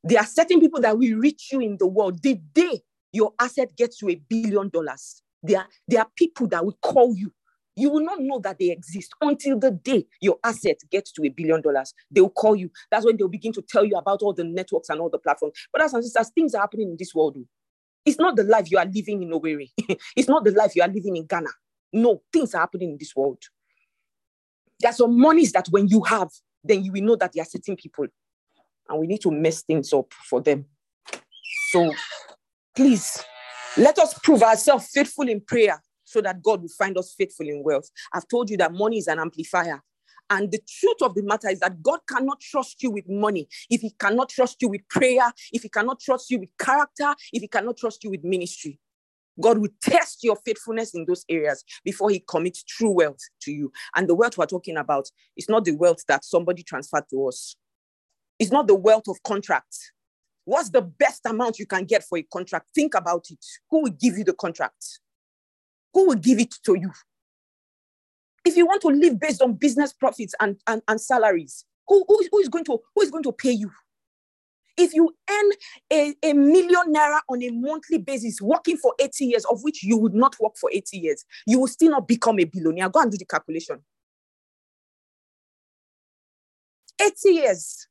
There 0.03 0.19
are 0.19 0.27
certain 0.27 0.61
people 0.61 0.81
that 0.81 0.97
will 0.97 1.19
reach 1.19 1.51
you 1.53 1.61
in 1.61 1.77
the 1.79 1.87
world 1.87 2.23
the 2.23 2.35
day 2.35 2.81
your 3.13 3.35
asset 3.39 3.77
gets 3.77 3.99
to 3.99 4.09
a 4.09 4.15
billion 4.15 4.71
dollars. 4.71 5.23
There, 5.43 5.67
there 5.87 6.01
are 6.01 6.09
people 6.17 6.47
that 6.49 6.65
will 6.65 6.79
call 6.81 7.15
you 7.15 7.33
you 7.81 7.91
will 7.91 8.05
not 8.05 8.21
know 8.21 8.39
that 8.41 8.59
they 8.59 8.71
exist 8.71 9.13
until 9.21 9.59
the 9.59 9.71
day 9.71 10.07
your 10.21 10.39
asset 10.45 10.79
gets 10.91 11.13
to 11.13 11.25
a 11.25 11.29
billion 11.29 11.61
dollars. 11.61 11.95
They 12.11 12.21
will 12.21 12.31
call 12.31 12.57
you. 12.57 12.71
That's 12.91 13.05
when 13.07 13.17
they'll 13.17 13.29
begin 13.29 13.53
to 13.53 13.63
tell 13.63 13.85
you 13.85 13.97
about 13.97 14.23
all 14.23 14.33
the 14.33 14.45
networks 14.45 14.89
and 14.89 15.01
all 15.01 15.11
the 15.11 15.19
platforms. 15.19 15.55
But 15.73 15.83
as 15.83 15.95
and 15.95 16.05
sisters, 16.05 16.31
things 16.35 16.55
are 16.55 16.61
happening 16.61 16.91
in 16.91 16.97
this 16.99 17.15
world. 17.15 17.37
Oh. 17.39 17.47
It's 18.05 18.19
not 18.19 18.37
the 18.37 18.45
life 18.45 18.71
you 18.71 18.79
are 18.79 18.87
living 18.87 19.23
in 19.23 19.31
Owerri. 19.31 19.71
it's 20.17 20.29
not 20.29 20.45
the 20.45 20.53
life 20.53 20.75
you 20.75 20.83
are 20.83 20.89
living 20.89 21.17
in 21.17 21.27
Ghana. 21.27 21.51
No, 21.93 22.23
things 22.33 22.55
are 22.55 22.61
happening 22.61 22.91
in 22.91 22.97
this 22.99 23.15
world. 23.15 23.43
There 24.81 24.91
are 24.91 24.95
some 24.95 25.19
monies 25.19 25.53
that 25.53 25.67
when 25.71 25.89
you 25.89 26.03
have, 26.03 26.31
then 26.65 26.83
you 26.83 26.93
will 26.93 27.03
know 27.03 27.17
that 27.17 27.33
there 27.35 27.43
are 27.43 27.47
certain 27.47 27.77
people. 27.77 28.07
and 28.89 28.99
we 28.99 29.07
need 29.07 29.21
to 29.23 29.31
mess 29.31 29.63
things 29.63 29.93
up 29.93 30.13
for 30.29 30.41
them. 30.41 30.67
So 31.71 31.95
please 32.75 33.23
let 33.77 33.99
us 33.99 34.19
prove 34.19 34.43
ourselves 34.43 34.89
faithful 34.93 35.29
in 35.29 35.41
prayer 35.41 35.81
so 36.11 36.21
that 36.21 36.43
God 36.43 36.61
will 36.61 36.69
find 36.69 36.99
us 36.99 37.15
faithful 37.17 37.49
in 37.49 37.63
wealth. 37.63 37.89
I've 38.13 38.27
told 38.27 38.51
you 38.51 38.57
that 38.57 38.73
money 38.73 38.99
is 38.99 39.07
an 39.07 39.21
amplifier. 39.21 39.81
And 40.29 40.51
the 40.51 40.61
truth 40.67 41.03
of 41.03 41.15
the 41.15 41.23
matter 41.23 41.49
is 41.49 41.61
that 41.61 41.83
God 41.83 42.01
cannot 42.09 42.41
trust 42.41 42.83
you 42.83 42.91
with 42.91 43.09
money 43.09 43.49
if 43.69 43.81
He 43.81 43.91
cannot 43.91 44.29
trust 44.29 44.61
you 44.61 44.69
with 44.69 44.89
prayer, 44.89 45.33
if 45.53 45.63
He 45.63 45.69
cannot 45.69 46.01
trust 46.01 46.31
you 46.31 46.41
with 46.41 46.51
character, 46.59 47.15
if 47.33 47.43
He 47.43 47.49
cannot 47.49 47.77
trust 47.77 48.03
you 48.05 48.11
with 48.11 48.25
ministry. 48.25 48.79
God 49.41 49.59
will 49.59 49.71
test 49.83 50.23
your 50.23 50.37
faithfulness 50.45 50.95
in 50.95 51.05
those 51.07 51.25
areas 51.29 51.65
before 51.85 52.11
He 52.11 52.25
commits 52.29 52.63
true 52.63 52.91
wealth 52.91 53.21
to 53.43 53.53
you. 53.53 53.73
And 53.95 54.09
the 54.09 54.15
wealth 54.15 54.37
we're 54.37 54.47
talking 54.47 54.77
about 54.77 55.09
is 55.37 55.49
not 55.49 55.65
the 55.65 55.73
wealth 55.73 56.05
that 56.09 56.25
somebody 56.25 56.63
transferred 56.63 57.09
to 57.11 57.29
us, 57.29 57.57
it's 58.39 58.53
not 58.53 58.67
the 58.67 58.75
wealth 58.75 59.09
of 59.09 59.23
contracts. 59.23 59.93
What's 60.45 60.71
the 60.71 60.83
best 60.83 61.27
amount 61.27 61.59
you 61.59 61.67
can 61.67 61.85
get 61.85 62.03
for 62.03 62.19
a 62.19 62.23
contract? 62.23 62.69
Think 62.75 62.95
about 62.95 63.27
it. 63.31 63.45
Who 63.71 63.83
will 63.83 63.91
give 63.91 64.17
you 64.17 64.25
the 64.25 64.33
contract? 64.33 65.01
Who 65.95 66.09
will 66.09 66.17
give 66.17 66.39
it 66.39 66.55
to 66.65 66.75
you? 66.79 66.91
If 68.45 68.57
you 68.57 68.67
want 68.67 68.83
to 68.83 68.89
live 68.89 69.21
based 69.21 69.43
on 69.43 69.55
business 69.55 69.93
profits 69.93 70.35
and, 70.41 70.57
and, 70.67 70.83
and 70.89 71.01
salaries, 71.01 71.65
who, 71.87 72.05
who, 72.07 72.21
is, 72.21 72.29
who, 72.31 72.39
is 72.39 72.49
going 72.49 72.65
to, 72.65 72.79
who 72.95 73.03
is 73.03 73.11
going 73.11 73.25
to 73.25 73.33
pay 73.33 73.51
you? 73.51 73.71
If 74.77 74.95
you 74.95 75.15
earn 75.29 75.51
a, 75.93 76.15
a 76.23 76.33
million 76.33 76.95
naira 76.95 77.21
on 77.29 77.43
a 77.43 77.51
monthly 77.51 77.99
basis, 77.99 78.41
working 78.41 78.79
for 78.79 78.95
80 78.99 79.27
years, 79.27 79.45
of 79.45 79.63
which 79.63 79.83
you 79.83 79.99
would 79.99 80.15
not 80.15 80.37
work 80.41 80.57
for 80.57 80.71
80 80.73 80.97
years, 80.97 81.25
you 81.47 81.59
will 81.59 81.67
still 81.67 81.91
not 81.91 82.09
become 82.09 82.39
a 82.41 82.45
billionaire. 82.45 82.89
Go 82.89 83.01
and 83.01 83.11
do 83.11 83.19
the 83.19 83.27
calculation. 83.27 83.81
80 87.01 87.31
years. 87.31 87.89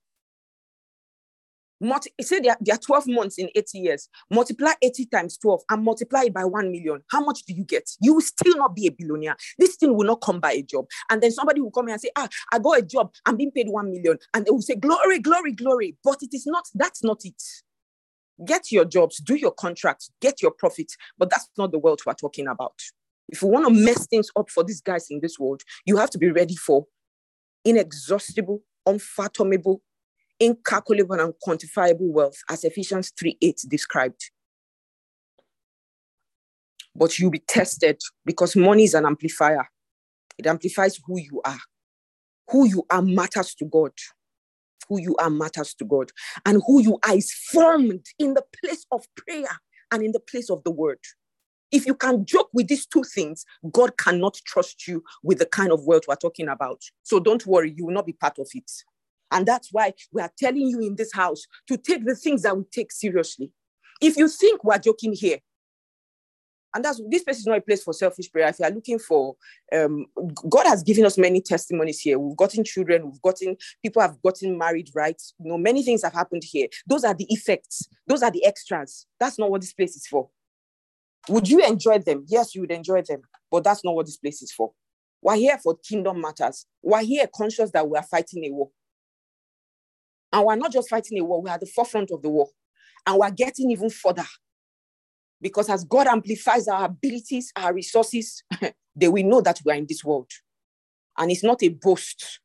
Multi, 1.82 2.12
say 2.22 2.40
there, 2.42 2.58
there 2.60 2.76
are 2.76 2.80
12 2.80 3.08
months 3.08 3.38
in 3.38 3.50
80 3.56 3.80
years. 3.80 4.10
Multiply 4.30 4.74
80 4.82 5.06
times 5.06 5.38
12 5.38 5.62
and 5.70 5.84
multiply 5.84 6.24
it 6.24 6.34
by 6.34 6.44
1 6.44 6.72
million. 6.72 7.02
How 7.10 7.22
much 7.22 7.44
do 7.46 7.54
you 7.54 7.64
get? 7.64 7.90
You 8.02 8.16
will 8.16 8.22
still 8.22 8.58
not 8.58 8.76
be 8.76 8.88
a 8.88 8.92
billionaire. 8.92 9.38
This 9.58 9.76
thing 9.78 9.96
will 9.96 10.06
not 10.06 10.22
come 10.22 10.40
by 10.40 10.52
a 10.52 10.62
job. 10.62 10.86
And 11.10 11.22
then 11.22 11.32
somebody 11.32 11.62
will 11.62 11.72
come 11.72 11.88
here 11.88 11.94
and 11.94 12.02
say, 12.02 12.12
ah, 12.18 12.28
I 12.52 12.60
got 12.60 12.80
a 12.80 12.82
job. 12.82 13.14
I'm 13.26 13.38
being 13.38 13.52
paid 13.52 13.70
1 13.70 13.92
million. 13.92 14.18
And 14.34 14.46
they 14.46 14.52
will 14.52 14.62
say, 14.62 14.76
glory, 14.76 15.20
glory, 15.20 15.54
glory. 15.54 15.98
But 16.04 16.22
it 16.22 16.34
is 16.34 16.46
not, 16.46 16.66
that's 16.74 17.04
not 17.04 17.22
it. 17.24 17.42
Get 18.46 18.72
your 18.72 18.86
jobs, 18.86 19.18
do 19.18 19.36
your 19.36 19.52
contracts, 19.52 20.12
get 20.22 20.42
your 20.42 20.52
profits. 20.52 20.96
But 21.18 21.30
that's 21.30 21.50
not 21.58 21.72
the 21.72 21.80
world 21.80 22.02
we're 22.06 22.14
talking 22.14 22.48
about. 22.48 22.80
If 23.30 23.42
you 23.42 23.48
want 23.48 23.68
to 23.68 23.74
mess 23.74 24.08
things 24.08 24.30
up 24.36 24.50
for 24.50 24.64
these 24.64 24.82
guys 24.82 25.08
in 25.10 25.20
this 25.22 25.38
world, 25.38 25.62
you 25.86 25.98
have 25.98 26.10
to 26.12 26.18
be 26.18 26.32
ready 26.32 26.56
for 26.56 26.86
inexhaustible, 27.64 28.62
unfathomable, 28.86 29.82
incalculable 30.40 31.20
and 31.20 31.34
quantifiable 31.46 32.12
wealth, 32.12 32.38
as 32.50 32.64
Ephesians 32.64 33.12
3 33.20 33.38
8 33.42 33.62
described. 33.70 34.32
But 36.96 37.18
you'll 37.20 37.32
be 37.32 37.44
tested 37.48 38.02
because 38.26 38.56
money 38.56 38.84
is 38.84 38.94
an 38.94 39.06
amplifier. 39.06 39.68
It 40.38 40.48
amplifies 40.48 40.98
who 41.06 41.20
you 41.20 41.42
are. 41.46 41.60
Who 42.50 42.68
you 42.68 42.86
are 42.90 43.02
matters 43.02 43.54
to 43.56 43.66
God. 43.66 43.92
Who 44.88 45.00
you 45.00 45.16
are 45.18 45.30
matters 45.30 45.74
to 45.76 45.86
God. 45.86 46.12
And 46.46 46.62
who 46.66 46.82
you 46.82 46.98
are 47.06 47.16
is 47.16 47.32
formed 47.32 48.06
in 48.18 48.34
the 48.34 48.44
place 48.62 48.86
of 48.92 49.06
prayer 49.16 49.60
and 49.92 50.04
in 50.04 50.12
the 50.12 50.20
place 50.20 50.50
of 50.50 50.64
the 50.64 50.72
word. 50.72 51.00
If 51.72 51.86
you 51.86 51.94
can 51.94 52.26
joke 52.26 52.50
with 52.54 52.68
these 52.68 52.88
two 52.88 53.04
things, 53.04 53.46
God 53.72 53.98
cannot 53.98 54.40
trust 54.46 54.88
you 54.88 55.04
with 55.24 55.38
the 55.38 55.46
kind 55.46 55.72
of 55.72 55.86
wealth 55.86 56.04
we're 56.08 56.16
talking 56.16 56.48
about. 56.48 56.82
So 57.04 57.20
don't 57.20 57.46
worry, 57.46 57.74
you 57.76 57.86
will 57.86 57.94
not 57.94 58.08
be 58.08 58.14
part 58.14 58.40
of 58.40 58.48
it. 58.54 58.72
And 59.32 59.46
that's 59.46 59.70
why 59.72 59.94
we 60.12 60.22
are 60.22 60.32
telling 60.38 60.68
you 60.68 60.80
in 60.80 60.96
this 60.96 61.14
house 61.14 61.46
to 61.68 61.78
take 61.78 62.06
the 62.06 62.16
things 62.16 62.42
that 62.44 62.58
we 62.58 62.64
take 62.72 62.92
seriously. 62.92 63.52
If 64.02 64.18
you 64.18 64.28
think 64.28 64.64
we're 64.64 64.78
joking 64.80 65.14
here, 65.14 65.40
and 66.74 66.86
that's 66.86 67.02
this 67.10 67.24
place 67.24 67.40
is 67.40 67.48
not 67.48 67.58
a 67.58 67.62
place 67.62 67.84
for 67.84 67.94
selfish 67.94 68.32
prayer. 68.32 68.48
If 68.48 68.60
you 68.60 68.66
are 68.66 68.72
looking 68.72 69.00
for, 69.00 69.36
um, 69.76 70.06
God 70.48 70.68
has 70.68 70.84
given 70.84 71.06
us 71.06 71.18
many 71.18 71.42
testimonies 71.42 72.00
here. 72.00 72.20
We've 72.20 72.38
gotten 72.38 72.64
children, 72.64 73.10
we've 73.10 73.22
gotten 73.22 73.58
people 73.82 74.02
have 74.02 74.22
gotten 74.22 74.58
married, 74.58 74.90
right? 74.94 75.20
You 75.40 75.50
know, 75.50 75.58
many 75.58 75.84
things 75.84 76.04
have 76.04 76.14
happened 76.14 76.44
here. 76.46 76.68
Those 76.86 77.04
are 77.04 77.14
the 77.14 77.26
effects, 77.30 77.88
those 78.08 78.22
are 78.22 78.32
the 78.32 78.46
extras. 78.46 79.08
That's 79.20 79.40
not 79.40 79.50
what 79.50 79.62
this 79.62 79.74
place 79.74 79.96
is 79.96 80.06
for. 80.06 80.30
Would 81.28 81.50
you 81.50 81.66
enjoy 81.66 82.00
them? 82.00 82.26
Yes, 82.28 82.56
you 82.56 82.62
would 82.62 82.72
enjoy 82.72 83.02
them, 83.02 83.22
but 83.52 83.64
that's 83.64 83.84
not 83.84 83.96
what 83.96 84.06
this 84.06 84.18
place 84.18 84.42
is 84.42 84.52
for. 84.52 84.72
We're 85.22 85.36
here 85.36 85.58
for 85.62 85.76
kingdom 85.78 86.22
matters. 86.22 86.66
We're 86.82 87.04
here 87.04 87.28
conscious 87.36 87.72
that 87.72 87.90
we 87.90 87.98
are 87.98 88.04
fighting 88.04 88.46
a 88.46 88.52
war. 88.52 88.70
And 90.32 90.46
we're 90.46 90.56
not 90.56 90.72
just 90.72 90.90
fighting 90.90 91.20
a 91.20 91.24
war, 91.24 91.42
we're 91.42 91.50
at 91.50 91.60
the 91.60 91.66
forefront 91.66 92.12
of 92.12 92.22
the 92.22 92.30
war. 92.30 92.50
And 93.06 93.18
we're 93.18 93.32
getting 93.32 93.72
even 93.72 93.90
further. 93.90 94.26
Because 95.42 95.70
as 95.70 95.86
God 95.86 96.08
amplifies 96.08 96.68
our 96.68 96.86
abilities, 96.86 97.52
our 97.56 97.74
resources, 97.74 98.44
they 98.96 99.08
will 99.08 99.24
know 99.24 99.42
that 99.42 99.60
we 99.66 99.72
are 99.72 99.76
in 99.76 99.86
this 99.88 100.04
world. 100.04 100.30
And 101.18 101.32
it's 101.32 101.44
not 101.44 101.64
a 101.64 101.70
boast. 101.70 102.40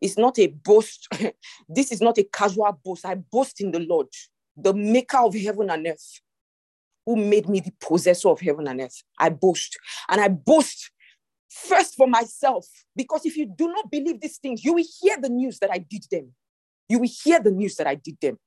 It's 0.00 0.16
not 0.16 0.38
a 0.38 0.46
boast. 0.46 1.08
this 1.68 1.92
is 1.92 2.00
not 2.00 2.18
a 2.18 2.24
casual 2.24 2.78
boast. 2.84 3.04
I 3.04 3.16
boast 3.16 3.60
in 3.60 3.72
the 3.72 3.80
Lord, 3.80 4.08
the 4.56 4.72
maker 4.72 5.18
of 5.18 5.34
heaven 5.34 5.70
and 5.70 5.86
earth, 5.86 6.20
who 7.04 7.16
made 7.16 7.48
me 7.48 7.60
the 7.60 7.72
possessor 7.80 8.28
of 8.28 8.40
heaven 8.40 8.68
and 8.68 8.80
earth. 8.80 9.02
I 9.18 9.30
boast. 9.30 9.76
And 10.08 10.20
I 10.20 10.28
boast 10.28 10.90
first 11.48 11.94
for 11.96 12.06
myself. 12.06 12.66
Because 12.94 13.26
if 13.26 13.36
you 13.36 13.46
do 13.46 13.68
not 13.68 13.90
believe 13.90 14.20
these 14.20 14.38
things, 14.38 14.64
you 14.64 14.74
will 14.74 14.84
hear 15.00 15.16
the 15.20 15.28
news 15.28 15.58
that 15.60 15.70
I 15.72 15.78
did 15.78 16.04
them 16.10 16.32
you 16.88 16.98
will 16.98 17.08
hear 17.24 17.40
the 17.40 17.50
news 17.50 17.76
that 17.76 17.86
I 17.86 17.96
did 17.96 18.16
them. 18.20 18.38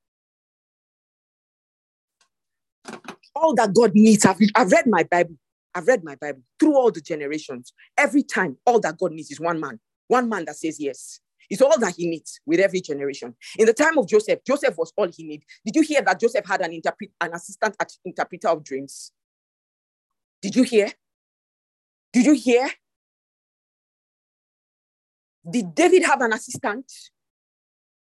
All 3.36 3.54
that 3.56 3.74
God 3.74 3.92
needs, 3.94 4.26
I've, 4.26 4.38
I've 4.56 4.72
read 4.72 4.88
my 4.88 5.04
Bible. 5.04 5.36
I've 5.76 5.88
read 5.88 6.04
my 6.04 6.16
Bible 6.16 6.42
through 6.60 6.76
all 6.76 6.92
the 6.92 7.02
generations. 7.02 7.74
Every 7.98 8.24
time, 8.24 8.58
all 8.66 8.80
that 8.80 8.98
God 8.98 9.12
needs 9.12 9.32
is 9.32 9.40
one 9.40 9.60
man, 9.60 9.80
one 10.08 10.28
man 10.28 10.46
that 10.46 10.56
says 10.56 10.80
yes. 10.80 11.20
It's 11.50 11.62
all 11.62 11.80
that 11.80 11.96
he 11.96 12.08
needs 12.08 12.40
with 12.46 12.60
every 12.60 12.82
generation. 12.82 13.36
In 13.58 13.66
the 13.66 13.74
time 13.74 13.98
of 13.98 14.08
Joseph, 14.08 14.40
Joseph 14.46 14.78
was 14.78 14.94
all 14.96 15.08
he 15.12 15.24
needed. 15.24 15.46
Did 15.66 15.76
you 15.76 15.82
hear 15.82 16.02
that 16.02 16.20
Joseph 16.20 16.46
had 16.46 16.62
an 16.62 16.74
interpret, 16.74 17.12
an 17.22 17.34
assistant 17.34 17.76
at 17.80 17.92
interpreter 18.06 18.50
of 18.50 18.64
dreams? 18.64 19.12
Did 20.42 20.56
you 20.56 20.64
hear? 20.64 20.92
Did 22.14 22.26
you 22.26 22.34
hear? 22.34 22.70
Did 25.50 25.74
David 25.74 26.04
have 26.04 26.22
an 26.22 26.34
assistant? 26.34 26.92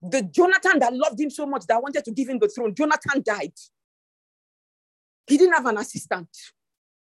The 0.02 0.22
Jonathan 0.24 0.80
that 0.80 0.94
loved 0.94 1.20
him 1.20 1.30
so 1.30 1.46
much 1.46 1.66
that 1.68 1.82
wanted 1.82 2.06
to 2.06 2.12
give 2.12 2.30
him 2.30 2.40
the 2.40 2.48
throne, 2.48 2.76
Jonathan 2.76 3.24
died. 3.24 3.54
He 5.28 5.38
didn't 5.38 5.56
have 5.56 5.66
an 5.66 5.78
assistant. 5.78 6.30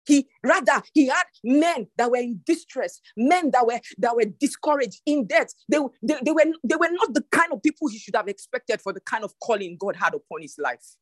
He 0.07 0.27
rather 0.43 0.83
he 0.95 1.09
had 1.09 1.25
men 1.45 1.87
that 1.99 2.11
were 2.11 2.17
in 2.17 2.41
distress, 2.47 3.01
men 3.15 3.51
that 3.51 3.67
were 3.67 3.79
that 3.99 4.17
were 4.17 4.25
discouraged, 4.41 5.03
in 5.05 5.27
debt. 5.27 5.53
They, 5.69 5.79
they, 6.03 6.17
they, 6.25 6.33
were, 6.33 6.45
they 6.65 6.77
were 6.77 6.89
not 6.91 7.13
the 7.13 7.25
kind 7.31 7.53
of 7.53 7.63
people 7.63 7.89
he 7.89 7.99
should 7.99 8.17
have 8.17 8.27
expected 8.27 8.81
for 8.81 8.95
the 8.95 9.01
kind 9.01 9.23
of 9.23 9.39
calling 9.39 9.77
God 9.79 9.97
had 9.97 10.15
upon 10.15 10.41
his 10.41 10.57
life. 10.59 10.97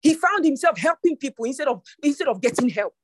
He 0.00 0.14
found 0.14 0.46
himself 0.46 0.78
helping 0.78 1.18
people 1.18 1.44
instead 1.44 1.68
of 1.68 1.82
instead 2.02 2.28
of 2.28 2.40
getting 2.40 2.70
help. 2.70 2.94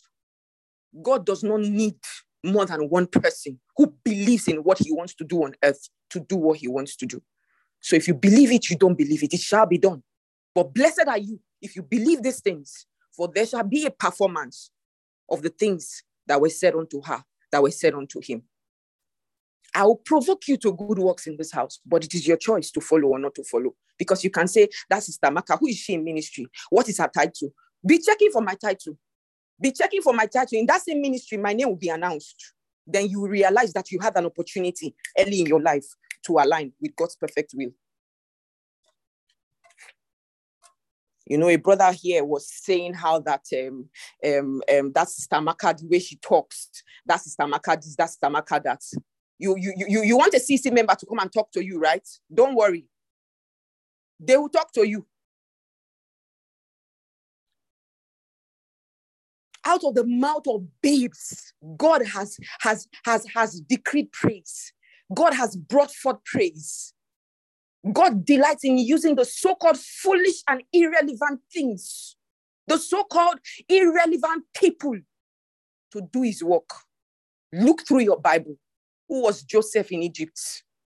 God 1.02 1.26
does 1.26 1.44
not 1.44 1.60
need 1.60 1.96
more 2.42 2.64
than 2.64 2.88
one 2.88 3.06
person 3.06 3.60
who 3.80 3.94
believes 4.04 4.46
in 4.46 4.58
what 4.58 4.76
he 4.78 4.92
wants 4.92 5.14
to 5.14 5.24
do 5.24 5.42
on 5.42 5.54
earth 5.64 5.88
to 6.10 6.20
do 6.20 6.36
what 6.36 6.58
he 6.58 6.68
wants 6.68 6.96
to 6.96 7.06
do. 7.06 7.22
So 7.80 7.96
if 7.96 8.06
you 8.06 8.12
believe 8.12 8.52
it, 8.52 8.68
you 8.68 8.76
don't 8.76 8.98
believe 8.98 9.22
it, 9.22 9.32
it 9.32 9.40
shall 9.40 9.64
be 9.64 9.78
done. 9.78 10.02
But 10.54 10.74
blessed 10.74 11.04
are 11.08 11.16
you 11.16 11.40
if 11.62 11.76
you 11.76 11.82
believe 11.82 12.22
these 12.22 12.40
things, 12.40 12.84
for 13.16 13.30
there 13.34 13.46
shall 13.46 13.64
be 13.64 13.86
a 13.86 13.90
performance 13.90 14.70
of 15.30 15.40
the 15.40 15.48
things 15.48 16.02
that 16.26 16.38
were 16.38 16.50
said 16.50 16.74
unto 16.74 17.00
her, 17.00 17.24
that 17.52 17.62
were 17.62 17.70
said 17.70 17.94
unto 17.94 18.20
him. 18.22 18.42
I 19.74 19.84
will 19.84 19.96
provoke 19.96 20.46
you 20.46 20.58
to 20.58 20.74
good 20.74 20.98
works 20.98 21.26
in 21.26 21.38
this 21.38 21.52
house, 21.52 21.80
but 21.86 22.04
it 22.04 22.12
is 22.12 22.28
your 22.28 22.36
choice 22.36 22.70
to 22.72 22.82
follow 22.82 23.08
or 23.08 23.18
not 23.18 23.34
to 23.36 23.44
follow. 23.44 23.74
Because 23.96 24.22
you 24.22 24.28
can 24.28 24.46
say, 24.46 24.68
That's 24.90 25.06
Sister 25.06 25.30
Maka. 25.30 25.56
Who 25.56 25.68
is 25.68 25.76
she 25.76 25.94
in 25.94 26.04
ministry? 26.04 26.44
What 26.68 26.86
is 26.90 26.98
her 26.98 27.08
title? 27.08 27.54
Be 27.86 27.98
checking 27.98 28.30
for 28.30 28.42
my 28.42 28.56
title. 28.56 28.98
Be 29.58 29.72
checking 29.72 30.02
for 30.02 30.12
my 30.12 30.26
title. 30.26 30.58
In 30.58 30.66
that 30.66 30.82
same 30.82 31.00
ministry, 31.00 31.38
my 31.38 31.54
name 31.54 31.68
will 31.68 31.76
be 31.76 31.88
announced. 31.88 32.52
Then 32.92 33.08
you 33.08 33.26
realize 33.26 33.72
that 33.72 33.90
you 33.90 33.98
had 34.00 34.16
an 34.16 34.26
opportunity 34.26 34.94
early 35.18 35.40
in 35.40 35.46
your 35.46 35.60
life 35.60 35.86
to 36.24 36.38
align 36.38 36.72
with 36.80 36.94
God's 36.96 37.16
perfect 37.16 37.52
will. 37.54 37.70
You 41.26 41.38
know, 41.38 41.48
a 41.48 41.56
brother 41.56 41.92
here 41.92 42.24
was 42.24 42.50
saying 42.52 42.94
how 42.94 43.20
that 43.20 43.44
um 43.54 43.88
um 44.26 44.62
um 44.72 44.92
that's 44.92 45.16
Sister 45.16 45.40
Maka, 45.40 45.74
the 45.78 45.86
way 45.86 46.00
she 46.00 46.16
talks, 46.16 46.70
that's 47.06 47.24
Sister 47.24 47.46
Maka 47.46 47.76
this, 47.76 47.94
that's 47.94 48.14
Sister 48.14 48.30
Maka 48.30 48.60
that. 48.64 48.82
You, 49.42 49.56
you, 49.56 49.72
you, 49.74 50.02
you 50.02 50.18
want 50.18 50.34
a 50.34 50.36
CC 50.36 50.70
member 50.70 50.94
to 50.94 51.06
come 51.06 51.18
and 51.18 51.32
talk 51.32 51.50
to 51.52 51.64
you, 51.64 51.80
right? 51.80 52.06
Don't 52.32 52.54
worry. 52.54 52.84
They 54.18 54.36
will 54.36 54.50
talk 54.50 54.70
to 54.72 54.86
you. 54.86 55.06
Out 59.66 59.84
of 59.84 59.94
the 59.94 60.06
mouth 60.06 60.46
of 60.46 60.62
babes 60.82 61.52
god 61.76 62.04
has 62.06 62.38
has 62.60 62.88
has 63.04 63.26
has 63.34 63.60
decreed 63.62 64.10
praise 64.12 64.72
god 65.14 65.34
has 65.34 65.56
brought 65.56 65.92
forth 65.92 66.22
praise 66.24 66.94
God 67.92 68.24
delights 68.24 68.64
in 68.64 68.78
using 68.78 69.14
the 69.14 69.24
so 69.24 69.54
called 69.54 69.78
foolish 69.78 70.42
and 70.48 70.62
irrelevant 70.72 71.40
things, 71.52 72.16
the 72.66 72.76
so 72.76 73.04
called 73.04 73.38
irrelevant 73.68 74.44
people 74.54 74.98
to 75.92 76.02
do 76.12 76.22
his 76.22 76.44
work. 76.44 76.68
Look 77.52 77.86
through 77.86 78.00
your 78.00 78.20
Bible. 78.20 78.56
Who 79.08 79.22
was 79.22 79.42
Joseph 79.42 79.90
in 79.90 80.02
Egypt? 80.02 80.38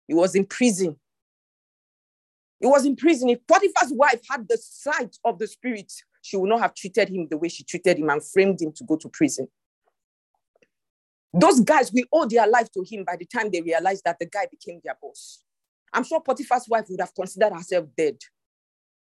He 0.08 0.14
was 0.14 0.36
in 0.36 0.46
prison. 0.46 0.98
He 2.60 2.68
was 2.68 2.86
in 2.86 2.96
prison. 2.96 3.30
If 3.30 3.46
Potiphar's 3.48 3.94
wife 3.94 4.22
had 4.30 4.48
the 4.50 4.58
sight 4.58 5.18
of 5.24 5.40
the 5.40 5.48
spirit, 5.48 5.92
she 6.22 6.38
would 6.38 6.50
not 6.50 6.62
have 6.62 6.74
treated 6.74 7.10
him 7.10 7.28
the 7.30 7.38
way 7.38 7.50
she 7.50 7.64
treated 7.64 7.98
him 7.98 8.10
and 8.10 8.24
framed 8.24 8.62
him 8.62 8.72
to 8.74 8.84
go 8.84 8.96
to 8.98 9.10
prison. 9.10 9.48
Those 11.34 11.62
guys, 11.62 11.92
we 11.94 12.04
owe 12.12 12.26
their 12.26 12.48
life 12.48 12.72
to 12.74 12.84
him 12.84 13.06
by 13.06 13.16
the 13.16 13.26
time 13.26 13.50
they 13.50 13.62
realized 13.62 14.04
that 14.06 14.20
the 14.20 14.26
guy 14.26 14.48
became 14.50 14.82
their 14.84 14.98
boss. 15.02 15.44
I'm 15.94 16.04
sure 16.04 16.22
Potiphar's 16.22 16.68
wife 16.68 16.86
would 16.90 17.00
have 17.00 17.16
considered 17.16 17.54
herself 17.54 17.86
dead. 17.98 18.18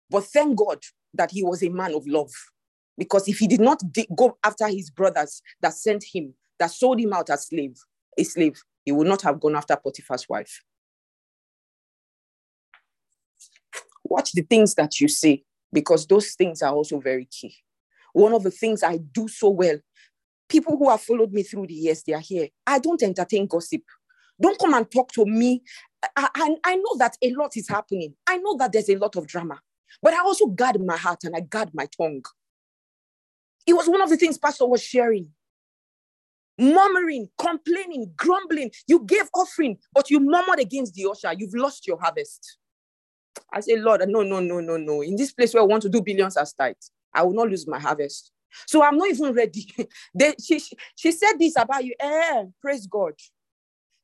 But 0.10 0.26
thank 0.26 0.58
God 0.58 0.80
that 1.14 1.32
he 1.32 1.44
was 1.44 1.64
a 1.64 1.70
man 1.70 1.94
of 1.94 2.06
love. 2.08 2.32
Because 2.98 3.28
if 3.28 3.40
he 3.40 3.48
did 3.48 3.62
not 3.62 3.82
go 4.16 4.38
after 4.44 4.68
his 4.68 4.90
brothers 4.90 5.42
that 5.62 5.74
sent 5.74 6.04
him, 6.14 6.34
that 6.60 6.72
sold 6.72 7.00
him 7.00 7.14
out 7.14 7.30
as 7.30 7.48
slave, 7.48 7.76
a 8.18 8.24
slave, 8.24 8.62
he 8.86 8.92
would 8.92 9.08
not 9.08 9.22
have 9.24 9.40
gone 9.40 9.56
after 9.56 9.76
Potiphar's 9.76 10.28
wife. 10.30 10.62
Watch 14.04 14.34
the 14.34 14.42
things 14.42 14.76
that 14.76 15.00
you 15.00 15.08
say, 15.08 15.44
because 15.72 16.06
those 16.08 16.32
things 16.32 16.62
are 16.62 16.74
also 16.74 17.00
very 17.00 17.26
key. 17.26 17.56
One 18.14 18.34
of 18.34 18.44
the 18.44 18.52
things 18.52 18.84
I 18.84 18.98
do 18.98 19.28
so 19.28 19.50
well, 19.50 19.80
people 20.50 20.78
who 20.78 20.90
have 20.90 21.02
followed 21.02 21.32
me 21.32 21.44
through 21.44 21.68
the 21.68 21.74
years, 21.74 22.04
they 22.04 22.14
are 22.14 22.20
here. 22.20 22.50
I 22.68 22.80
don't 22.80 23.02
entertain 23.02 23.48
gossip. 23.48 23.84
Don't 24.40 24.60
come 24.60 24.74
and 24.74 24.90
talk 24.90 25.12
to 25.14 25.26
me. 25.26 25.62
I, 26.16 26.30
I, 26.36 26.56
I 26.64 26.76
know 26.76 26.98
that 26.98 27.16
a 27.22 27.32
lot 27.34 27.56
is 27.56 27.70
happening. 27.70 28.16
I 28.28 28.38
know 28.38 28.58
that 28.58 28.72
there's 28.72 28.90
a 28.90 28.98
lot 28.98 29.16
of 29.16 29.28
drama, 29.28 29.60
but 30.02 30.14
I 30.14 30.20
also 30.20 30.48
guard 30.48 30.84
my 30.84 30.98
heart 30.98 31.24
and 31.24 31.36
I 31.36 31.42
guard 31.42 31.70
my 31.74 31.88
tongue. 31.98 32.24
It 33.68 33.74
was 33.74 33.88
one 33.88 34.02
of 34.02 34.10
the 34.10 34.18
things 34.18 34.38
Pastor 34.38 34.66
was 34.66 34.84
sharing. 34.84 35.30
Murmuring, 36.58 37.30
complaining, 37.38 38.12
grumbling. 38.16 38.72
You 38.88 39.04
gave 39.06 39.30
offering, 39.34 39.78
but 39.94 40.10
you 40.10 40.20
murmured 40.20 40.60
against 40.60 40.96
the 40.96 41.08
usher. 41.10 41.34
You've 41.38 41.56
lost 41.56 41.88
your 41.88 42.00
harvest. 42.00 42.58
I 43.52 43.60
say, 43.60 43.78
Lord, 43.78 44.04
no, 44.08 44.24
no, 44.24 44.40
no, 44.40 44.60
no, 44.60 44.78
no. 44.78 45.02
In 45.02 45.16
this 45.16 45.32
place 45.32 45.54
where 45.54 45.64
I 45.64 45.66
want 45.66 45.84
to 45.84 45.90
do 45.90 46.02
billions 46.02 46.38
as 46.38 46.54
tight, 46.54 46.78
I 47.14 47.24
will 47.24 47.34
not 47.34 47.50
lose 47.50 47.68
my 47.68 47.80
harvest. 47.80 48.32
So 48.68 48.84
I'm 48.84 48.98
not 48.98 49.10
even 49.10 49.34
ready. 49.34 49.66
they, 50.14 50.34
she, 50.44 50.60
she, 50.60 50.76
she 50.96 51.12
said 51.12 51.34
this 51.40 51.56
about 51.58 51.84
you. 51.84 51.94
Eh, 52.00 52.44
praise 52.62 52.88
God. 52.88 53.14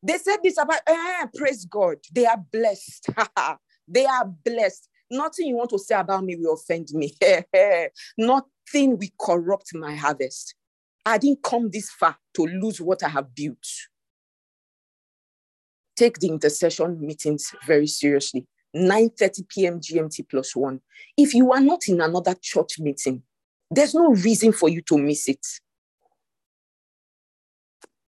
They 0.01 0.17
said 0.17 0.37
this 0.43 0.57
about, 0.57 0.79
eh, 0.87 1.25
praise 1.35 1.65
God. 1.65 1.97
They 2.11 2.25
are 2.25 2.37
blessed. 2.51 3.09
they 3.87 4.05
are 4.05 4.25
blessed. 4.25 4.89
Nothing 5.09 5.47
you 5.47 5.55
want 5.55 5.69
to 5.71 5.79
say 5.79 5.95
about 5.95 6.23
me 6.23 6.35
will 6.35 6.53
offend 6.53 6.89
me. 6.93 7.13
Nothing 8.17 8.97
will 8.97 9.07
corrupt 9.19 9.73
my 9.73 9.95
harvest. 9.95 10.55
I 11.05 11.17
didn't 11.17 11.41
come 11.43 11.69
this 11.71 11.89
far 11.89 12.17
to 12.35 12.45
lose 12.45 12.81
what 12.81 13.01
I 13.03 13.09
have 13.09 13.33
built. 13.33 13.65
Take 15.95 16.19
the 16.19 16.27
intercession 16.27 16.99
meetings 16.99 17.55
very 17.65 17.87
seriously. 17.87 18.45
9:30 18.77 19.47
p.m. 19.49 19.79
GMT 19.79 20.29
plus 20.29 20.55
one. 20.55 20.81
If 21.17 21.33
you 21.33 21.51
are 21.51 21.61
not 21.61 21.87
in 21.87 22.01
another 22.01 22.35
church 22.41 22.79
meeting, 22.79 23.23
there's 23.69 23.93
no 23.93 24.09
reason 24.09 24.51
for 24.51 24.69
you 24.69 24.81
to 24.83 24.97
miss 24.97 25.27
it. 25.27 25.45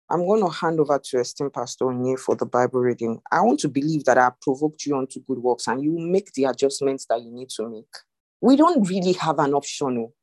I'm 0.10 0.26
going 0.26 0.42
to 0.42 0.50
hand 0.50 0.80
over 0.80 0.98
to 0.98 1.20
esteemed 1.20 1.54
Pastor 1.54 1.86
Onye 1.86 2.18
for 2.18 2.36
the 2.36 2.46
Bible 2.46 2.80
reading. 2.80 3.20
I 3.30 3.42
want 3.42 3.60
to 3.62 3.68
believe 3.68 4.06
that 4.06 4.18
I 4.18 4.32
provoked 4.42 4.86
you 4.86 4.96
onto 4.96 5.20
good 5.22 5.40
works 5.40 5.68
and 5.68 5.84
you 5.84 5.98
make 5.98 6.32
the 6.32 6.46
adjustments 6.46 7.06
that 7.10 7.22
you 7.22 7.30
need 7.30 7.50
to 7.50 7.70
make. 7.70 7.94
We 8.40 8.56
don't 8.56 8.88
really 8.88 9.14
have 9.14 9.40
an 9.40 9.54
option. 9.54 9.98
Oh. 9.98 10.14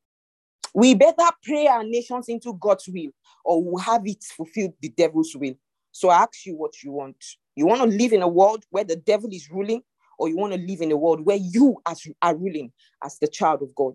We 0.74 0.94
better 0.94 1.28
pray 1.42 1.66
our 1.66 1.84
nations 1.84 2.28
into 2.28 2.54
God's 2.54 2.88
will 2.88 3.10
or 3.44 3.62
we'll 3.62 3.82
have 3.82 4.06
it 4.06 4.24
fulfilled 4.24 4.72
the 4.80 4.88
devil's 4.88 5.36
will. 5.36 5.54
So 5.92 6.08
I 6.08 6.22
ask 6.22 6.46
you 6.46 6.56
what 6.56 6.82
you 6.82 6.92
want. 6.92 7.22
You 7.54 7.66
want 7.66 7.82
to 7.82 7.96
live 7.96 8.12
in 8.12 8.22
a 8.22 8.28
world 8.28 8.64
where 8.70 8.84
the 8.84 8.96
devil 8.96 9.28
is 9.32 9.50
ruling, 9.50 9.82
or 10.18 10.28
you 10.28 10.36
want 10.36 10.52
to 10.52 10.58
live 10.58 10.80
in 10.80 10.92
a 10.92 10.96
world 10.96 11.24
where 11.24 11.36
you 11.36 11.76
as, 11.86 12.06
are 12.22 12.36
ruling 12.36 12.72
as 13.02 13.18
the 13.18 13.28
child 13.28 13.62
of 13.62 13.74
God, 13.74 13.94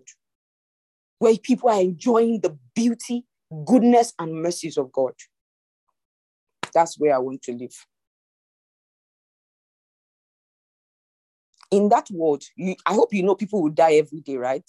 where 1.18 1.36
people 1.36 1.70
are 1.70 1.80
enjoying 1.80 2.40
the 2.40 2.56
beauty, 2.74 3.24
goodness, 3.66 4.12
and 4.18 4.42
mercies 4.42 4.76
of 4.76 4.92
God. 4.92 5.14
That's 6.72 6.98
where 6.98 7.14
I 7.14 7.18
want 7.18 7.42
to 7.42 7.52
live. 7.52 7.74
In 11.70 11.88
that 11.90 12.08
world, 12.10 12.42
you, 12.56 12.74
I 12.84 12.94
hope 12.94 13.14
you 13.14 13.22
know 13.22 13.34
people 13.34 13.62
will 13.62 13.70
die 13.70 13.94
every 13.94 14.20
day, 14.20 14.36
right? 14.36 14.68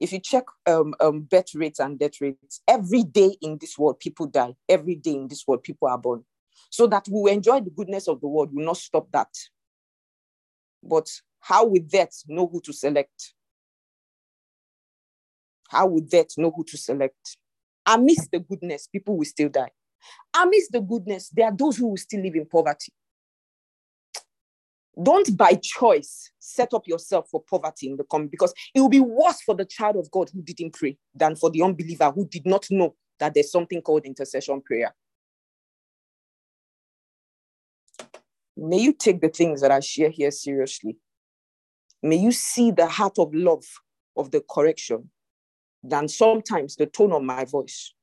If 0.00 0.12
you 0.12 0.20
check 0.20 0.44
um, 0.66 0.94
um, 1.00 1.22
birth 1.22 1.54
rates 1.54 1.80
and 1.80 1.98
death 1.98 2.20
rates, 2.20 2.60
every 2.68 3.02
day 3.02 3.36
in 3.40 3.58
this 3.60 3.76
world, 3.76 3.98
people 3.98 4.26
die. 4.26 4.54
Every 4.68 4.94
day 4.94 5.12
in 5.12 5.28
this 5.28 5.44
world, 5.46 5.62
people 5.62 5.88
are 5.88 5.98
born. 5.98 6.24
So 6.70 6.86
that 6.88 7.06
we 7.10 7.30
enjoy 7.30 7.60
the 7.60 7.70
goodness 7.70 8.08
of 8.08 8.20
the 8.20 8.28
world 8.28 8.50
will 8.52 8.64
not 8.64 8.76
stop 8.76 9.08
that. 9.12 9.28
But 10.82 11.08
how 11.40 11.66
would 11.66 11.90
that 11.90 12.12
know 12.26 12.46
who 12.46 12.60
to 12.62 12.72
select? 12.72 13.34
How 15.68 15.86
would 15.86 16.10
that 16.10 16.32
know 16.36 16.52
who 16.54 16.64
to 16.64 16.76
select? 16.76 17.36
Amidst 17.86 18.30
the 18.30 18.40
goodness, 18.40 18.86
people 18.86 19.16
will 19.16 19.24
still 19.24 19.48
die. 19.48 19.70
Amidst 20.34 20.72
the 20.72 20.80
goodness, 20.80 21.30
there 21.30 21.46
are 21.46 21.56
those 21.56 21.76
who 21.76 21.88
will 21.88 21.96
still 21.96 22.22
live 22.22 22.34
in 22.34 22.46
poverty. 22.46 22.92
Don't 25.00 25.36
by 25.36 25.54
choice 25.62 26.32
set 26.38 26.74
up 26.74 26.88
yourself 26.88 27.28
for 27.30 27.42
poverty 27.48 27.88
in 27.88 27.96
the 27.96 28.04
coming 28.04 28.28
because 28.28 28.52
it 28.74 28.80
will 28.80 28.88
be 28.88 29.00
worse 29.00 29.40
for 29.42 29.54
the 29.54 29.64
child 29.64 29.96
of 29.96 30.10
God 30.10 30.28
who 30.32 30.42
didn't 30.42 30.74
pray 30.74 30.96
than 31.14 31.36
for 31.36 31.50
the 31.50 31.62
unbeliever 31.62 32.10
who 32.10 32.26
did 32.26 32.44
not 32.46 32.66
know 32.70 32.96
that 33.20 33.34
there's 33.34 33.52
something 33.52 33.80
called 33.80 34.04
intercession 34.04 34.60
prayer. 34.60 34.94
May 38.60 38.78
you 38.80 38.92
take 38.92 39.20
the 39.20 39.28
things 39.28 39.60
that 39.60 39.70
I 39.70 39.78
share 39.78 40.10
here 40.10 40.32
seriously. 40.32 40.96
May 42.02 42.16
you 42.16 42.32
see 42.32 42.72
the 42.72 42.86
heart 42.88 43.18
of 43.18 43.32
love 43.32 43.64
of 44.16 44.32
the 44.32 44.42
correction 44.50 45.10
than 45.82 46.08
sometimes 46.08 46.74
the 46.74 46.86
tone 46.86 47.12
of 47.12 47.22
my 47.22 47.44
voice. 47.44 47.94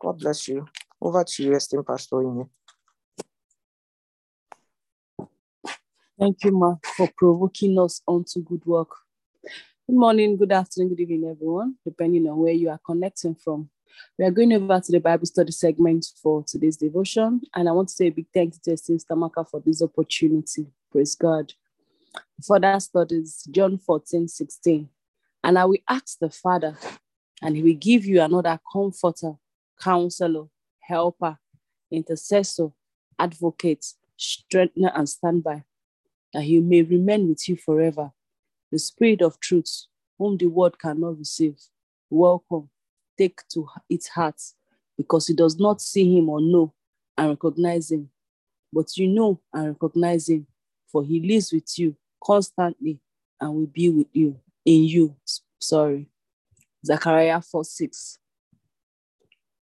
God 0.00 0.18
bless 0.18 0.48
you. 0.48 0.66
Over 1.00 1.24
to 1.24 1.42
you, 1.42 1.54
esteemed 1.54 1.86
Pastor 1.86 2.16
Inye. 2.16 2.48
Thank 6.18 6.44
you, 6.44 6.52
Ma, 6.52 6.74
for 6.96 7.08
provoking 7.16 7.78
us 7.78 8.02
onto 8.06 8.42
good 8.42 8.66
work. 8.66 8.90
Good 9.88 9.96
morning, 9.96 10.36
good 10.36 10.52
afternoon, 10.52 10.90
good 10.90 11.00
evening, 11.00 11.30
everyone, 11.30 11.76
depending 11.86 12.28
on 12.28 12.36
where 12.36 12.52
you 12.52 12.68
are 12.68 12.80
connecting 12.84 13.34
from. 13.34 13.70
We 14.18 14.24
are 14.24 14.30
going 14.30 14.52
over 14.52 14.80
to 14.80 14.92
the 14.92 15.00
Bible 15.00 15.26
study 15.26 15.52
segment 15.52 16.06
for 16.22 16.44
today's 16.44 16.76
devotion, 16.76 17.40
and 17.54 17.68
I 17.68 17.72
want 17.72 17.88
to 17.88 17.94
say 17.94 18.06
a 18.06 18.10
big 18.10 18.26
thank 18.34 18.54
you 18.54 18.60
to 18.64 18.72
Esteemed 18.72 19.04
Stamaka 19.08 19.48
for 19.48 19.60
this 19.60 19.82
opportunity. 19.82 20.66
Praise 20.90 21.14
God. 21.14 21.52
For 22.44 22.56
Further 22.56 22.80
studies, 22.80 23.46
John 23.50 23.78
14, 23.78 24.28
16. 24.28 24.88
And 25.44 25.58
I 25.58 25.64
will 25.64 25.78
ask 25.88 26.18
the 26.18 26.30
Father, 26.30 26.76
and 27.42 27.56
he 27.56 27.62
will 27.62 27.74
give 27.74 28.04
you 28.04 28.20
another 28.20 28.58
comforter, 28.72 29.34
counselor, 29.80 30.46
helper, 30.80 31.38
intercessor, 31.90 32.68
advocate, 33.18 33.86
strengthener, 34.16 34.92
and 34.94 35.08
standby 35.08 35.64
that 36.32 36.42
he 36.42 36.60
may 36.60 36.82
remain 36.82 37.28
with 37.28 37.48
you 37.48 37.56
forever. 37.56 38.12
The 38.70 38.78
Spirit 38.78 39.22
of 39.22 39.40
truth, 39.40 39.86
whom 40.18 40.36
the 40.36 40.46
world 40.46 40.78
cannot 40.78 41.18
receive, 41.18 41.56
welcome, 42.10 42.68
take 43.18 43.40
to 43.48 43.68
its 43.90 44.08
heart, 44.08 44.40
because 44.96 45.26
he 45.26 45.34
does 45.34 45.58
not 45.58 45.80
see 45.80 46.16
him 46.16 46.28
or 46.28 46.40
know 46.40 46.72
and 47.16 47.30
recognize 47.30 47.90
him. 47.90 48.10
But 48.72 48.96
you 48.96 49.08
know 49.08 49.40
and 49.52 49.68
recognize 49.68 50.28
him, 50.28 50.46
for 50.90 51.02
he 51.04 51.20
lives 51.20 51.52
with 51.52 51.78
you 51.78 51.96
constantly 52.22 53.00
and 53.40 53.54
will 53.54 53.66
be 53.66 53.90
with 53.90 54.08
you, 54.12 54.38
in 54.64 54.84
you. 54.84 55.16
Sorry. 55.58 56.08
Zechariah 56.84 57.40
4 57.40 57.64
6. 57.64 58.18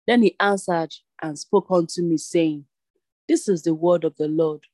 Then 0.08 0.22
he 0.24 0.36
answered 0.40 0.94
and 1.22 1.38
spoke 1.38 1.68
unto 1.70 2.02
me, 2.02 2.18
saying, 2.18 2.66
This 3.28 3.48
is 3.48 3.64
the 3.64 3.74
word 3.74 4.04
of 4.04 4.16
the 4.18 4.28
Lord 4.28 4.66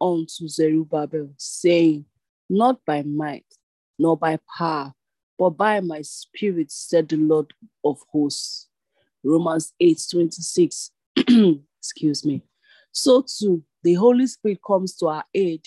unto 0.00 0.48
Zerubbabel, 0.48 1.30
saying, 1.36 2.04
Not 2.50 2.84
by 2.84 3.02
might, 3.02 3.46
nor 3.98 4.16
by 4.16 4.38
power, 4.58 4.94
but 5.38 5.50
by 5.50 5.80
my 5.80 6.02
spirit, 6.02 6.70
said 6.70 7.08
the 7.08 7.16
Lord 7.16 7.52
of 7.84 8.00
hosts. 8.12 8.68
Romans 9.24 9.72
8 9.80 10.00
26. 10.10 10.90
Excuse 11.80 12.24
me. 12.24 12.42
So 12.92 13.22
too, 13.26 13.64
the 13.82 13.94
Holy 13.94 14.26
Spirit 14.26 14.58
comes 14.66 14.94
to 14.96 15.06
our 15.08 15.24
aid 15.34 15.66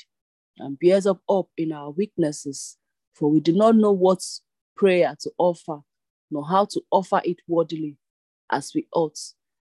and 0.60 0.80
bears 0.80 1.06
up 1.06 1.22
up 1.30 1.48
in 1.58 1.72
our 1.72 1.92
weaknesses, 1.92 2.78
for 3.14 3.30
we 3.30 3.40
do 3.40 3.54
not 3.54 3.76
know 3.76 3.92
what 3.92 4.24
prayer 4.76 5.16
to 5.22 5.32
offer, 5.38 5.80
nor 6.32 6.48
how 6.48 6.66
to 6.66 6.82
offer 6.92 7.22
it 7.26 7.38
worthily 7.48 7.98
as 8.52 8.72
we 8.74 8.88
ought. 8.94 9.20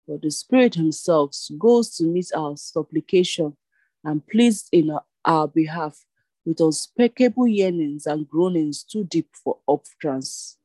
But 0.06 0.22
the 0.22 0.30
Spirit 0.30 0.74
Himself 0.74 1.36
goes 1.58 1.96
to 1.96 2.04
meet 2.04 2.30
our 2.34 2.56
supplication 2.56 3.56
and 4.04 4.26
pleased 4.26 4.68
in 4.72 4.90
our 5.24 5.48
behalf 5.48 6.04
with 6.44 6.60
unspeakable 6.60 7.46
yearnings 7.46 8.06
and 8.06 8.28
groanings 8.28 8.82
too 8.82 9.04
deep 9.04 9.28
for 9.34 9.58
utterance. 9.68 10.56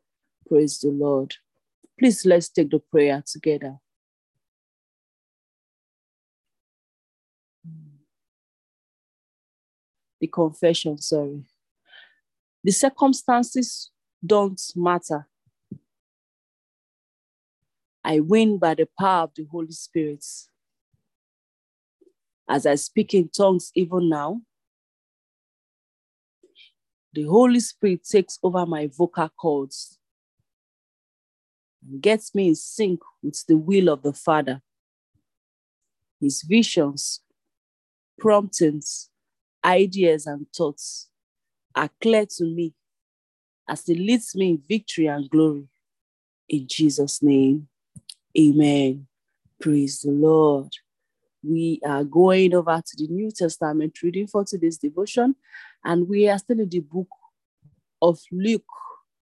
Praise 0.48 0.80
the 0.80 0.90
Lord. 0.90 1.36
Please 2.00 2.26
let's 2.26 2.50
take 2.50 2.70
the 2.70 2.80
prayer 2.80 3.24
together. 3.26 3.80
The 10.20 10.28
confession, 10.28 10.98
sorry. 11.00 11.44
The 12.64 12.72
circumstances 12.72 13.92
don't 14.26 14.62
matter. 14.76 15.28
I 18.04 18.20
win 18.20 18.58
by 18.58 18.76
the 18.76 18.88
power 19.00 19.24
of 19.24 19.32
the 19.36 19.46
Holy 19.46 19.72
Spirit. 19.72 20.24
As 22.48 22.66
I 22.66 22.76
speak 22.76 23.14
in 23.14 23.30
tongues 23.30 23.72
even 23.76 24.10
now, 24.10 24.42
the 27.16 27.24
Holy 27.24 27.62
Spirit 27.62 28.04
takes 28.04 28.38
over 28.44 28.66
my 28.66 28.88
vocal 28.88 29.30
cords 29.30 29.98
and 31.90 32.02
gets 32.02 32.36
me 32.36 32.50
in 32.50 32.56
sync 32.56 33.00
with 33.24 33.42
the 33.48 33.56
will 33.56 33.88
of 33.88 34.02
the 34.02 34.12
Father. 34.12 34.62
His 36.20 36.42
visions, 36.42 37.22
promptings, 38.20 39.10
ideas, 39.64 40.28
and 40.28 40.46
thoughts 40.56 41.10
are 41.74 41.90
clear 42.02 42.26
to 42.26 42.44
me 42.44 42.74
as 43.68 43.86
He 43.86 43.96
leads 43.96 44.36
me 44.36 44.50
in 44.50 44.62
victory 44.68 45.08
and 45.08 45.30
glory. 45.30 45.70
In 46.50 46.68
Jesus' 46.68 47.24
name, 47.24 47.70
amen. 48.38 49.08
Praise 49.62 50.02
the 50.02 50.12
Lord. 50.12 50.70
We 51.42 51.80
are 51.86 52.04
going 52.04 52.54
over 52.56 52.82
to 52.86 52.98
the 52.98 53.08
New 53.08 53.32
Testament 53.32 54.02
reading 54.02 54.28
for 54.28 54.44
today's 54.44 54.78
devotion, 54.78 55.36
and 55.86 56.10
we 56.10 56.28
are 56.28 56.40
still 56.40 56.60
in 56.60 56.70
the 56.70 56.80
book 56.80 57.08
of 58.02 58.20
Luke, 58.32 58.66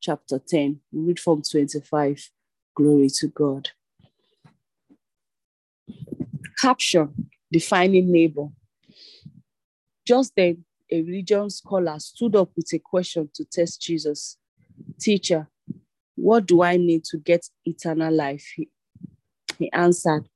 chapter 0.01 0.39
10. 0.39 0.81
We 0.93 1.09
read 1.09 1.21
from 1.21 1.43
25. 1.43 2.31
Glory 2.75 3.09
to 3.19 3.29
God. 3.29 3.71
Caption 6.59 7.29
Defining 7.51 8.11
neighbor. 8.11 8.47
Just 10.07 10.33
then, 10.37 10.65
a 10.91 11.03
religion 11.03 11.51
scholar 11.51 11.99
stood 11.99 12.35
up 12.37 12.51
with 12.57 12.73
a 12.73 12.79
question 12.79 13.29
to 13.35 13.45
test 13.45 13.83
Jesus 13.83 14.39
Teacher, 14.99 15.49
what 16.15 16.47
do 16.47 16.63
I 16.63 16.77
need 16.77 17.05
to 17.05 17.19
get 17.19 17.47
eternal 17.65 18.13
life? 18.13 18.47
He, 18.57 18.69
he 19.59 19.71
answered, 19.73 20.29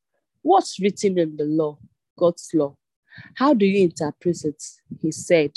What's 0.42 0.80
written 0.80 1.18
in 1.18 1.36
the 1.36 1.44
law, 1.44 1.78
God's 2.18 2.50
law? 2.52 2.76
How 3.34 3.54
do 3.54 3.64
you 3.64 3.84
interpret 3.84 4.44
it? 4.44 4.62
He 5.00 5.10
said, 5.10 5.52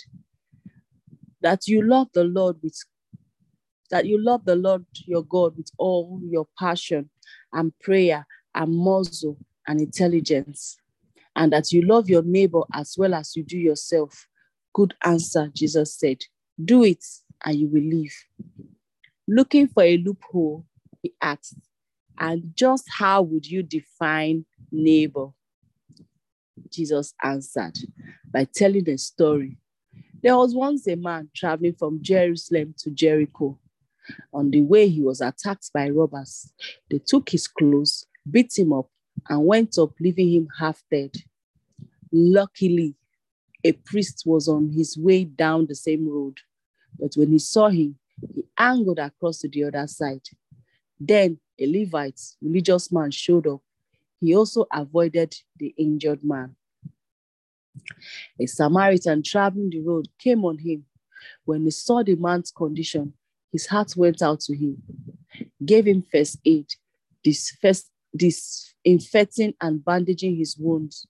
That 1.41 1.67
you 1.67 1.81
love 1.81 2.09
the 2.13 2.23
Lord 2.25 2.57
with 2.61 2.75
that 3.89 4.05
you 4.05 4.23
love 4.23 4.45
the 4.45 4.55
Lord 4.55 4.85
your 5.05 5.23
God 5.23 5.57
with 5.57 5.71
all 5.77 6.19
your 6.23 6.47
passion 6.57 7.09
and 7.53 7.77
prayer 7.79 8.25
and 8.55 8.75
muscle 8.75 9.37
and 9.67 9.79
intelligence, 9.79 10.77
and 11.35 11.51
that 11.53 11.71
you 11.71 11.81
love 11.81 12.09
your 12.09 12.23
neighbor 12.23 12.61
as 12.73 12.95
well 12.97 13.13
as 13.13 13.35
you 13.35 13.43
do 13.43 13.57
yourself. 13.57 14.27
Good 14.73 14.93
answer, 15.03 15.49
Jesus 15.53 15.95
said. 15.95 16.17
Do 16.63 16.83
it 16.83 17.03
and 17.45 17.55
you 17.55 17.67
will 17.67 17.83
live. 17.83 18.13
Looking 19.27 19.67
for 19.67 19.83
a 19.83 19.97
loophole, 19.97 20.65
he 21.01 21.13
asked, 21.21 21.55
and 22.17 22.51
just 22.55 22.85
how 22.89 23.21
would 23.21 23.45
you 23.45 23.63
define 23.63 24.45
neighbor? 24.71 25.27
Jesus 26.71 27.13
answered 27.23 27.77
by 28.31 28.45
telling 28.45 28.89
a 28.89 28.97
story. 28.97 29.57
There 30.21 30.35
was 30.35 30.53
once 30.53 30.87
a 30.87 30.95
man 30.95 31.29
traveling 31.35 31.75
from 31.75 32.01
Jerusalem 32.01 32.75
to 32.79 32.91
Jericho. 32.91 33.57
On 34.33 34.49
the 34.49 34.61
way, 34.61 34.89
he 34.89 35.01
was 35.01 35.21
attacked 35.21 35.71
by 35.73 35.89
robbers. 35.89 36.51
They 36.89 36.99
took 36.99 37.29
his 37.29 37.47
clothes, 37.47 38.05
beat 38.29 38.57
him 38.57 38.73
up, 38.73 38.89
and 39.29 39.45
went 39.45 39.77
up, 39.77 39.91
leaving 39.99 40.31
him 40.31 40.47
half 40.59 40.83
dead. 40.91 41.11
Luckily, 42.11 42.95
a 43.63 43.73
priest 43.73 44.23
was 44.25 44.47
on 44.47 44.69
his 44.69 44.97
way 44.97 45.25
down 45.25 45.67
the 45.67 45.75
same 45.75 46.07
road, 46.07 46.39
but 46.97 47.13
when 47.15 47.31
he 47.31 47.39
saw 47.39 47.69
him, 47.69 47.97
he 48.33 48.45
angled 48.57 48.99
across 48.99 49.39
to 49.39 49.49
the 49.49 49.65
other 49.65 49.85
side. 49.87 50.27
Then 50.99 51.39
a 51.59 51.65
Levite, 51.65 52.19
religious 52.41 52.91
man, 52.91 53.11
showed 53.11 53.47
up. 53.47 53.61
He 54.19 54.35
also 54.35 54.65
avoided 54.71 55.35
the 55.57 55.73
injured 55.77 56.23
man. 56.23 56.55
A 58.39 58.45
Samaritan 58.45 59.23
traveling 59.23 59.69
the 59.69 59.81
road 59.81 60.07
came 60.17 60.45
on 60.45 60.57
him. 60.57 60.85
When 61.45 61.63
he 61.63 61.71
saw 61.71 62.03
the 62.03 62.15
man's 62.15 62.51
condition, 62.51 63.13
his 63.51 63.67
heart 63.67 63.95
went 63.95 64.21
out 64.21 64.41
to 64.41 64.55
him, 64.55 64.81
gave 65.63 65.85
him 65.87 66.03
first 66.11 66.39
aid, 66.45 66.67
disinfecting 68.15 69.53
and 69.59 69.83
bandaging 69.83 70.37
his 70.37 70.57
wounds. 70.57 71.07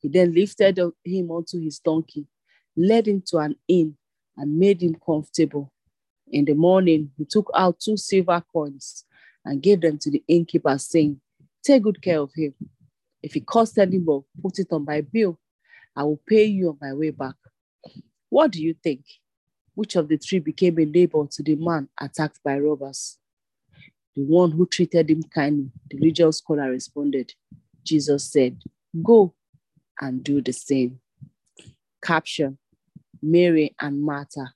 He 0.00 0.08
then 0.08 0.34
lifted 0.34 0.78
him 1.04 1.30
onto 1.30 1.60
his 1.60 1.78
donkey, 1.78 2.26
led 2.76 3.08
him 3.08 3.22
to 3.26 3.38
an 3.38 3.56
inn, 3.68 3.96
and 4.36 4.58
made 4.58 4.82
him 4.82 4.96
comfortable. 5.04 5.72
In 6.28 6.44
the 6.44 6.54
morning, 6.54 7.10
he 7.16 7.24
took 7.24 7.50
out 7.54 7.80
two 7.80 7.96
silver 7.96 8.42
coins 8.52 9.04
and 9.44 9.62
gave 9.62 9.80
them 9.80 9.98
to 9.98 10.10
the 10.10 10.22
innkeeper, 10.26 10.78
saying, 10.78 11.20
Take 11.62 11.82
good 11.82 12.02
care 12.02 12.20
of 12.20 12.32
him. 12.34 12.54
If 13.22 13.34
he 13.34 13.40
costs 13.40 13.78
any 13.78 13.98
more, 13.98 14.24
put 14.42 14.58
it 14.58 14.68
on 14.70 14.84
my 14.84 15.00
bill. 15.00 15.38
I 15.96 16.04
will 16.04 16.20
pay 16.26 16.44
you 16.44 16.70
on 16.70 16.78
my 16.80 16.92
way 16.92 17.10
back. 17.10 17.34
What 18.28 18.52
do 18.52 18.62
you 18.62 18.74
think? 18.82 19.04
Which 19.74 19.96
of 19.96 20.08
the 20.08 20.16
three 20.16 20.38
became 20.40 20.78
a 20.78 20.84
neighbor 20.84 21.26
to 21.30 21.42
the 21.42 21.56
man 21.56 21.88
attacked 22.00 22.40
by 22.44 22.58
robbers? 22.58 23.18
The 24.16 24.22
one 24.22 24.52
who 24.52 24.66
treated 24.66 25.10
him 25.10 25.22
kindly, 25.24 25.70
the 25.90 25.98
religious 25.98 26.38
scholar 26.38 26.70
responded. 26.70 27.32
Jesus 27.84 28.30
said, 28.30 28.60
Go 29.02 29.34
and 30.00 30.22
do 30.22 30.40
the 30.40 30.52
same. 30.52 31.00
Caption 32.02 32.58
Mary 33.22 33.74
and 33.80 34.02
Martha. 34.02 34.52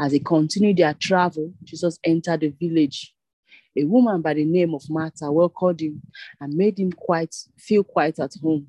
As 0.00 0.12
they 0.12 0.18
continued 0.18 0.78
their 0.78 0.94
travel, 0.94 1.52
Jesus 1.62 1.98
entered 2.04 2.40
the 2.40 2.48
village. 2.48 3.14
A 3.76 3.84
woman 3.84 4.22
by 4.22 4.34
the 4.34 4.44
name 4.44 4.74
of 4.74 4.88
Martha 4.88 5.30
welcomed 5.30 5.80
him 5.80 6.02
and 6.40 6.54
made 6.54 6.78
him 6.78 6.92
quite 6.92 7.34
feel 7.58 7.84
quite 7.84 8.18
at 8.18 8.32
home. 8.42 8.66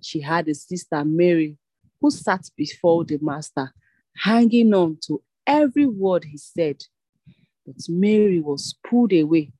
She 0.00 0.20
had 0.20 0.48
a 0.48 0.54
sister, 0.54 1.04
Mary, 1.04 1.56
who 2.00 2.10
sat 2.10 2.48
before 2.56 3.04
the 3.04 3.18
master, 3.20 3.72
hanging 4.16 4.72
on 4.74 4.98
to 5.06 5.22
every 5.46 5.86
word 5.86 6.24
he 6.24 6.38
said. 6.38 6.82
But 7.66 7.76
Mary 7.88 8.40
was 8.40 8.74
pulled 8.88 9.12
away 9.12 9.52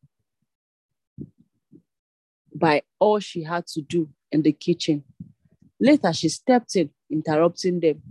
by 2.55 2.83
all 2.99 3.21
she 3.21 3.43
had 3.43 3.67
to 3.69 3.83
do 3.83 4.09
in 4.33 4.43
the 4.43 4.53
kitchen. 4.53 5.05
Later, 5.81 6.13
she 6.13 6.29
stepped 6.29 6.77
in, 6.77 6.91
interrupting 7.11 7.81
them. 7.81 8.03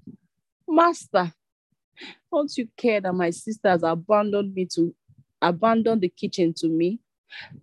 Master, 0.68 1.34
don't 2.32 2.56
you 2.58 2.68
care 2.78 3.02
that 3.02 3.14
my 3.14 3.30
sisters 3.30 3.84
abandoned 3.84 4.54
me 4.54 4.66
to 4.74 4.94
abandon 5.42 6.00
the 6.00 6.10
kitchen 6.10 6.54
to 6.58 6.68
me? 6.68 7.00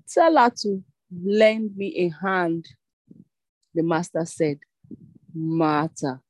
Tell 0.08 0.36
her 0.36 0.50
to 0.62 0.82
lend 1.24 1.76
me 1.76 1.96
a 1.96 2.26
hand. 2.26 2.66
The 3.76 3.82
master 3.82 4.24
said, 4.24 4.60
Martha, 5.34 6.22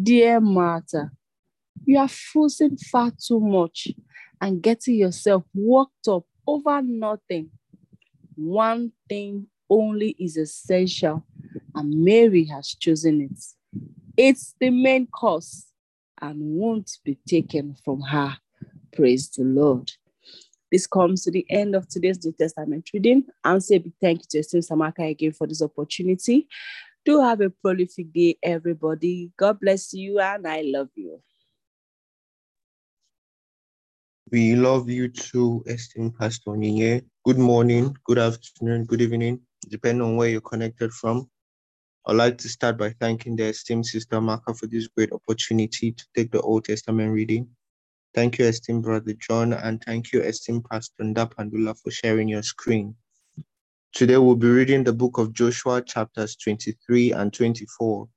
dear 0.00 0.40
Martha, 0.40 1.10
you 1.86 1.98
are 1.98 2.06
fussing 2.06 2.76
far 2.76 3.12
too 3.12 3.40
much 3.40 3.88
and 4.42 4.60
getting 4.60 4.96
yourself 4.96 5.44
worked 5.54 6.06
up 6.06 6.24
over 6.46 6.82
nothing. 6.82 7.48
One 8.34 8.92
thing 9.08 9.46
only 9.70 10.14
is 10.18 10.36
essential, 10.36 11.24
and 11.74 12.04
Mary 12.04 12.44
has 12.44 12.76
chosen 12.78 13.22
it. 13.22 13.42
It's 14.14 14.54
the 14.60 14.68
main 14.68 15.06
course 15.06 15.68
and 16.20 16.38
won't 16.42 16.90
be 17.02 17.18
taken 17.26 17.74
from 17.86 18.02
her. 18.02 18.36
Praise 18.92 19.30
the 19.30 19.44
Lord. 19.44 19.92
This 20.72 20.86
comes 20.86 21.22
to 21.22 21.30
the 21.30 21.46
end 21.48 21.76
of 21.76 21.88
today's 21.88 22.24
New 22.24 22.32
Testament 22.32 22.90
reading. 22.92 23.24
I'll 23.44 23.60
say 23.60 23.76
a 23.76 23.80
big 23.80 23.92
thank 24.00 24.20
you 24.20 24.24
to 24.30 24.38
Esteem 24.40 24.62
Samaka 24.62 25.08
again 25.10 25.32
for 25.32 25.46
this 25.46 25.62
opportunity. 25.62 26.48
Do 27.04 27.20
have 27.20 27.40
a 27.40 27.50
prolific 27.50 28.12
day, 28.12 28.36
everybody. 28.42 29.30
God 29.36 29.60
bless 29.60 29.94
you, 29.94 30.18
and 30.18 30.46
I 30.46 30.62
love 30.62 30.88
you. 30.96 31.22
We 34.32 34.56
love 34.56 34.90
you 34.90 35.06
too, 35.08 35.62
esteemed 35.68 36.18
Pastor 36.18 36.50
Ninye. 36.50 37.04
Good 37.24 37.38
morning, 37.38 37.96
good 38.04 38.18
afternoon, 38.18 38.86
good 38.86 39.00
evening, 39.00 39.40
depending 39.68 40.02
on 40.02 40.16
where 40.16 40.28
you're 40.28 40.40
connected 40.40 40.92
from. 40.92 41.30
I'd 42.08 42.16
like 42.16 42.38
to 42.38 42.48
start 42.48 42.76
by 42.76 42.90
thanking 42.98 43.36
the 43.36 43.44
esteemed 43.44 43.86
Sister 43.86 44.16
Amaka 44.16 44.58
for 44.58 44.66
this 44.66 44.88
great 44.88 45.12
opportunity 45.12 45.92
to 45.92 46.04
take 46.16 46.32
the 46.32 46.40
Old 46.40 46.64
Testament 46.64 47.12
reading. 47.12 47.48
Thank 48.16 48.38
you, 48.38 48.46
esteemed 48.46 48.82
Brother 48.82 49.12
John, 49.12 49.52
and 49.52 49.82
thank 49.84 50.10
you, 50.10 50.22
esteemed 50.22 50.64
Pastor 50.64 51.04
Ndapandula, 51.04 51.78
for 51.78 51.90
sharing 51.90 52.28
your 52.28 52.42
screen. 52.42 52.94
Today 53.92 54.16
we'll 54.16 54.36
be 54.36 54.48
reading 54.48 54.84
the 54.84 54.94
book 54.94 55.18
of 55.18 55.34
Joshua, 55.34 55.82
chapters 55.82 56.34
23 56.36 57.12
and 57.12 57.30
24. 57.30 58.08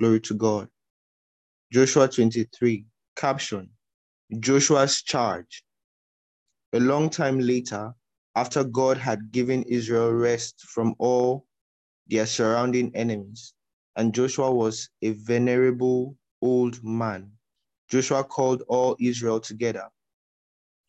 Glory 0.00 0.18
to 0.22 0.34
God. 0.34 0.66
Joshua 1.72 2.08
23, 2.08 2.84
caption 3.14 3.70
Joshua's 4.40 5.02
charge. 5.02 5.62
A 6.72 6.80
long 6.80 7.08
time 7.08 7.38
later, 7.38 7.94
after 8.34 8.64
God 8.64 8.98
had 8.98 9.30
given 9.30 9.62
Israel 9.68 10.10
rest 10.10 10.62
from 10.62 10.96
all 10.98 11.46
their 12.08 12.26
surrounding 12.26 12.90
enemies, 12.96 13.54
and 13.94 14.12
Joshua 14.12 14.52
was 14.52 14.90
a 15.02 15.10
venerable 15.10 16.16
old 16.42 16.82
man, 16.82 17.30
Joshua 17.94 18.24
called 18.24 18.64
all 18.68 18.96
Israel 18.98 19.38
together 19.40 19.88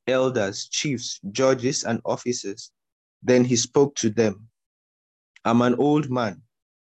elders, 0.08 0.68
chiefs, 0.70 1.20
judges, 1.32 1.84
and 1.84 2.02
officers. 2.06 2.72
Then 3.24 3.46
he 3.46 3.56
spoke 3.56 3.96
to 3.98 4.10
them 4.10 4.48
I'm 5.46 5.62
an 5.62 5.76
old 5.76 6.10
man. 6.10 6.42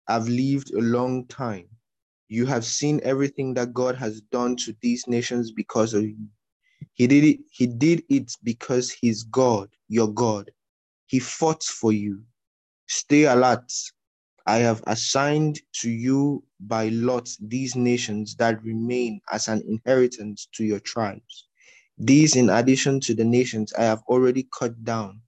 I've 0.08 0.30
lived 0.30 0.74
a 0.74 0.80
long 0.80 1.26
time. 1.28 1.68
You 2.30 2.46
have 2.46 2.66
seen 2.66 3.02
everything 3.04 3.54
that 3.56 3.74
God 3.74 3.96
has 3.98 4.22
done 4.22 4.56
to 4.58 4.76
these 4.82 5.08
nations 5.08 5.52
because 5.52 5.94
of 5.94 6.04
you. 6.04 6.28
He 6.94 7.08
did 7.08 7.26
it, 7.26 7.40
he 7.52 7.68
did 7.68 8.04
it 8.10 8.32
because 8.44 8.92
he's 8.92 9.24
God, 9.24 9.70
your 9.90 10.10
God. 10.14 10.52
He 11.08 11.20
fought 11.20 11.64
for 11.64 11.92
you. 11.92 12.24
Stay 12.88 13.26
alert. 13.26 13.72
I 14.48 14.60
have 14.60 14.82
assigned 14.88 15.60
to 15.82 15.90
you 15.90 16.42
by 16.62 16.88
lot 16.88 17.30
these 17.42 17.76
nations 17.76 18.36
that 18.38 18.64
remain 18.64 19.20
as 19.32 19.50
an 19.50 19.62
inheritance 19.68 20.48
to 20.54 20.64
your 20.64 20.80
tribes. 20.80 21.48
These, 21.98 22.38
in 22.38 22.50
addition 22.50 23.02
to 23.02 23.14
the 23.14 23.26
nations 23.26 23.74
I 23.74 23.84
have 23.84 24.02
already 24.08 24.48
cut 24.58 24.86
down 24.86 25.22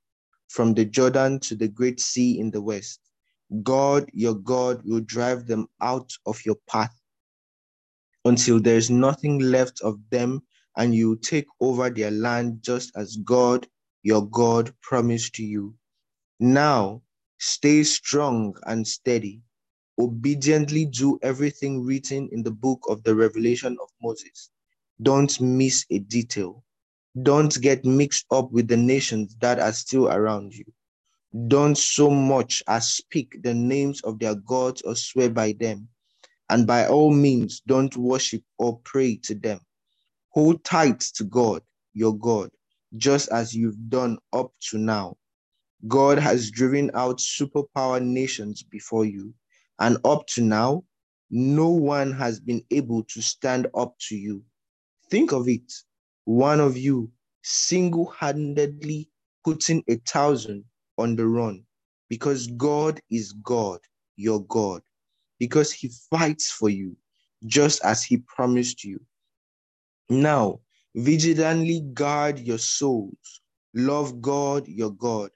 from 0.48 0.74
the 0.74 0.86
Jordan 0.86 1.40
to 1.42 1.56
the 1.56 1.68
great 1.68 2.00
sea 2.00 2.40
in 2.40 2.50
the 2.50 2.62
west. 2.62 3.02
God, 3.62 4.10
your 4.14 4.36
God, 4.36 4.82
will 4.86 5.02
drive 5.02 5.48
them 5.48 5.68
out 5.82 6.12
of 6.26 6.40
your 6.46 6.58
path 6.70 6.96
until 8.24 8.62
there 8.62 8.78
is 8.78 8.90
nothing 8.90 9.40
left 9.40 9.82
of 9.82 10.00
them, 10.12 10.44
and 10.78 10.96
you 10.96 11.18
take 11.18 11.48
over 11.60 11.90
their 11.90 12.12
land 12.12 12.60
just 12.62 12.92
as 12.96 13.18
God, 13.18 13.68
your 14.04 14.26
God, 14.30 14.74
promised 14.82 15.36
to 15.36 15.44
you. 15.44 15.76
Now, 16.40 17.02
stay 17.40 17.84
strong 17.84 18.56
and 18.66 18.88
steady. 18.88 19.42
Obediently 20.00 20.86
do 20.86 21.20
everything 21.24 21.84
written 21.86 22.30
in 22.32 22.44
the 22.44 22.52
book 22.52 22.82
of 22.90 23.04
the 23.04 23.16
Revelation 23.16 23.78
of 23.82 23.90
Moses. 24.02 24.52
Don't 25.02 25.40
miss 25.42 25.86
a 25.92 26.00
detail. 26.00 26.64
Don't 27.24 27.60
get 27.62 27.86
mixed 27.86 28.26
up 28.32 28.52
with 28.52 28.68
the 28.68 28.78
nations 28.78 29.36
that 29.42 29.60
are 29.60 29.74
still 29.74 30.10
around 30.10 30.54
you. 30.54 30.66
Don't 31.48 31.78
so 31.78 32.10
much 32.10 32.64
as 32.68 32.90
speak 32.92 33.42
the 33.44 33.54
names 33.54 34.02
of 34.02 34.20
their 34.20 34.36
gods 34.36 34.82
or 34.84 34.96
swear 34.96 35.30
by 35.30 35.54
them. 35.54 35.90
And 36.50 36.68
by 36.68 36.88
all 36.88 37.14
means, 37.14 37.62
don't 37.68 37.96
worship 37.98 38.44
or 38.58 38.80
pray 38.84 39.18
to 39.24 39.36
them. 39.36 39.60
Hold 40.30 40.64
tight 40.64 41.00
to 41.16 41.24
God, 41.24 41.62
your 41.94 42.18
God, 42.18 42.52
just 42.98 43.30
as 43.32 43.56
you've 43.56 43.90
done 43.90 44.18
up 44.34 44.52
to 44.70 44.78
now. 44.78 45.18
God 45.88 46.20
has 46.20 46.52
driven 46.52 46.92
out 46.94 47.20
superpower 47.20 48.04
nations 48.04 48.64
before 48.64 49.06
you, 49.06 49.34
and 49.80 49.98
up 50.06 50.28
to 50.28 50.42
now, 50.42 50.84
no 51.32 51.70
one 51.70 52.12
has 52.14 52.40
been 52.40 52.64
able 52.72 53.04
to 53.04 53.22
stand 53.22 53.68
up 53.76 53.96
to 54.10 54.16
you. 54.16 54.44
Think 55.10 55.32
of 55.32 55.48
it 55.48 55.72
one 56.26 56.60
of 56.60 56.78
you 56.78 57.12
single 57.44 58.12
handedly 58.20 59.10
putting 59.46 59.84
a 59.90 59.96
thousand 59.98 60.66
on 60.98 61.16
the 61.16 61.28
run 61.28 61.64
because 62.10 62.48
God 62.48 63.00
is 63.12 63.34
God, 63.34 63.80
your 64.18 64.44
God, 64.46 64.82
because 65.40 65.72
He 65.72 65.92
fights 66.12 66.52
for 66.52 66.70
you 66.70 66.98
just 67.46 67.84
as 67.86 68.04
He 68.04 68.18
promised 68.18 68.84
you. 68.84 69.00
Now, 70.10 70.62
vigilantly 70.96 71.82
guard 71.94 72.40
your 72.40 72.60
souls, 72.60 73.42
love 73.76 74.22
God, 74.22 74.68
your 74.68 74.92
God, 74.92 75.32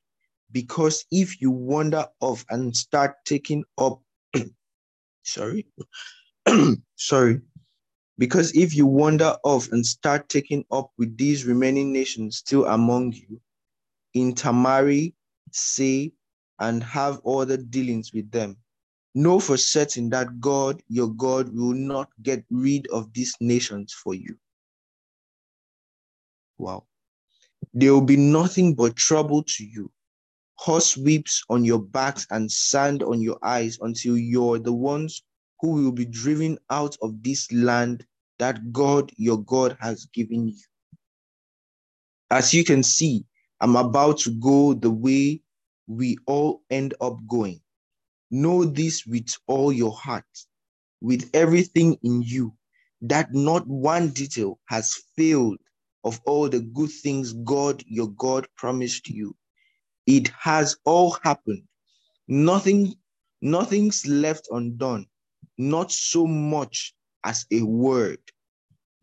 because 0.53 1.05
if 1.11 1.41
you 1.41 1.51
wander 1.51 2.05
off 2.21 2.45
and 2.49 2.75
start 2.75 3.15
taking 3.25 3.65
up, 3.77 3.99
sorry, 5.23 5.67
sorry, 6.95 7.41
because 8.17 8.55
if 8.55 8.75
you 8.75 8.85
wander 8.85 9.35
off 9.43 9.71
and 9.71 9.85
start 9.85 10.29
taking 10.29 10.63
up 10.71 10.91
with 10.97 11.17
these 11.17 11.45
remaining 11.45 11.91
nations 11.91 12.37
still 12.37 12.65
among 12.67 13.13
you, 13.13 13.41
intermarry, 14.13 15.15
say, 15.51 16.11
and 16.59 16.83
have 16.83 17.19
other 17.25 17.57
dealings 17.57 18.13
with 18.13 18.29
them, 18.31 18.55
know 19.15 19.39
for 19.39 19.57
certain 19.57 20.09
that 20.11 20.39
God, 20.39 20.81
your 20.87 21.09
God, 21.09 21.49
will 21.53 21.73
not 21.73 22.09
get 22.21 22.45
rid 22.51 22.87
of 22.87 23.11
these 23.13 23.35
nations 23.41 23.91
for 23.91 24.13
you. 24.13 24.37
Wow. 26.59 26.85
There 27.73 27.91
will 27.91 28.01
be 28.01 28.17
nothing 28.17 28.75
but 28.75 28.95
trouble 28.95 29.43
to 29.43 29.65
you, 29.65 29.91
horse 30.63 30.95
whips 30.95 31.43
on 31.49 31.65
your 31.65 31.81
backs 31.81 32.25
and 32.31 32.49
sand 32.49 33.03
on 33.03 33.21
your 33.21 33.37
eyes 33.43 33.77
until 33.81 34.17
you're 34.17 34.57
the 34.57 34.71
ones 34.71 35.21
who 35.59 35.71
will 35.71 35.91
be 35.91 36.05
driven 36.05 36.57
out 36.69 36.95
of 37.01 37.21
this 37.21 37.51
land 37.51 38.05
that 38.39 38.71
God, 38.71 39.11
your 39.17 39.43
God, 39.43 39.75
has 39.81 40.05
given 40.13 40.47
you. 40.47 40.55
As 42.31 42.53
you 42.53 42.63
can 42.63 42.81
see, 42.81 43.25
I'm 43.59 43.75
about 43.75 44.19
to 44.19 44.31
go 44.31 44.73
the 44.73 44.89
way 44.89 45.41
we 45.87 46.15
all 46.27 46.61
end 46.69 46.93
up 47.01 47.17
going. 47.27 47.59
Know 48.31 48.63
this 48.63 49.05
with 49.05 49.35
all 49.47 49.73
your 49.73 49.91
heart, 49.91 50.23
with 51.01 51.29
everything 51.33 51.97
in 52.03 52.21
you, 52.21 52.53
that 53.01 53.33
not 53.33 53.67
one 53.67 54.11
detail 54.11 54.59
has 54.69 54.95
failed 55.17 55.57
of 56.05 56.21
all 56.25 56.47
the 56.47 56.61
good 56.61 56.89
things 56.89 57.33
God, 57.33 57.83
your 57.85 58.11
God, 58.11 58.47
promised 58.55 59.09
you. 59.09 59.35
It 60.05 60.29
has 60.39 60.77
all 60.85 61.17
happened. 61.23 61.63
Nothing, 62.27 62.95
nothing's 63.41 64.07
left 64.07 64.47
undone, 64.51 65.07
not 65.57 65.91
so 65.91 66.27
much 66.27 66.93
as 67.23 67.45
a 67.51 67.63
word. 67.63 68.19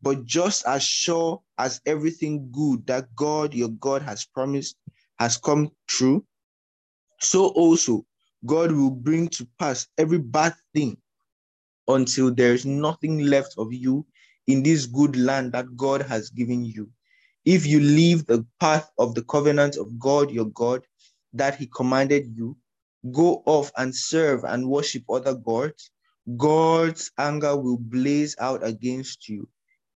But 0.02 0.24
just 0.24 0.66
as 0.66 0.82
sure 0.82 1.42
as 1.58 1.80
everything 1.86 2.50
good 2.52 2.86
that 2.86 3.14
God, 3.16 3.54
your 3.54 3.70
God, 3.70 4.02
has 4.02 4.24
promised 4.26 4.76
has 5.18 5.36
come 5.36 5.70
true, 5.86 6.24
so 7.20 7.48
also 7.48 8.06
God 8.46 8.72
will 8.72 8.90
bring 8.90 9.28
to 9.28 9.46
pass 9.58 9.86
every 9.98 10.18
bad 10.18 10.54
thing 10.74 10.96
until 11.88 12.34
there 12.34 12.54
is 12.54 12.64
nothing 12.66 13.18
left 13.20 13.54
of 13.58 13.72
you 13.72 14.06
in 14.46 14.62
this 14.62 14.86
good 14.86 15.16
land 15.16 15.52
that 15.52 15.76
God 15.76 16.02
has 16.02 16.30
given 16.30 16.64
you. 16.64 16.90
If 17.44 17.66
you 17.66 17.80
leave 17.80 18.26
the 18.26 18.46
path 18.60 18.90
of 18.98 19.14
the 19.14 19.22
covenant 19.24 19.76
of 19.76 19.98
God, 19.98 20.30
your 20.30 20.46
God, 20.46 20.82
that 21.34 21.56
He 21.56 21.66
commanded 21.66 22.26
you, 22.36 22.56
go 23.12 23.42
off 23.46 23.70
and 23.76 23.94
serve 23.94 24.44
and 24.44 24.68
worship 24.68 25.04
other 25.10 25.34
gods, 25.34 25.90
God's 26.36 27.10
anger 27.18 27.56
will 27.56 27.78
blaze 27.78 28.36
out 28.40 28.66
against 28.66 29.28
you. 29.28 29.48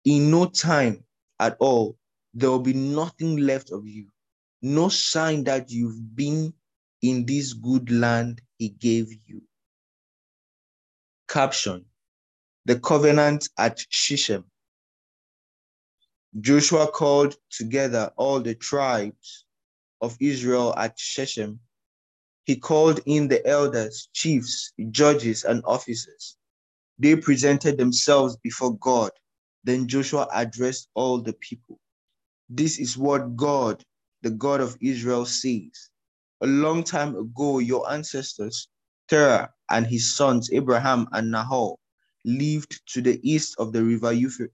In 0.05 0.30
no 0.30 0.47
time 0.47 1.05
at 1.41 1.57
all, 1.61 1.99
there 2.35 2.51
will 2.51 2.61
be 2.61 2.74
nothing 2.74 3.39
left 3.39 3.70
of 3.72 3.87
you, 3.87 4.09
no 4.62 4.89
sign 4.89 5.45
that 5.45 5.70
you've 5.70 6.16
been 6.16 6.53
in 7.03 7.26
this 7.26 7.53
good 7.53 7.91
land 7.91 8.41
He 8.59 8.70
gave 8.70 9.09
you. 9.26 9.43
Caption 11.29 11.84
The 12.67 12.79
covenant 12.80 13.49
at 13.59 13.80
Shechem. 13.91 14.45
Joshua 16.41 16.88
called 16.88 17.37
together 17.50 18.13
all 18.17 18.41
the 18.41 18.54
tribes 18.54 19.41
of 20.03 20.16
Israel 20.20 20.74
at 20.79 20.99
Shechem. 20.99 21.61
He 22.45 22.57
called 22.57 23.00
in 23.07 23.29
the 23.29 23.46
elders, 23.46 24.08
chiefs, 24.14 24.72
judges, 24.91 25.45
and 25.45 25.62
officers. 25.66 26.37
They 26.99 27.16
presented 27.16 27.79
themselves 27.79 28.37
before 28.42 28.76
God. 28.79 29.12
Then 29.64 29.88
Joshua 29.88 30.29
addressed 30.34 30.88
all 30.95 31.20
the 31.20 31.34
people. 31.34 31.79
This 32.50 32.79
is 32.79 32.99
what 32.99 33.37
God, 33.37 33.84
the 34.22 34.30
God 34.30 34.61
of 34.61 34.76
Israel, 34.80 35.26
says. 35.26 35.91
A 36.42 36.46
long 36.46 36.84
time 36.84 37.16
ago, 37.16 37.61
your 37.61 37.91
ancestors, 37.91 38.68
Terah 39.08 39.50
and 39.70 39.87
his 39.87 40.16
sons, 40.16 40.50
Abraham 40.53 41.08
and 41.12 41.30
Nahor, 41.30 41.76
lived 42.24 42.83
to 42.95 43.03
the 43.03 43.20
east 43.29 43.57
of 43.58 43.72
the 43.72 43.84
river 43.84 44.12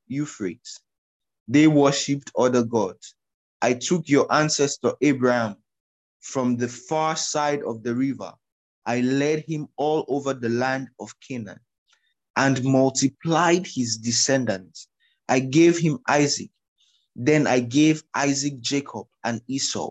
Euphrates. 0.09 0.81
They 1.49 1.67
worshipped 1.67 2.33
other 2.39 2.65
gods. 2.65 3.15
I 3.61 3.75
took 3.75 4.09
your 4.09 4.33
ancestor 4.33 4.93
Abraham 5.01 5.57
from 6.21 6.57
the 6.57 6.69
far 6.69 7.17
side 7.17 7.63
of 7.63 7.83
the 7.83 7.95
river. 7.95 8.33
I 8.87 9.01
led 9.01 9.45
him 9.47 9.69
all 9.77 10.05
over 10.09 10.33
the 10.35 10.49
land 10.49 10.89
of 11.01 11.15
Canaan 11.21 11.61
and 12.37 12.63
multiplied 12.65 13.67
his 13.67 13.97
descendants. 13.99 14.89
I 15.29 15.41
gave 15.41 15.79
him 15.79 15.99
Isaac. 16.09 16.51
Then 17.17 17.47
I 17.47 17.61
gave 17.61 18.05
Isaac 18.15 18.61
Jacob 18.61 19.07
and 19.25 19.43
Esau. 19.49 19.91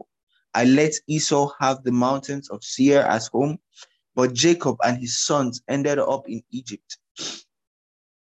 I 0.53 0.64
let 0.64 0.94
Esau 1.07 1.52
have 1.60 1.84
the 1.84 1.91
mountains 1.91 2.49
of 2.49 2.64
Seir 2.64 3.02
as 3.02 3.27
home, 3.27 3.60
but 4.15 4.34
Jacob 4.34 4.77
and 4.84 4.98
his 4.98 5.19
sons 5.19 5.61
ended 5.68 5.99
up 5.99 6.27
in 6.27 6.41
Egypt. 6.52 6.98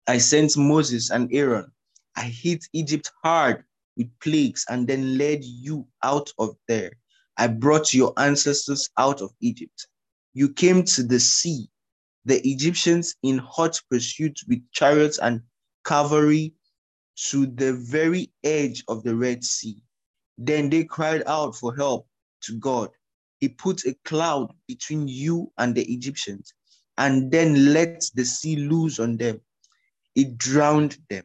I 0.08 0.18
sent 0.18 0.56
Moses 0.56 1.10
and 1.10 1.32
Aaron. 1.32 1.70
I 2.16 2.24
hit 2.24 2.64
Egypt 2.72 3.12
hard 3.22 3.64
with 3.96 4.10
plagues 4.20 4.64
and 4.68 4.86
then 4.86 5.18
led 5.18 5.44
you 5.44 5.86
out 6.02 6.30
of 6.38 6.56
there. 6.68 6.92
I 7.36 7.48
brought 7.48 7.92
your 7.94 8.12
ancestors 8.16 8.88
out 8.98 9.20
of 9.20 9.32
Egypt. 9.40 9.86
You 10.34 10.48
came 10.52 10.84
to 10.84 11.02
the 11.02 11.20
sea, 11.20 11.68
the 12.24 12.40
Egyptians 12.48 13.14
in 13.22 13.38
hot 13.38 13.80
pursuit 13.90 14.38
with 14.48 14.60
chariots 14.72 15.18
and 15.18 15.40
cavalry 15.84 16.54
to 17.30 17.46
the 17.46 17.74
very 17.74 18.32
edge 18.42 18.82
of 18.88 19.02
the 19.04 19.14
Red 19.14 19.44
Sea. 19.44 19.76
Then 20.38 20.70
they 20.70 20.84
cried 20.84 21.22
out 21.26 21.54
for 21.54 21.74
help 21.74 22.08
to 22.42 22.58
God. 22.58 22.90
He 23.38 23.48
put 23.48 23.84
a 23.84 23.94
cloud 24.04 24.52
between 24.66 25.06
you 25.06 25.52
and 25.58 25.74
the 25.74 25.84
Egyptians 25.92 26.52
and 26.98 27.30
then 27.30 27.72
let 27.72 28.04
the 28.14 28.24
sea 28.24 28.56
loose 28.56 28.98
on 28.98 29.16
them. 29.16 29.40
It 30.14 30.38
drowned 30.38 30.98
them. 31.10 31.24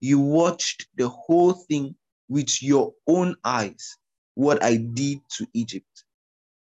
You 0.00 0.18
watched 0.18 0.86
the 0.96 1.08
whole 1.08 1.52
thing 1.52 1.94
with 2.30 2.62
your 2.62 2.94
own 3.08 3.36
eyes, 3.44 3.98
what 4.36 4.62
I 4.62 4.76
did 4.78 5.18
to 5.36 5.46
Egypt. 5.52 6.04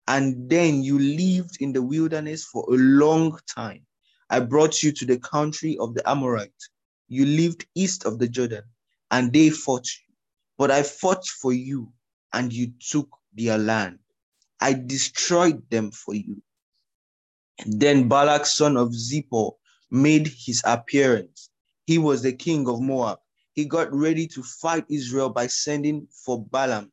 And 0.08 0.50
then 0.50 0.84
you 0.84 1.00
lived 1.00 1.58
in 1.60 1.74
the 1.74 1.82
wilderness 1.82 2.46
for 2.46 2.64
a 2.70 2.78
long 2.78 3.38
time. 3.54 3.86
I 4.30 4.40
brought 4.40 4.84
you 4.84 4.94
to 4.94 5.06
the 5.06 5.18
country 5.20 5.78
of 5.80 5.96
the 5.96 6.08
Amorites. 6.10 6.70
You 7.10 7.26
lived 7.26 7.66
east 7.76 8.06
of 8.06 8.20
the 8.20 8.28
Jordan, 8.28 8.64
and 9.12 9.34
they 9.34 9.50
fought 9.50 9.86
you. 9.88 10.14
But 10.58 10.72
I 10.72 10.84
fought 10.84 11.26
for 11.26 11.52
you, 11.52 11.92
and 12.34 12.54
you 12.54 12.72
took 12.80 13.10
their 13.34 13.58
land. 13.58 14.00
I 14.62 14.74
destroyed 14.74 15.64
them 15.70 15.92
for 15.92 16.14
you. 16.14 16.42
And 17.60 17.80
then 17.80 18.08
Balak, 18.08 18.46
son 18.46 18.78
of 18.78 18.90
Zippor, 18.90 19.54
made 19.90 20.28
his 20.28 20.62
appearance. 20.66 21.50
He 21.86 21.98
was 21.98 22.22
the 22.22 22.34
king 22.34 22.68
of 22.68 22.82
Moab. 22.82 23.20
He 23.58 23.66
got 23.66 23.92
ready 23.92 24.28
to 24.28 24.44
fight 24.44 24.86
Israel 24.88 25.32
by 25.32 25.48
sending 25.48 26.08
for 26.12 26.46
Balaam, 26.46 26.92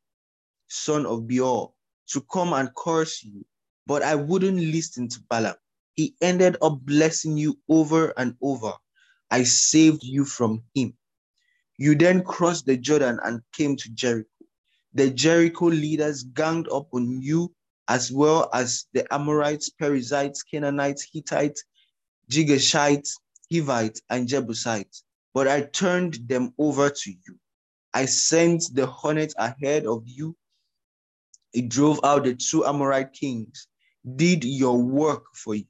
son 0.69 1.05
of 1.05 1.29
Beor, 1.29 1.75
to 2.09 2.23
come 2.23 2.55
and 2.55 2.71
curse 2.75 3.23
you. 3.23 3.45
But 3.87 4.03
I 4.03 4.15
wouldn't 4.15 4.59
listen 4.59 5.09
to 5.11 5.21
Balaam. 5.29 5.57
He 5.95 6.17
ended 6.23 6.57
up 6.63 6.81
blessing 6.81 7.37
you 7.37 7.59
over 7.69 8.15
and 8.17 8.35
over. 8.41 8.73
I 9.31 9.43
saved 9.43 10.05
you 10.05 10.25
from 10.25 10.63
him. 10.75 10.95
You 11.77 11.97
then 11.97 12.25
crossed 12.25 12.65
the 12.65 12.79
Jordan 12.79 13.21
and 13.23 13.43
came 13.53 13.77
to 13.77 13.91
Jericho. 13.91 14.31
The 14.95 15.11
Jericho 15.11 15.67
leaders 15.67 16.23
ganged 16.25 16.69
up 16.73 16.89
on 16.95 17.21
you, 17.21 17.55
as 17.89 18.11
well 18.11 18.49
as 18.55 18.87
the 18.95 19.07
Amorites, 19.13 19.69
Perizzites, 19.69 20.43
Canaanites, 20.43 21.07
Hittites, 21.13 21.63
Girgashites, 22.31 23.11
Hivites, 23.53 24.01
and 24.09 24.27
Jebusites. 24.27 25.04
But 25.35 25.49
I 25.49 25.63
turned 25.63 26.29
them 26.29 26.55
over 26.59 26.91
to 26.91 27.11
you. 27.11 27.39
I 27.93 28.07
sent 28.07 28.65
the 28.73 28.87
hornet 28.87 29.35
ahead 29.37 29.87
of 29.87 30.05
you. 30.07 30.37
It 31.53 31.69
drove 31.69 32.01
out 32.05 32.25
the 32.25 32.35
two 32.37 32.65
Amorite 32.65 33.13
kings, 33.13 33.69
did 34.17 34.45
your 34.45 34.81
work 34.83 35.25
for 35.35 35.55
you. 35.57 35.67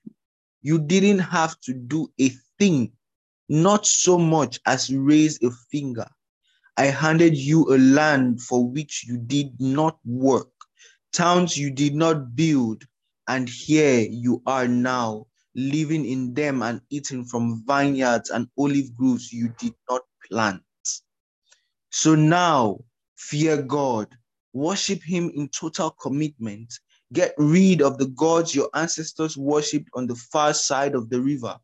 You 0.62 0.78
didn't 0.78 1.20
have 1.20 1.60
to 1.62 1.74
do 1.74 2.12
a 2.20 2.30
thing, 2.58 2.92
not 3.48 3.86
so 3.86 4.18
much 4.18 4.60
as 4.66 4.92
raise 4.92 5.42
a 5.42 5.50
finger. 5.70 6.08
I 6.76 6.86
handed 6.86 7.36
you 7.36 7.74
a 7.74 7.78
land 7.78 8.42
for 8.42 8.66
which 8.66 9.04
you 9.06 9.18
did 9.18 9.60
not 9.60 9.98
work, 10.04 10.50
towns 11.12 11.56
you 11.56 11.70
did 11.70 11.94
not 11.94 12.34
build, 12.34 12.84
and 13.28 13.48
here 13.48 14.00
you 14.00 14.42
are 14.46 14.66
now, 14.68 15.26
living 15.54 16.04
in 16.04 16.34
them 16.34 16.62
and 16.62 16.80
eating 16.90 17.24
from 17.24 17.64
vineyards 17.66 18.30
and 18.30 18.48
olive 18.58 18.94
groves 18.94 19.32
you 19.32 19.48
did 19.58 19.74
not 19.88 20.02
plant. 20.28 20.62
So 21.90 22.14
now, 22.14 22.80
fear 23.16 23.62
God, 23.62 24.08
worship 24.52 25.02
Him 25.02 25.30
in 25.34 25.48
total 25.48 25.90
commitment, 25.90 26.74
get 27.12 27.34
rid 27.38 27.82
of 27.82 27.98
the 27.98 28.06
gods 28.06 28.54
your 28.54 28.68
ancestors 28.74 29.36
worshipped 29.36 29.90
on 29.94 30.06
the 30.06 30.16
far 30.16 30.54
side 30.54 30.94
of 30.94 31.08
the 31.08 31.20
river, 31.20 31.56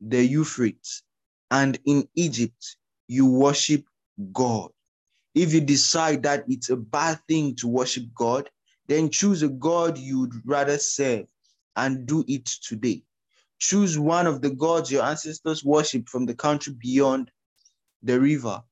the 0.00 0.24
Euphrates, 0.24 1.02
and 1.50 1.78
in 1.86 2.08
Egypt, 2.14 2.76
you 3.08 3.26
worship 3.26 3.84
God. 4.32 4.70
If 5.34 5.52
you 5.52 5.60
decide 5.60 6.22
that 6.24 6.44
it's 6.48 6.70
a 6.70 6.76
bad 6.76 7.20
thing 7.28 7.54
to 7.56 7.68
worship 7.68 8.04
God, 8.14 8.48
then 8.86 9.10
choose 9.10 9.42
a 9.42 9.48
God 9.48 9.98
you'd 9.98 10.34
rather 10.44 10.78
serve 10.78 11.26
and 11.76 12.06
do 12.06 12.24
it 12.28 12.46
today. 12.46 13.02
Choose 13.58 13.98
one 13.98 14.26
of 14.26 14.40
the 14.40 14.50
gods 14.50 14.90
your 14.90 15.04
ancestors 15.04 15.64
worshiped 15.64 16.08
from 16.08 16.26
the 16.26 16.34
country 16.34 16.74
beyond 16.74 17.30
the 18.02 18.20
river, 18.20 18.62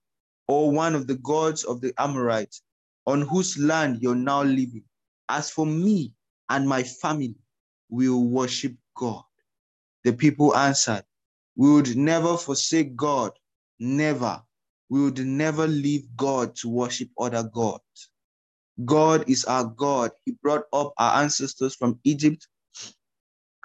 or 0.49 0.71
one 0.71 0.95
of 0.95 1.07
the 1.07 1.17
gods 1.17 1.65
of 1.65 1.81
the 1.81 1.93
Amorites 1.99 2.63
on 3.07 3.23
whose 3.23 3.59
land 3.59 4.01
you're 4.01 4.15
now 4.15 4.43
living. 4.43 4.85
As 5.29 5.51
for 5.51 5.67
me 5.67 6.13
and 6.49 6.69
my 6.69 6.83
family, 6.85 7.35
we 7.89 8.09
will 8.09 8.29
worship 8.29 8.75
God. 8.97 9.25
The 10.05 10.13
people 10.13 10.57
answered, 10.57 11.05
We 11.57 11.73
would 11.73 11.97
never 11.97 12.37
forsake 12.37 12.95
God, 12.97 13.33
never. 13.81 14.43
We 14.89 15.03
would 15.03 15.19
never 15.19 15.67
leave 15.67 16.07
God 16.17 16.55
to 16.57 16.69
worship 16.69 17.09
other 17.19 17.43
gods. 17.43 18.11
God 18.85 19.29
is 19.29 19.45
our 19.47 19.65
God. 19.65 20.13
He 20.25 20.33
brought 20.43 20.65
up 20.73 20.93
our 20.99 21.23
ancestors 21.23 21.75
from 21.75 21.99
Egypt 22.05 22.47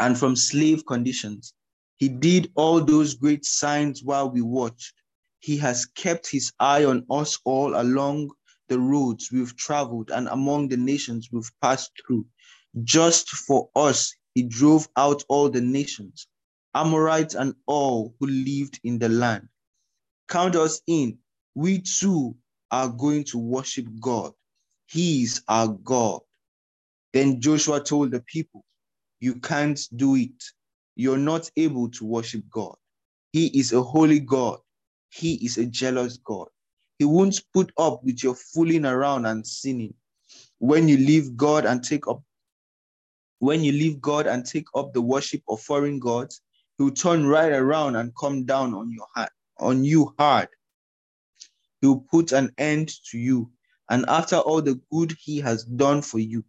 and 0.02 0.18
from 0.18 0.36
slave 0.36 0.84
conditions. 0.88 1.54
He 1.98 2.10
did 2.10 2.52
all 2.56 2.82
those 2.84 3.14
great 3.14 3.46
signs 3.46 4.04
while 4.04 4.32
we 4.32 4.42
watched. 4.42 4.96
He 5.40 5.58
has 5.58 5.86
kept 5.86 6.28
his 6.30 6.52
eye 6.60 6.86
on 6.86 7.06
us 7.12 7.38
all 7.46 7.80
along 7.80 8.32
the 8.68 8.80
roads 8.80 9.32
we've 9.32 9.56
traveled 9.58 10.10
and 10.10 10.28
among 10.30 10.70
the 10.70 10.78
nations 10.78 11.30
we've 11.32 11.52
passed 11.62 11.92
through. 12.06 12.26
Just 12.84 13.30
for 13.30 13.70
us, 13.76 14.16
he 14.34 14.44
drove 14.44 14.88
out 14.98 15.24
all 15.30 15.50
the 15.50 15.62
nations, 15.62 16.28
Amorites 16.74 17.36
and 17.36 17.54
all 17.68 18.16
who 18.20 18.28
lived 18.28 18.80
in 18.84 18.98
the 18.98 19.10
land. 19.10 19.48
Count 20.28 20.56
us 20.56 20.82
in. 20.88 21.20
We 21.54 21.82
too 21.82 22.36
are 22.72 22.90
going 22.90 23.26
to 23.26 23.38
worship 23.38 23.86
God. 24.00 24.32
He 24.88 25.24
is 25.24 25.44
our 25.48 25.68
God. 25.68 26.22
Then 27.14 27.42
Joshua 27.42 27.82
told 27.82 28.12
the 28.12 28.22
people, 28.22 28.66
You 29.22 29.36
can't 29.36 29.80
do 29.96 30.16
it. 30.16 30.44
You're 30.96 31.18
not 31.18 31.50
able 31.56 31.90
to 31.92 32.06
worship 32.06 32.44
God. 32.52 32.76
He 33.32 33.48
is 33.58 33.72
a 33.72 33.82
holy 33.82 34.20
God. 34.20 34.60
He 35.10 35.36
is 35.36 35.58
a 35.58 35.66
jealous 35.66 36.18
God. 36.18 36.48
He 37.00 37.06
won't 37.06 37.42
put 37.54 37.72
up 37.78 38.04
with 38.04 38.24
your 38.24 38.36
fooling 38.36 38.86
around 38.86 39.26
and 39.26 39.48
sinning. 39.48 39.94
When 40.58 40.88
you 40.88 40.98
leave 40.98 41.38
God 41.38 41.66
and 41.66 41.84
take 41.84 42.08
up 42.08 42.22
when 43.40 43.64
you 43.64 43.72
leave 43.72 44.00
God 44.00 44.28
and 44.28 44.46
take 44.46 44.68
up 44.76 44.94
the 44.94 45.02
worship 45.02 45.42
of 45.48 45.62
foreign 45.62 45.98
gods, 45.98 46.42
he'll 46.78 46.92
turn 46.92 47.26
right 47.26 47.52
around 47.52 47.96
and 47.96 48.16
come 48.16 48.46
down 48.46 48.76
on 48.76 48.92
your 48.92 49.08
heart, 49.16 49.32
on 49.58 49.84
you 49.84 50.14
hard. 50.20 50.48
He'll 51.82 52.02
put 52.02 52.34
an 52.34 52.52
end 52.60 52.92
to 53.10 53.18
you, 53.18 53.50
and 53.90 54.06
after 54.08 54.36
all 54.36 54.62
the 54.62 54.80
good 54.92 55.16
he 55.20 55.40
has 55.40 55.64
done 55.64 56.04
for 56.04 56.20
you. 56.20 56.46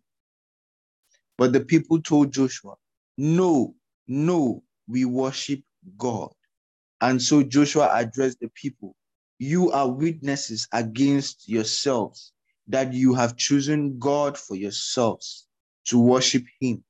But 1.39 1.53
the 1.53 1.61
people 1.61 2.01
told 2.01 2.33
Joshua, 2.33 2.75
No, 3.19 3.75
no, 4.07 4.63
we 4.87 5.05
worship 5.05 5.61
God. 5.97 6.33
And 7.01 7.21
so 7.21 7.43
Joshua 7.43 7.91
addressed 7.93 8.41
the 8.41 8.51
people 8.55 8.95
You 9.39 9.73
are 9.73 9.91
witnesses 9.91 10.69
against 10.73 11.49
yourselves 11.49 12.33
that 12.69 12.93
you 12.93 13.15
have 13.15 13.37
chosen 13.37 13.99
God 13.99 14.39
for 14.39 14.55
yourselves 14.57 15.47
to 15.87 15.99
worship 15.99 16.45
him. 16.61 16.85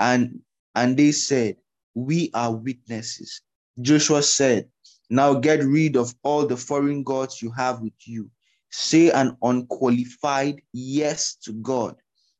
And, 0.00 0.40
and 0.74 0.96
they 0.96 1.12
said, 1.12 1.56
We 1.94 2.30
are 2.34 2.54
witnesses. 2.54 3.40
Joshua 3.80 4.22
said, 4.22 4.68
Now 5.10 5.34
get 5.34 5.62
rid 5.64 5.96
of 5.96 6.14
all 6.22 6.46
the 6.46 6.56
foreign 6.56 7.04
gods 7.04 7.40
you 7.40 7.52
have 7.52 7.80
with 7.80 7.94
you. 8.04 8.30
Say 8.70 9.10
an 9.10 9.36
unqualified 9.42 10.60
yes 10.72 11.36
to 11.44 11.52
God, 11.52 11.96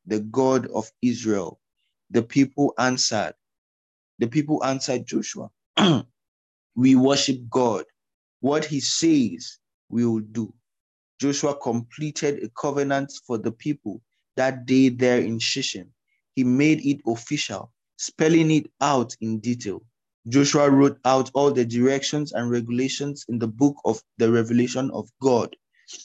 the 0.07 0.21
God 0.21 0.67
of 0.69 0.91
Israel. 1.03 1.61
The 2.11 2.23
people 2.23 2.75
answered, 2.79 3.35
The 4.19 4.29
people 4.29 4.65
answered 4.65 5.07
Joshua, 5.07 5.51
We 6.77 6.95
worship 6.95 7.39
God. 7.51 7.85
What 8.41 8.65
he 8.65 8.81
says, 8.81 9.59
we 9.89 10.07
will 10.07 10.21
do. 10.21 10.53
Joshua 11.21 11.57
completed 11.57 12.43
a 12.45 12.49
covenant 12.51 13.13
for 13.27 13.39
the 13.39 13.53
people 13.53 14.03
that 14.37 14.67
day 14.67 14.91
there 14.91 15.21
in 15.21 15.39
Shechem. 15.39 15.93
He 16.35 16.45
made 16.45 16.85
it 16.85 17.01
official, 17.07 17.73
spelling 17.97 18.51
it 18.51 18.71
out 18.81 19.17
in 19.21 19.41
detail. 19.41 19.83
Joshua 20.29 20.71
wrote 20.71 20.99
out 21.05 21.31
all 21.35 21.53
the 21.53 21.65
directions 21.65 22.33
and 22.33 22.51
regulations 22.51 23.25
in 23.29 23.39
the 23.39 23.49
book 23.49 23.77
of 23.85 24.03
the 24.19 24.31
revelation 24.31 24.91
of 24.91 25.09
God. 25.23 25.57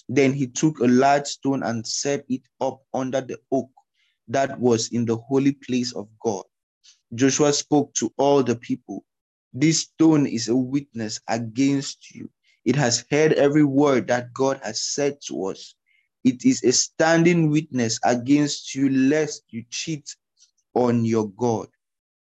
Then 0.07 0.31
he 0.31 0.47
took 0.47 0.79
a 0.79 0.87
large 0.87 1.27
stone 1.27 1.63
and 1.63 1.85
set 1.85 2.23
it 2.29 2.41
up 2.61 2.81
under 2.93 3.21
the 3.21 3.39
oak 3.51 3.69
that 4.33 4.59
was 4.59 4.89
in 4.89 5.05
the 5.05 5.17
holy 5.17 5.53
place 5.53 5.93
of 5.93 6.09
God. 6.23 6.45
Joshua 7.15 7.53
spoke 7.53 7.93
to 7.95 8.13
all 8.17 8.43
the 8.43 8.55
people 8.57 8.97
This 9.53 9.81
stone 9.81 10.27
is 10.27 10.47
a 10.49 10.55
witness 10.55 11.19
against 11.27 12.15
you. 12.15 12.31
It 12.65 12.75
has 12.77 13.05
heard 13.11 13.33
every 13.33 13.65
word 13.65 14.07
that 14.07 14.33
God 14.33 14.61
has 14.63 14.81
said 14.81 15.19
to 15.27 15.45
us. 15.47 15.75
It 16.23 16.45
is 16.45 16.63
a 16.63 16.71
standing 16.71 17.51
witness 17.51 17.99
against 18.05 18.75
you, 18.75 18.89
lest 18.89 19.43
you 19.49 19.65
cheat 19.69 20.15
on 20.75 21.05
your 21.05 21.29
God. 21.31 21.69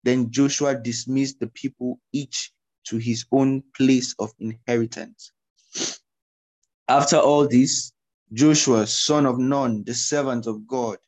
Then 0.04 0.30
Joshua 0.30 0.76
dismissed 0.76 1.40
the 1.40 1.48
people 1.48 2.00
each 2.12 2.52
to 2.86 2.98
his 2.98 3.26
own 3.32 3.62
place 3.76 4.14
of 4.18 4.32
inheritance. 4.40 5.32
After 6.88 7.16
all 7.18 7.48
this, 7.48 7.92
Joshua, 8.32 8.86
son 8.86 9.26
of 9.26 9.38
Nun, 9.38 9.84
the 9.84 9.94
servant 9.94 10.46
of 10.46 10.66
God, 10.66 10.98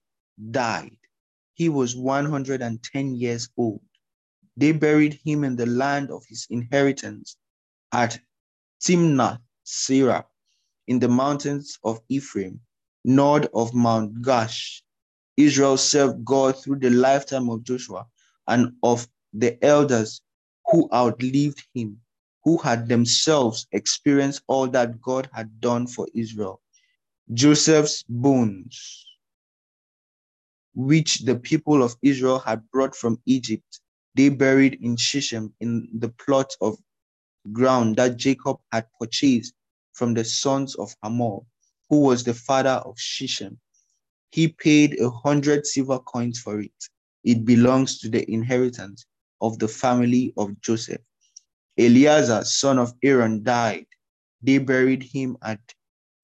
died. 0.50 0.96
He 1.54 1.68
was 1.68 1.96
110 1.96 3.14
years 3.14 3.48
old. 3.56 3.80
They 4.56 4.72
buried 4.72 5.20
him 5.24 5.44
in 5.44 5.56
the 5.56 5.66
land 5.66 6.10
of 6.10 6.24
his 6.26 6.46
inheritance 6.50 7.36
at 7.92 8.20
Timnath 8.80 9.40
Serah 9.64 10.24
in 10.88 10.98
the 10.98 11.09
mountains 11.09 11.78
of 11.84 12.00
Ephraim, 12.09 12.60
north 13.04 13.46
of 13.54 13.74
Mount 13.74 14.22
Gaash. 14.22 14.82
Israel 15.36 15.76
served 15.76 16.24
God 16.24 16.62
through 16.62 16.80
the 16.80 16.90
lifetime 16.90 17.48
of 17.48 17.64
Joshua 17.64 18.06
and 18.48 18.72
of 18.82 19.09
the 19.32 19.62
elders 19.64 20.20
who 20.66 20.88
outlived 20.92 21.64
him, 21.74 22.00
who 22.44 22.59
had 22.59 22.88
themselves 22.88 23.66
experienced 23.72 24.42
all 24.46 24.68
that 24.68 25.00
God 25.00 25.28
had 25.32 25.60
done 25.60 25.86
for 25.86 26.06
Israel. 26.14 26.60
Joseph's 27.32 28.04
bones, 28.09 29.06
which 30.74 31.20
the 31.20 31.36
people 31.36 31.82
of 31.82 31.97
Israel 32.03 32.39
had 32.39 32.69
brought 32.70 32.94
from 32.94 33.20
Egypt, 33.27 33.81
they 34.15 34.28
buried 34.28 34.78
in 34.82 34.97
Shechem 34.97 35.55
in 35.61 35.89
the 35.93 36.09
plot 36.09 36.55
of 36.61 36.78
ground 37.53 37.97
that 37.97 38.16
Jacob 38.16 38.59
had 38.73 38.86
purchased 39.01 39.55
from 39.93 40.15
the 40.15 40.24
sons 40.24 40.74
of 40.77 40.94
Hamor, 41.03 41.40
who 41.90 42.01
was 42.01 42.24
the 42.24 42.35
father 42.35 42.81
of 42.86 42.99
Shechem. 42.99 43.59
He 44.31 44.49
paid 44.49 44.99
a 45.01 45.11
hundred 45.11 45.66
silver 45.66 45.99
coins 45.99 46.39
for 46.39 46.61
it. 46.61 46.73
It 47.24 47.44
belongs 47.44 47.99
to 48.01 48.09
the 48.09 48.28
inheritance 48.31 49.05
of 49.40 49.59
the 49.59 49.69
family 49.69 50.32
of 50.36 50.59
Joseph. 50.61 51.01
Eleazar, 51.77 52.44
son 52.44 52.78
of 52.78 52.94
Aaron, 53.03 53.43
died. 53.43 53.86
They 54.43 54.59
buried 54.59 55.03
him 55.03 55.36
at 55.43 55.61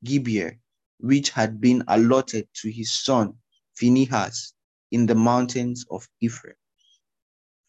Gibeah, 0.04 0.52
which 0.98 1.30
had 1.30 1.60
been 1.60 1.84
allotted 1.88 2.48
to 2.62 2.70
his 2.70 2.92
son 2.92 3.34
Phinehas 3.78 4.54
in 4.90 5.06
the 5.06 5.14
mountains 5.14 5.86
of 5.90 6.06
Ephraim. 6.20 6.56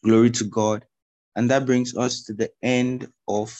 Glory 0.02 0.30
to 0.30 0.44
God. 0.44 0.84
And 1.36 1.50
that 1.50 1.66
brings 1.66 1.96
us 1.96 2.24
to 2.24 2.32
the 2.32 2.50
end 2.62 3.06
of 3.28 3.56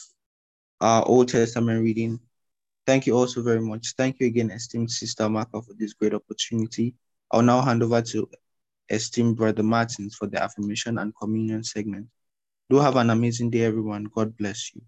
our 0.81 1.07
Old 1.07 1.29
Testament 1.29 1.83
reading. 1.83 2.19
Thank 2.87 3.07
you 3.07 3.17
also 3.17 3.43
very 3.43 3.61
much. 3.61 3.95
Thank 3.97 4.21
you 4.21 4.27
again, 4.27 4.51
esteemed 4.51 4.91
Sister 4.91 5.25
Amaka, 5.25 5.65
for 5.65 5.75
this 5.79 5.93
great 5.93 6.15
opportunity. 6.15 6.95
I'll 7.31 7.43
now 7.43 7.61
hand 7.61 7.83
over 7.83 8.03
to 8.03 8.29
esteemed 8.89 9.37
Brother 9.37 9.63
Martins 9.63 10.17
for 10.17 10.27
the 10.27 10.43
affirmation 10.43 10.99
and 10.99 11.15
communion 11.15 11.63
segment. 11.63 12.09
Do 12.69 12.79
have 12.79 12.97
an 12.97 13.11
amazing 13.11 13.51
day, 13.51 13.63
everyone. 13.63 14.05
God 14.05 14.37
bless 14.37 14.75
you. 14.75 14.83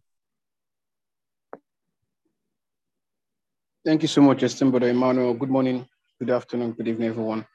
Thank 3.84 4.02
you 4.02 4.09
so 4.09 4.20
much, 4.22 4.43
esteemed 4.43 4.72
Brother 4.72 4.89
Emmanuel. 4.89 5.34
Good 5.34 5.51
morning, 5.51 5.86
good 6.18 6.30
afternoon, 6.30 6.72
good 6.72 6.89
evening, 6.89 7.09
everyone. 7.09 7.47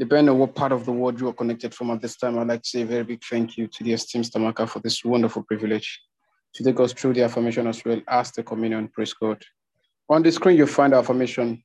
Depending 0.00 0.30
on 0.30 0.38
what 0.38 0.54
part 0.54 0.72
of 0.72 0.86
the 0.86 0.92
world 0.92 1.20
you 1.20 1.28
are 1.28 1.34
connected 1.34 1.74
from 1.74 1.90
at 1.90 2.00
this 2.00 2.16
time, 2.16 2.38
I'd 2.38 2.46
like 2.46 2.62
to 2.62 2.68
say 2.70 2.80
a 2.80 2.86
very 2.86 3.04
big 3.04 3.22
thank 3.22 3.58
you 3.58 3.66
to 3.66 3.84
the 3.84 3.92
esteemed 3.92 4.24
Stamaka 4.24 4.66
for 4.66 4.80
this 4.80 5.04
wonderful 5.04 5.42
privilege 5.42 6.00
to 6.54 6.64
take 6.64 6.80
us 6.80 6.94
through 6.94 7.12
the 7.12 7.22
affirmation 7.22 7.66
as 7.66 7.84
well 7.84 8.00
as 8.08 8.32
the 8.32 8.42
communion. 8.42 8.88
Praise 8.88 9.12
God. 9.12 9.44
On 10.08 10.22
the 10.22 10.32
screen, 10.32 10.56
you'll 10.56 10.68
find 10.68 10.94
our 10.94 11.00
affirmation. 11.00 11.62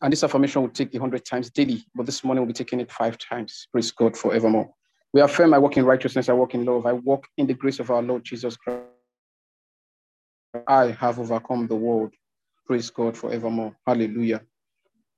And 0.00 0.10
this 0.10 0.24
affirmation 0.24 0.62
will 0.62 0.70
take 0.70 0.94
100 0.94 1.22
times 1.22 1.50
daily, 1.50 1.84
but 1.94 2.06
this 2.06 2.24
morning 2.24 2.40
we'll 2.44 2.54
be 2.54 2.54
taking 2.54 2.80
it 2.80 2.90
five 2.90 3.18
times. 3.18 3.68
Praise 3.70 3.90
God 3.90 4.16
forevermore. 4.16 4.70
We 5.12 5.20
affirm 5.20 5.52
I 5.52 5.58
walk 5.58 5.76
in 5.76 5.84
righteousness, 5.84 6.30
I 6.30 6.32
walk 6.32 6.54
in 6.54 6.64
love, 6.64 6.86
I 6.86 6.94
walk 6.94 7.26
in 7.36 7.46
the 7.46 7.52
grace 7.52 7.78
of 7.78 7.90
our 7.90 8.00
Lord 8.00 8.24
Jesus 8.24 8.56
Christ. 8.56 8.84
I 10.66 10.92
have 10.92 11.18
overcome 11.18 11.66
the 11.66 11.76
world. 11.76 12.14
Praise 12.66 12.88
God 12.88 13.18
forevermore. 13.18 13.76
Hallelujah. 13.86 14.40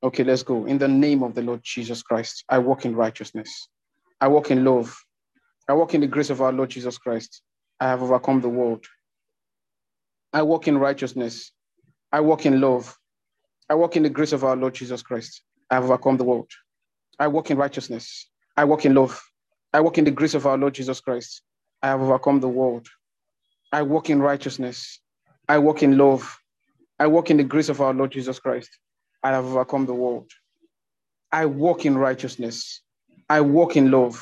Okay, 0.02 0.24
let's 0.24 0.42
go. 0.42 0.64
In 0.66 0.78
the 0.78 0.88
name 0.88 1.22
of 1.22 1.34
the 1.34 1.42
Lord 1.42 1.60
Jesus 1.62 2.02
Christ, 2.02 2.44
I 2.48 2.58
walk 2.58 2.86
in 2.86 2.96
righteousness. 2.96 3.68
I 4.20 4.28
walk 4.28 4.50
in 4.50 4.64
love. 4.64 4.96
I 5.68 5.74
walk 5.74 5.94
in 5.94 6.00
the 6.00 6.06
grace 6.06 6.30
of 6.30 6.40
our 6.40 6.52
Lord 6.52 6.70
Jesus 6.70 6.98
Christ. 6.98 7.42
I 7.80 7.88
have 7.88 8.02
overcome 8.02 8.40
the 8.40 8.48
world. 8.48 8.84
I 10.32 10.42
walk 10.42 10.68
in 10.68 10.78
righteousness. 10.78 11.52
I 12.12 12.20
walk 12.20 12.46
in 12.46 12.60
love. 12.60 12.96
I 13.68 13.74
walk 13.74 13.96
in 13.96 14.02
the 14.02 14.10
grace 14.10 14.32
of 14.32 14.42
our 14.44 14.56
Lord 14.56 14.74
Jesus 14.74 15.02
Christ. 15.02 15.42
I 15.70 15.74
have 15.74 15.84
overcome 15.84 16.16
the 16.16 16.24
world. 16.24 16.50
I 17.18 17.28
walk 17.28 17.50
in 17.50 17.58
righteousness. 17.58 18.28
I 18.56 18.64
walk 18.64 18.86
in 18.86 18.94
love. 18.94 19.20
I 19.72 19.80
walk 19.80 19.98
in 19.98 20.04
the 20.04 20.10
grace 20.10 20.34
of 20.34 20.46
our 20.46 20.58
Lord 20.58 20.74
Jesus 20.74 21.00
Christ. 21.00 21.42
I 21.82 21.88
have 21.88 22.00
overcome 22.00 22.40
the 22.40 22.48
world. 22.48 22.88
I 23.72 23.82
walk 23.82 24.10
in 24.10 24.20
righteousness. 24.20 25.00
I 25.48 25.58
walk 25.58 25.82
in 25.82 25.98
love. 25.98 26.38
I 26.98 27.06
walk 27.06 27.30
in 27.30 27.36
the 27.36 27.44
grace 27.44 27.68
of 27.68 27.80
our 27.80 27.94
Lord 27.94 28.12
Jesus 28.12 28.38
Christ. 28.40 28.70
I 29.22 29.30
have 29.30 29.44
overcome 29.44 29.86
the 29.86 29.94
world. 29.94 30.30
I 31.32 31.46
walk 31.46 31.86
in 31.86 31.96
righteousness. 31.96 32.82
I 33.28 33.40
walk 33.40 33.76
in 33.76 33.90
love. 33.90 34.20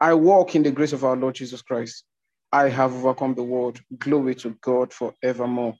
I 0.00 0.14
walk 0.14 0.54
in 0.54 0.62
the 0.62 0.70
grace 0.70 0.92
of 0.92 1.04
our 1.04 1.16
Lord 1.16 1.34
Jesus 1.34 1.62
Christ. 1.62 2.04
I 2.52 2.68
have 2.68 2.94
overcome 2.94 3.34
the 3.34 3.42
world. 3.42 3.80
Glory 3.98 4.34
to 4.36 4.56
God 4.60 4.92
forevermore. 4.92 5.74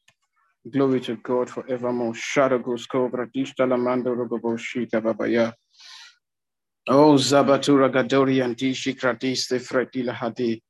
Glory 0.71 1.01
to 1.03 1.17
God 1.17 1.49
forevermore. 1.49 2.13
Shadagos 2.13 2.89
cobra 2.89 3.29
dishta 3.29 3.67
lamando 3.67 4.15
rogobo 4.15 4.59
shita 4.59 5.01
babaya. 5.01 5.55
Oh, 6.89 7.15
Zabatura 7.15 7.93
Gadori 7.93 8.43
and 8.43 8.57
Dishikradiste 8.57 9.61
Fredila 9.61 10.13
Hadi. 10.13 10.63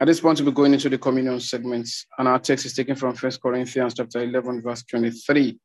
At 0.00 0.06
this 0.06 0.20
point, 0.20 0.40
we'll 0.40 0.50
be 0.50 0.54
going 0.54 0.72
into 0.72 0.88
the 0.88 0.96
communion 0.96 1.38
segments, 1.38 2.06
and 2.16 2.26
our 2.26 2.38
text 2.38 2.64
is 2.64 2.72
taken 2.72 2.96
from 2.96 3.14
First 3.14 3.42
Corinthians 3.42 3.92
chapter 3.92 4.22
11, 4.22 4.62
verse 4.62 4.82
23. 4.84 5.58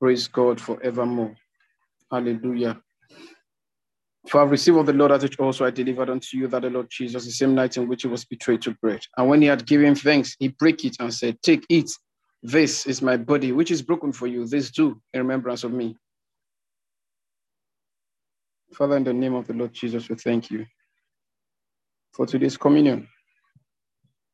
Praise 0.00 0.28
God 0.28 0.60
forevermore. 0.60 1.36
Hallelujah. 2.10 2.80
For 4.28 4.42
I've 4.42 4.50
received 4.50 4.78
of 4.78 4.86
the 4.86 4.92
Lord 4.92 5.12
that 5.12 5.22
which 5.22 5.38
also 5.38 5.66
I 5.66 5.70
delivered 5.70 6.10
unto 6.10 6.36
you, 6.36 6.48
that 6.48 6.62
the 6.62 6.70
Lord 6.70 6.88
Jesus, 6.90 7.24
the 7.24 7.32
same 7.32 7.54
night 7.54 7.76
in 7.76 7.88
which 7.88 8.02
he 8.02 8.08
was 8.08 8.24
betrayed, 8.24 8.62
took 8.62 8.80
bread. 8.80 9.00
And 9.16 9.28
when 9.28 9.42
he 9.42 9.48
had 9.48 9.66
given 9.66 9.94
thanks, 9.94 10.36
he 10.38 10.48
broke 10.48 10.84
it 10.84 10.96
and 11.00 11.12
said, 11.12 11.42
Take, 11.42 11.64
eat. 11.68 11.90
This 12.42 12.86
is 12.86 13.02
my 13.02 13.16
body, 13.18 13.52
which 13.52 13.70
is 13.70 13.82
broken 13.82 14.12
for 14.12 14.26
you. 14.26 14.46
This 14.46 14.70
do 14.70 15.00
in 15.12 15.20
remembrance 15.20 15.64
of 15.64 15.72
me. 15.72 15.96
Father, 18.74 18.96
in 18.96 19.04
the 19.04 19.12
name 19.12 19.34
of 19.34 19.46
the 19.46 19.54
Lord 19.54 19.72
Jesus, 19.74 20.08
we 20.08 20.16
thank 20.16 20.50
you 20.50 20.66
for 22.12 22.26
today's 22.26 22.56
communion. 22.56 23.08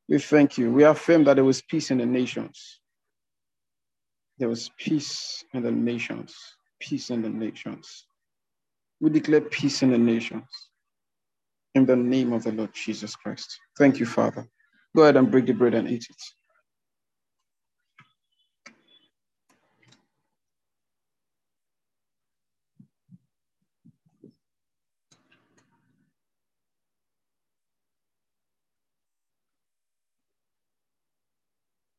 We 0.08 0.18
thank 0.18 0.58
you. 0.58 0.70
We 0.72 0.84
affirm 0.84 1.24
that 1.24 1.34
there 1.34 1.44
was 1.44 1.62
peace 1.62 1.90
in 1.90 1.98
the 1.98 2.06
nations. 2.06 2.80
There 4.38 4.48
was 4.48 4.70
peace 4.78 5.44
in 5.54 5.62
the 5.62 5.70
nations. 5.70 6.34
Peace 6.78 7.10
in 7.10 7.22
the 7.22 7.30
nations. 7.30 8.06
We 9.00 9.10
declare 9.10 9.40
peace 9.40 9.82
in 9.82 9.90
the 9.90 9.98
nations. 9.98 10.44
In 11.74 11.86
the 11.86 11.96
name 11.96 12.32
of 12.32 12.44
the 12.44 12.52
Lord 12.52 12.74
Jesus 12.74 13.16
Christ. 13.16 13.58
Thank 13.78 13.98
you, 13.98 14.06
Father. 14.06 14.46
Go 14.94 15.02
ahead 15.02 15.16
and 15.16 15.30
break 15.30 15.46
the 15.46 15.52
bread 15.52 15.74
and 15.74 15.88
eat 15.88 16.06
it. 16.08 16.22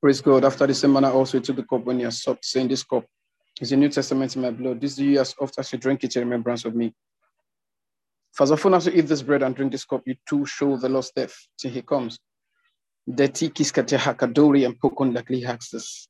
Praise 0.07 0.21
God. 0.21 0.45
After 0.45 0.65
the 0.65 0.73
same 0.73 0.93
manner, 0.93 1.11
also 1.11 1.37
he 1.37 1.43
took 1.43 1.57
the 1.57 1.63
cup 1.63 1.83
when 1.83 1.97
he 1.97 2.05
had 2.05 2.13
supped, 2.13 2.45
saying, 2.45 2.69
This 2.69 2.81
cup 2.81 3.03
is 3.59 3.71
the 3.71 3.75
New 3.75 3.89
Testament 3.89 4.33
in 4.37 4.41
my 4.41 4.51
blood. 4.51 4.79
This 4.79 4.95
do 4.95 5.03
you 5.03 5.19
as 5.19 5.35
oft 5.37 5.59
as 5.59 5.73
you 5.73 5.79
drink 5.79 6.01
it 6.05 6.15
in 6.15 6.21
remembrance 6.21 6.63
of 6.63 6.73
me. 6.73 6.95
For 8.31 8.43
as 8.43 8.53
often 8.53 8.73
as 8.75 8.85
you 8.85 8.93
eat 8.93 9.07
this 9.07 9.21
bread 9.21 9.43
and 9.43 9.53
drink 9.53 9.73
this 9.73 9.83
cup, 9.83 10.03
you 10.05 10.15
too 10.25 10.45
show 10.45 10.77
the 10.77 10.87
Lord's 10.87 11.11
death 11.11 11.35
till 11.59 11.71
he 11.71 11.81
comes. 11.81 12.17
Deti 13.05 13.49
kiskate 13.49 13.97
hakadori 13.97 14.65
and 14.65 14.79
pokon 14.79 15.13
dakli 15.13 15.43
haxes. 15.43 16.07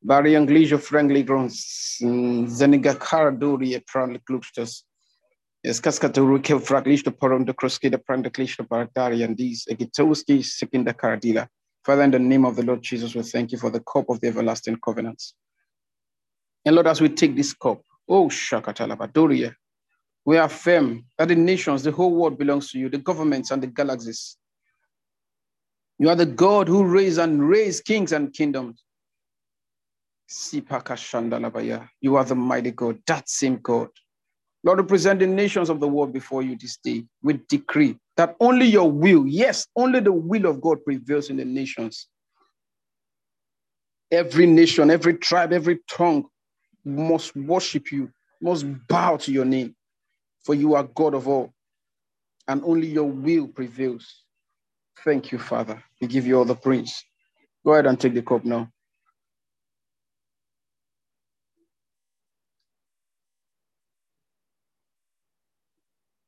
Bari 0.00 0.34
anglijo 0.34 0.78
frangli 0.78 1.26
grons. 1.26 1.98
Zeniga 2.00 2.94
karadori 2.94 3.74
e 3.74 3.80
pran 3.80 4.20
klupstas. 4.20 4.82
Es 5.64 5.80
kaskaturu 5.80 6.38
ke 6.38 6.62
fraglish 6.64 7.02
the 7.02 7.10
porum 7.10 7.44
the 7.44 7.52
kroski 7.52 7.90
the 7.90 7.98
pran 7.98 8.22
the 8.22 8.30
klish 8.30 8.56
the 8.56 9.24
and 9.24 9.36
these 9.36 9.66
egitoski 9.68 10.44
sikin 10.44 10.84
the 10.84 10.94
karadila. 10.94 11.48
Father, 11.84 12.02
in 12.02 12.12
the 12.12 12.18
name 12.18 12.44
of 12.44 12.56
the 12.56 12.62
Lord 12.62 12.82
Jesus, 12.82 13.14
we 13.14 13.22
thank 13.22 13.52
you 13.52 13.58
for 13.58 13.70
the 13.70 13.80
cup 13.80 14.08
of 14.08 14.20
the 14.20 14.28
everlasting 14.28 14.76
covenants. 14.76 15.34
And 16.64 16.76
Lord, 16.76 16.86
as 16.86 17.00
we 17.00 17.08
take 17.08 17.34
this 17.34 17.52
cup, 17.52 17.82
oh 18.08 18.28
Shakatalabadoria, 18.28 19.54
We 20.24 20.38
affirm 20.38 21.06
that 21.18 21.28
the 21.28 21.34
nations, 21.34 21.82
the 21.82 21.90
whole 21.90 22.14
world 22.14 22.38
belongs 22.38 22.70
to 22.70 22.78
you, 22.78 22.88
the 22.88 22.98
governments 22.98 23.50
and 23.50 23.62
the 23.62 23.66
galaxies. 23.66 24.36
You 25.98 26.08
are 26.08 26.16
the 26.16 26.26
God 26.26 26.68
who 26.68 26.84
raised 26.84 27.18
and 27.18 27.48
raised 27.48 27.84
kings 27.84 28.12
and 28.12 28.32
kingdoms. 28.32 28.82
You 30.54 30.64
are 32.16 32.24
the 32.24 32.34
mighty 32.36 32.70
God, 32.70 32.98
that 33.06 33.28
same 33.28 33.56
God. 33.56 33.88
Lord, 34.64 34.80
we 34.80 34.86
present 34.86 35.18
the 35.20 35.26
nations 35.26 35.68
of 35.68 35.80
the 35.80 35.88
world 35.88 36.12
before 36.12 36.42
you 36.42 36.56
this 36.56 36.76
day. 36.76 37.04
We 37.22 37.40
decree 37.48 37.98
that 38.22 38.36
only 38.38 38.66
your 38.66 38.88
will, 38.88 39.26
yes, 39.26 39.66
only 39.74 39.98
the 39.98 40.12
will 40.12 40.46
of 40.46 40.60
God 40.60 40.84
prevails 40.84 41.28
in 41.28 41.38
the 41.38 41.44
nations. 41.44 42.06
Every 44.12 44.46
nation, 44.46 44.92
every 44.92 45.14
tribe, 45.14 45.52
every 45.52 45.80
tongue 45.90 46.26
must 46.84 47.34
worship 47.34 47.90
you, 47.90 48.12
must 48.40 48.64
bow 48.86 49.16
to 49.16 49.32
your 49.32 49.44
name, 49.44 49.74
for 50.44 50.54
you 50.54 50.76
are 50.76 50.84
God 50.84 51.14
of 51.14 51.26
all, 51.26 51.52
and 52.46 52.62
only 52.64 52.86
your 52.86 53.10
will 53.10 53.48
prevails. 53.48 54.22
Thank 55.04 55.32
you, 55.32 55.40
Father. 55.40 55.82
We 56.00 56.06
give 56.06 56.24
you 56.24 56.38
all 56.38 56.44
the 56.44 56.54
praise. 56.54 57.04
Go 57.64 57.72
ahead 57.72 57.86
and 57.86 57.98
take 57.98 58.14
the 58.14 58.22
cup 58.22 58.44
now. 58.44 58.68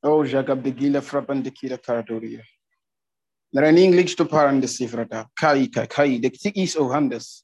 Oh, 0.06 0.22
Jagab 0.22 0.62
de 0.62 0.70
Gila 0.70 1.00
Frapan 1.00 1.42
de 1.42 1.50
Kira 1.50 1.78
Karadoria. 1.78 2.42
Naraning 3.56 3.94
ligs 3.94 4.14
to 4.14 4.26
paran 4.26 4.60
de 4.60 4.66
Sifrata, 4.66 5.26
Kai 5.34 5.66
Kai, 5.68 6.18
the 6.18 6.28
Tikis 6.28 6.76
o 6.76 6.90
Handes. 6.90 7.42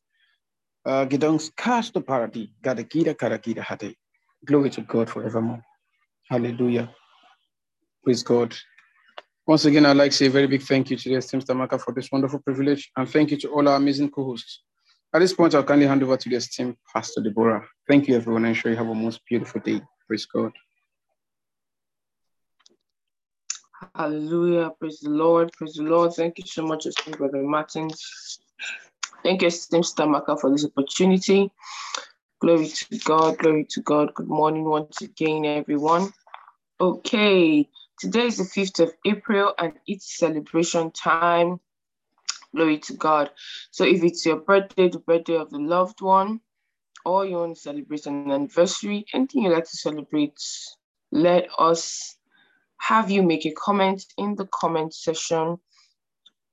Uh, 0.84 1.06
gedongs 1.06 1.50
cast 1.56 1.94
to 1.94 2.02
party, 2.02 2.52
Gadakira 2.62 3.14
Karakira 3.14 3.62
Hate. 3.62 3.96
Glory 4.44 4.68
to 4.68 4.82
God 4.82 5.08
forevermore. 5.08 5.62
Hallelujah. 6.28 6.94
Praise 8.04 8.22
God. 8.22 8.54
Once 9.46 9.64
again, 9.64 9.86
I'd 9.86 9.96
like 9.96 10.10
to 10.10 10.16
say 10.18 10.26
a 10.26 10.30
very 10.30 10.46
big 10.46 10.60
thank 10.62 10.90
you 10.90 10.98
to 10.98 11.08
the 11.08 11.14
esteemed 11.14 11.46
Stamaka 11.46 11.80
for 11.80 11.94
this 11.94 12.12
wonderful 12.12 12.40
privilege, 12.40 12.90
and 12.94 13.08
thank 13.08 13.30
you 13.30 13.38
to 13.38 13.48
all 13.48 13.66
our 13.66 13.76
amazing 13.76 14.10
co-hosts. 14.10 14.62
At 15.14 15.20
this 15.20 15.32
point, 15.32 15.54
I'll 15.54 15.64
kindly 15.64 15.86
hand 15.86 16.02
over 16.02 16.18
to 16.18 16.28
the 16.28 16.36
esteemed 16.36 16.76
Pastor 16.94 17.22
Deborah. 17.22 17.66
Thank 17.88 18.06
you, 18.06 18.16
everyone. 18.16 18.44
I'm 18.44 18.52
sure 18.52 18.70
you 18.70 18.76
have 18.76 18.88
a 18.88 18.94
most 18.94 19.22
beautiful 19.26 19.62
day. 19.62 19.80
Praise 20.06 20.26
God. 20.26 20.52
Hallelujah. 23.94 24.70
Praise 24.78 25.00
the 25.00 25.10
Lord. 25.10 25.52
Praise 25.52 25.74
the 25.74 25.84
Lord. 25.84 26.12
Thank 26.12 26.38
you 26.38 26.44
so 26.46 26.62
much, 26.66 26.86
esteemed 26.86 27.18
Brother 27.18 27.42
Martins. 27.42 28.38
Thank 29.22 29.42
you, 29.42 29.48
esteemed 29.48 29.84
Stamaka, 29.84 30.40
for 30.40 30.50
this 30.50 30.64
opportunity. 30.64 31.50
Glory 32.40 32.68
to 32.68 32.98
God. 32.98 33.38
Glory 33.38 33.66
to 33.70 33.80
God. 33.82 34.14
Good 34.14 34.28
morning 34.28 34.64
once 34.64 35.02
again, 35.02 35.44
everyone. 35.44 36.12
Okay, 36.80 37.68
today 37.98 38.26
is 38.26 38.38
the 38.38 38.44
5th 38.44 38.80
of 38.80 38.92
April 39.04 39.54
and 39.58 39.74
it's 39.86 40.18
celebration 40.18 40.90
time. 40.92 41.60
Glory 42.54 42.78
to 42.78 42.94
God. 42.94 43.30
So 43.70 43.84
if 43.84 44.02
it's 44.02 44.24
your 44.24 44.36
birthday, 44.36 44.88
the 44.88 44.98
birthday 44.98 45.36
of 45.36 45.50
the 45.50 45.58
loved 45.58 46.00
one, 46.00 46.40
or 47.04 47.26
you 47.26 47.36
want 47.36 47.56
to 47.56 47.60
celebrate 47.60 48.06
an 48.06 48.30
anniversary, 48.30 49.06
anything 49.12 49.44
you 49.44 49.52
like 49.52 49.64
to 49.64 49.76
celebrate, 49.76 50.38
let 51.12 51.48
us 51.58 52.16
have 52.80 53.10
you 53.10 53.22
make 53.22 53.46
a 53.46 53.52
comment 53.52 54.04
in 54.16 54.34
the 54.34 54.46
comment 54.46 54.94
section 54.94 55.58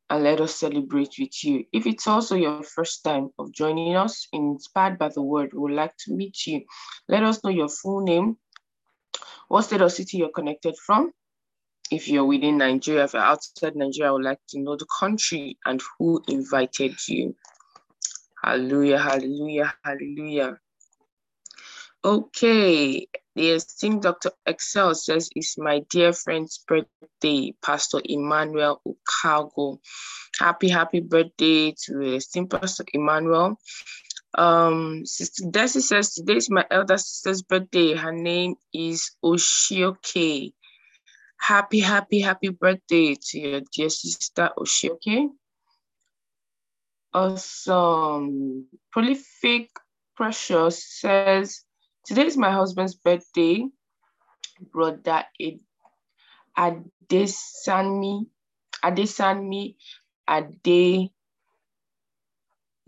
and 0.10 0.24
let 0.24 0.40
us 0.40 0.56
celebrate 0.56 1.16
with 1.20 1.44
you. 1.44 1.66
If 1.74 1.86
it's 1.86 2.08
also 2.08 2.36
your 2.36 2.64
first 2.64 3.04
time 3.04 3.30
of 3.40 3.52
joining 3.52 3.96
us 3.96 4.28
Inspired 4.32 4.98
by 4.98 5.10
the 5.10 5.22
Word, 5.22 5.52
we 5.54 5.60
would 5.60 5.72
like 5.74 5.96
to 6.06 6.14
meet 6.14 6.46
you. 6.46 6.62
Let 7.08 7.24
us 7.24 7.44
know 7.44 7.50
your 7.50 7.70
full 7.70 8.02
name, 8.02 8.38
what 9.48 9.64
state 9.64 9.82
or 9.82 9.90
city 9.90 10.18
you're 10.18 10.30
connected 10.30 10.76
from. 10.78 11.12
If 11.92 12.08
you're 12.10 12.26
within 12.26 12.58
Nigeria, 12.58 13.06
if 13.06 13.14
you're 13.14 13.22
outside 13.22 13.76
Nigeria, 13.76 14.10
I 14.10 14.14
would 14.14 14.24
like 14.24 14.40
to 14.50 14.60
know 14.60 14.76
the 14.76 14.88
country 15.00 15.58
and 15.66 15.82
who 15.98 16.22
invited 16.28 16.96
you. 17.08 17.36
Hallelujah, 18.44 19.00
hallelujah, 19.00 19.74
hallelujah. 19.84 20.60
Okay, 22.04 23.08
the 23.38 23.52
esteemed 23.52 24.02
Dr. 24.02 24.32
Excel 24.48 24.96
says 24.96 25.30
it's 25.36 25.60
my 25.60 25.80
dear 25.92 26.12
friend's 26.12 26.58
birthday, 26.68 27.54
Pastor 27.64 28.02
Emmanuel 28.04 28.82
Ukago. 28.84 29.78
Happy, 30.40 30.68
happy 30.68 31.02
birthday 31.02 31.74
to 31.84 32.02
esteemed 32.02 32.50
Pastor 32.50 32.84
Emmanuel. 32.94 33.60
Um, 34.34 35.06
Sister 35.06 35.46
Desi 35.46 35.82
says 35.82 36.16
today 36.16 36.38
is 36.38 36.50
my 36.50 36.66
elder 36.72 36.98
sister's 36.98 37.44
birthday. 37.44 37.94
Her 37.94 38.12
name 38.12 38.56
is 38.74 39.12
Oshioke. 39.24 40.54
Happy, 41.40 41.80
happy, 41.80 42.20
happy 42.20 42.50
birthday 42.50 43.16
to 43.22 43.40
your 43.40 43.62
dear 43.72 43.90
sister 43.90 44.50
Oshioke. 44.58 45.30
Awesome. 47.14 48.66
Prolific 48.92 49.70
Precious 50.16 50.84
says 50.84 51.62
today 52.08 52.26
is 52.26 52.38
my 52.38 52.52
husband's 52.52 52.96
birthday. 52.96 53.66
Brother 54.74 55.26
Adesanmi, 56.58 58.26
Adesanmi 58.84 59.76
Ade 60.30 61.10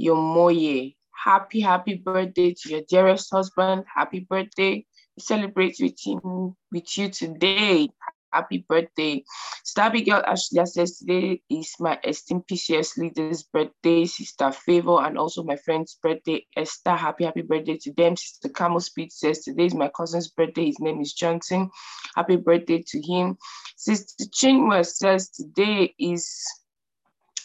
Yomoye. 0.02 0.96
Happy, 1.26 1.60
happy 1.60 1.96
birthday 1.96 2.54
to 2.54 2.70
your 2.70 2.82
dearest 2.88 3.30
husband. 3.32 3.84
Happy 3.94 4.22
birthday. 4.22 4.86
We 5.18 5.22
celebrate 5.22 5.76
with 5.82 5.98
him 6.04 6.56
with 6.72 6.98
you 6.98 7.10
today. 7.10 7.90
Happy 8.32 8.66
birthday. 8.68 9.24
Stabby 9.66 10.06
Girl 10.06 10.24
Ashley 10.26 10.66
says 10.66 11.00
today 11.00 11.42
is 11.50 11.74
my 11.80 12.00
esteemed 12.04 12.48
PCF 12.48 12.98
leader's 12.98 13.44
birthday, 13.44 14.06
Sister 14.06 14.52
Favor, 14.52 15.02
and 15.02 15.18
also 15.18 15.44
my 15.44 15.56
friend's 15.58 15.98
birthday, 16.02 16.46
Esther. 16.56 16.96
Happy, 16.96 17.26
happy 17.26 17.42
birthday 17.42 17.78
to 17.78 17.94
them. 17.94 18.16
Sister 18.16 18.50
Camel 18.50 18.80
Speed 18.80 19.12
says 19.12 19.44
today 19.44 19.66
is 19.66 19.74
my 19.74 19.90
cousin's 19.96 20.30
birthday. 20.30 20.66
His 20.66 20.80
name 20.80 21.02
is 21.02 21.14
Johnson. 21.14 21.70
Happy 22.16 22.36
birthday 22.36 22.84
to 22.88 23.02
him. 23.02 23.38
Sister 23.76 24.26
Chinwe 24.26 24.86
says 24.86 25.30
today 25.30 25.94
is 26.00 26.46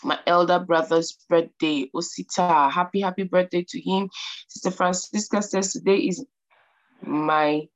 my 0.03 0.19
elder 0.27 0.59
brother's 0.59 1.17
birthday, 1.29 1.91
Osita. 1.95 2.71
Happy, 2.71 3.01
happy 3.01 3.23
birthday 3.23 3.65
to 3.69 3.81
him. 3.81 4.11
Sister 4.49 4.71
Francisca 4.71 5.43
says 5.43 5.73
today 5.73 5.97
is 5.97 6.25
my 7.03 7.69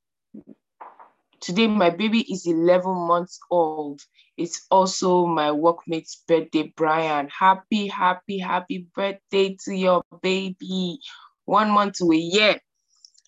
today 1.41 1.67
my 1.67 1.91
baby 1.91 2.21
is 2.33 2.47
11 2.47 2.91
months 2.91 3.39
old. 3.51 4.01
It's 4.37 4.67
also 4.71 5.27
my 5.27 5.51
workmate's 5.51 6.23
birthday, 6.29 6.73
Brian. 6.77 7.29
Happy, 7.29 7.89
happy, 7.89 8.39
happy 8.39 8.87
birthday 8.95 9.57
to 9.65 9.75
your 9.75 10.03
baby. 10.23 11.01
One 11.45 11.71
month 11.71 11.99
to 11.99 12.13
a 12.13 12.17
year. 12.17 12.61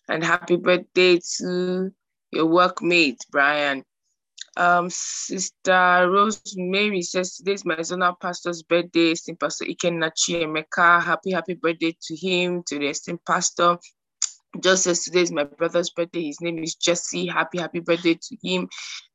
And 0.08 0.24
happy 0.24 0.56
birthday 0.56 1.20
to 1.38 1.90
your 2.32 2.46
workmate, 2.46 3.18
Brian. 3.30 3.84
Um, 4.56 4.90
Sister 4.90 6.10
Rosemary 6.10 7.02
says 7.02 7.36
today's 7.36 7.64
my 7.64 7.76
zonal 7.76 8.18
pastor's 8.20 8.62
birthday. 8.62 9.12
Esteemed 9.12 9.40
Pastor 9.40 9.64
Ikenachi 9.64 10.42
Emeka. 10.42 11.02
Happy, 11.02 11.30
happy 11.30 11.54
birthday 11.54 11.96
to 12.02 12.16
him, 12.16 12.62
to 12.66 12.78
the 12.78 12.88
esteemed 12.88 13.24
pastor. 13.24 13.78
Just 14.58 14.86
as 14.86 15.04
today 15.04 15.20
is 15.20 15.30
my 15.30 15.44
brother's 15.44 15.90
birthday, 15.90 16.24
his 16.24 16.40
name 16.40 16.58
is 16.58 16.74
Jesse. 16.74 17.26
Happy, 17.26 17.58
happy 17.58 17.80
birthday 17.80 18.14
to 18.14 18.36
him. 18.42 18.68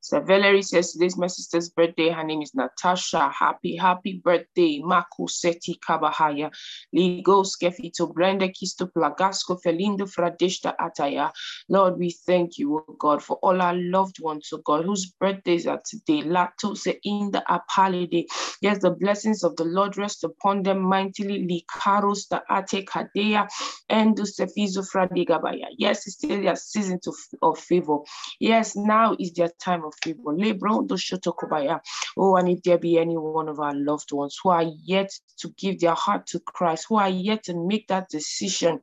Sir 0.05 0.21
Valerie 0.21 0.61
says 0.61 0.91
today's 0.91 1.17
my 1.17 1.25
sister's 1.25 1.69
birthday. 1.71 2.09
Her 2.09 2.23
name 2.23 2.43
is 2.43 2.53
Natasha. 2.53 3.27
Happy, 3.29 3.75
happy 3.75 4.21
birthday. 4.23 4.79
Marco 4.83 5.25
Seti 5.25 5.79
Kabahaya. 5.83 6.51
Ligo 6.95 7.43
Skefito 7.43 8.13
Brenda 8.13 8.47
Kisto 8.49 8.87
Plagasco 8.95 9.59
Felindo 9.65 10.05
Fradeshta 10.05 10.75
Ataya. 10.79 11.31
Lord, 11.69 11.97
we 11.97 12.11
thank 12.27 12.59
you, 12.59 12.77
oh 12.87 12.95
God, 12.99 13.23
for 13.23 13.37
all 13.37 13.59
our 13.59 13.73
loved 13.73 14.17
ones, 14.21 14.47
oh 14.53 14.59
God, 14.63 14.85
whose 14.85 15.07
birthdays 15.19 15.65
are 15.65 15.81
today. 15.83 16.21
Latose 16.21 16.95
in 17.03 17.31
the 17.31 17.43
apalide. 17.49 18.27
Yes, 18.61 18.83
the 18.83 18.91
blessings 18.91 19.43
of 19.43 19.55
the 19.55 19.65
Lord 19.65 19.97
rest 19.97 20.23
upon 20.23 20.61
them 20.61 20.81
mightily. 20.81 21.47
Likaros 21.47 22.27
the 22.29 22.43
Ate 22.51 22.85
Kadea 22.85 23.47
and 23.89 24.15
Sefizo 24.15 24.87
Fradigabaya. 24.87 25.65
Yes, 25.79 26.05
it's 26.05 26.17
still 26.17 26.43
their 26.43 26.55
season 26.55 26.99
to, 27.05 27.11
of 27.41 27.57
favor. 27.57 27.97
Yes, 28.39 28.75
now 28.75 29.15
is 29.19 29.33
their 29.33 29.49
time 29.59 29.83
of 29.83 29.94
favor. 30.03 30.35
Do 30.35 30.95
shotokobaya. 30.95 31.79
Oh, 32.17 32.35
and 32.35 32.49
if 32.49 32.63
there 32.63 32.77
be 32.77 32.97
any 32.97 33.17
one 33.17 33.49
of 33.49 33.59
our 33.59 33.73
loved 33.73 34.11
ones 34.11 34.37
who 34.41 34.49
are 34.49 34.65
yet 34.83 35.11
to 35.37 35.49
give 35.57 35.79
their 35.79 35.93
heart 35.93 36.27
to 36.27 36.39
Christ, 36.39 36.85
who 36.89 36.95
are 36.95 37.09
yet 37.09 37.43
to 37.45 37.67
make 37.67 37.87
that 37.87 38.09
decision 38.09 38.81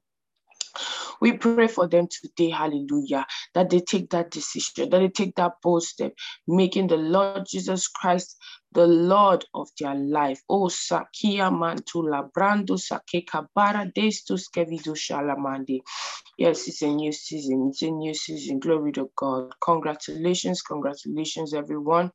We 1.20 1.34
pray 1.34 1.68
for 1.68 1.88
them 1.88 2.08
today, 2.10 2.50
hallelujah, 2.50 3.26
that 3.54 3.70
they 3.70 3.80
take 3.80 4.10
that 4.10 4.30
decision, 4.30 4.90
that 4.90 4.98
they 4.98 5.08
take 5.08 5.36
that 5.36 5.54
bold 5.62 5.84
step, 5.84 6.12
making 6.48 6.88
the 6.88 6.96
Lord 6.96 7.44
Jesus 7.48 7.88
Christ 7.88 8.36
the 8.72 8.86
Lord 8.86 9.44
of 9.54 9.68
their 9.78 9.94
life. 9.94 10.40
Oh, 10.48 10.66
Sakia 10.66 11.50
Mantula, 11.50 12.30
Brando 12.36 12.78
Sakeka 12.78 13.46
Bara 13.54 13.90
Destus 13.94 14.48
Kevido 14.54 14.94
Shalamande. 14.96 15.80
Yes, 16.38 16.68
it's 16.68 16.82
a 16.82 16.88
new 16.88 17.12
season. 17.12 17.68
It's 17.70 17.82
a 17.82 17.90
new 17.90 18.14
season. 18.14 18.58
Glory 18.58 18.92
to 18.92 19.10
God. 19.16 19.52
Congratulations, 19.62 20.62
congratulations, 20.62 21.54
everyone. 21.54 22.10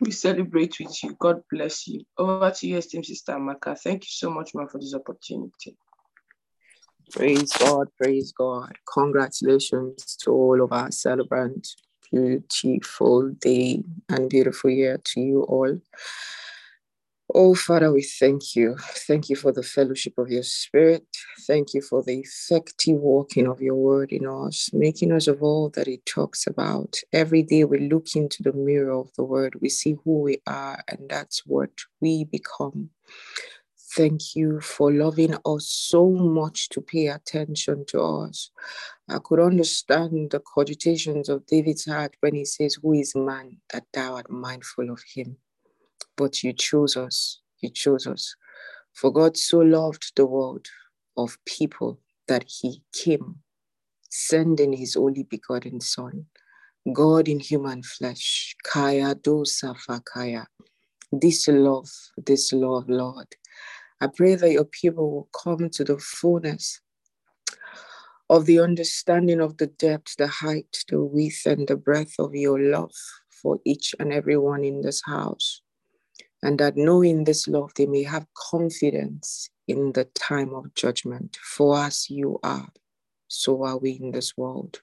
We 0.00 0.10
celebrate 0.10 0.78
with 0.80 1.02
you. 1.02 1.16
God 1.18 1.42
bless 1.50 1.86
you. 1.88 2.02
Over 2.18 2.50
to 2.50 2.66
you, 2.66 2.78
esteemed 2.78 3.06
Sister 3.06 3.32
Amaka. 3.32 3.78
Thank 3.78 4.04
you 4.04 4.10
so 4.10 4.30
much, 4.30 4.50
ma, 4.54 4.66
for 4.66 4.78
this 4.78 4.94
opportunity. 4.94 5.76
Praise 7.12 7.52
God, 7.52 7.88
praise 8.00 8.32
God. 8.32 8.76
Congratulations 8.92 10.16
to 10.22 10.30
all 10.32 10.62
of 10.62 10.72
our 10.72 10.90
celebrants. 10.90 11.76
Beautiful 12.12 13.30
day 13.40 13.82
and 14.08 14.30
beautiful 14.30 14.70
year 14.70 15.00
to 15.04 15.20
you 15.20 15.42
all. 15.44 15.78
Oh, 17.34 17.54
Father, 17.54 17.92
we 17.92 18.02
thank 18.02 18.54
you. 18.54 18.76
Thank 19.08 19.28
you 19.28 19.36
for 19.36 19.52
the 19.52 19.62
fellowship 19.62 20.14
of 20.16 20.30
your 20.30 20.44
spirit. 20.44 21.04
Thank 21.46 21.74
you 21.74 21.82
for 21.82 22.02
the 22.02 22.20
effective 22.20 22.96
walking 22.96 23.48
of 23.48 23.60
your 23.60 23.74
word 23.74 24.12
in 24.12 24.26
us, 24.26 24.70
making 24.72 25.12
us 25.12 25.26
of 25.26 25.42
all 25.42 25.70
that 25.70 25.88
it 25.88 26.06
talks 26.06 26.46
about. 26.46 26.98
Every 27.12 27.42
day 27.42 27.64
we 27.64 27.88
look 27.88 28.14
into 28.14 28.42
the 28.42 28.52
mirror 28.52 28.92
of 28.92 29.12
the 29.16 29.24
word, 29.24 29.56
we 29.60 29.68
see 29.68 29.96
who 30.04 30.20
we 30.22 30.38
are, 30.46 30.82
and 30.88 31.08
that's 31.08 31.44
what 31.46 31.70
we 32.00 32.24
become. 32.24 32.90
Thank 33.96 34.36
you 34.36 34.60
for 34.60 34.92
loving 34.92 35.36
us 35.46 35.68
so 35.70 36.10
much 36.10 36.68
to 36.70 36.82
pay 36.82 37.08
attention 37.08 37.86
to 37.88 38.02
us. 38.02 38.50
I 39.08 39.18
could 39.24 39.40
understand 39.40 40.32
the 40.32 40.40
cogitations 40.40 41.30
of 41.30 41.46
David's 41.46 41.86
heart 41.86 42.16
when 42.20 42.34
he 42.34 42.44
says, 42.44 42.78
Who 42.82 42.92
is 42.94 43.14
man 43.16 43.58
that 43.72 43.84
thou 43.94 44.16
art 44.16 44.30
mindful 44.30 44.90
of 44.90 45.02
him? 45.14 45.38
But 46.16 46.44
you 46.44 46.52
chose 46.52 46.96
us, 46.96 47.40
you 47.60 47.70
chose 47.70 48.06
us. 48.06 48.36
For 48.94 49.12
God 49.12 49.36
so 49.36 49.58
loved 49.60 50.12
the 50.16 50.26
world 50.26 50.66
of 51.16 51.38
people 51.46 52.00
that 52.28 52.44
he 52.48 52.82
came, 52.92 53.36
sending 54.10 54.74
his 54.74 54.96
only 54.96 55.24
begotten 55.24 55.80
Son, 55.80 56.26
God 56.92 57.28
in 57.28 57.40
human 57.40 57.82
flesh. 57.82 58.56
Kaya 58.64 59.14
dosa 59.14 59.76
fakaya. 59.76 60.46
This 61.12 61.48
love, 61.48 61.88
this 62.18 62.52
love, 62.52 62.88
Lord. 62.88 63.28
I 64.00 64.08
pray 64.08 64.34
that 64.34 64.52
your 64.52 64.64
people 64.64 65.10
will 65.10 65.28
come 65.32 65.70
to 65.70 65.84
the 65.84 65.98
fullness 65.98 66.80
of 68.28 68.44
the 68.46 68.60
understanding 68.60 69.40
of 69.40 69.56
the 69.56 69.68
depth, 69.68 70.16
the 70.16 70.26
height, 70.26 70.84
the 70.88 71.02
width, 71.02 71.46
and 71.46 71.66
the 71.66 71.76
breadth 71.76 72.14
of 72.18 72.34
your 72.34 72.60
love 72.60 72.92
for 73.30 73.58
each 73.64 73.94
and 73.98 74.12
everyone 74.12 74.64
in 74.64 74.82
this 74.82 75.02
house. 75.04 75.62
And 76.42 76.58
that 76.58 76.76
knowing 76.76 77.24
this 77.24 77.48
love, 77.48 77.72
they 77.74 77.86
may 77.86 78.02
have 78.02 78.26
confidence 78.34 79.48
in 79.68 79.92
the 79.92 80.04
time 80.14 80.54
of 80.54 80.74
judgment. 80.74 81.38
For 81.42 81.76
us, 81.76 82.10
you 82.10 82.38
are, 82.42 82.68
so 83.28 83.64
are 83.64 83.78
we 83.78 83.92
in 83.92 84.10
this 84.10 84.36
world. 84.36 84.80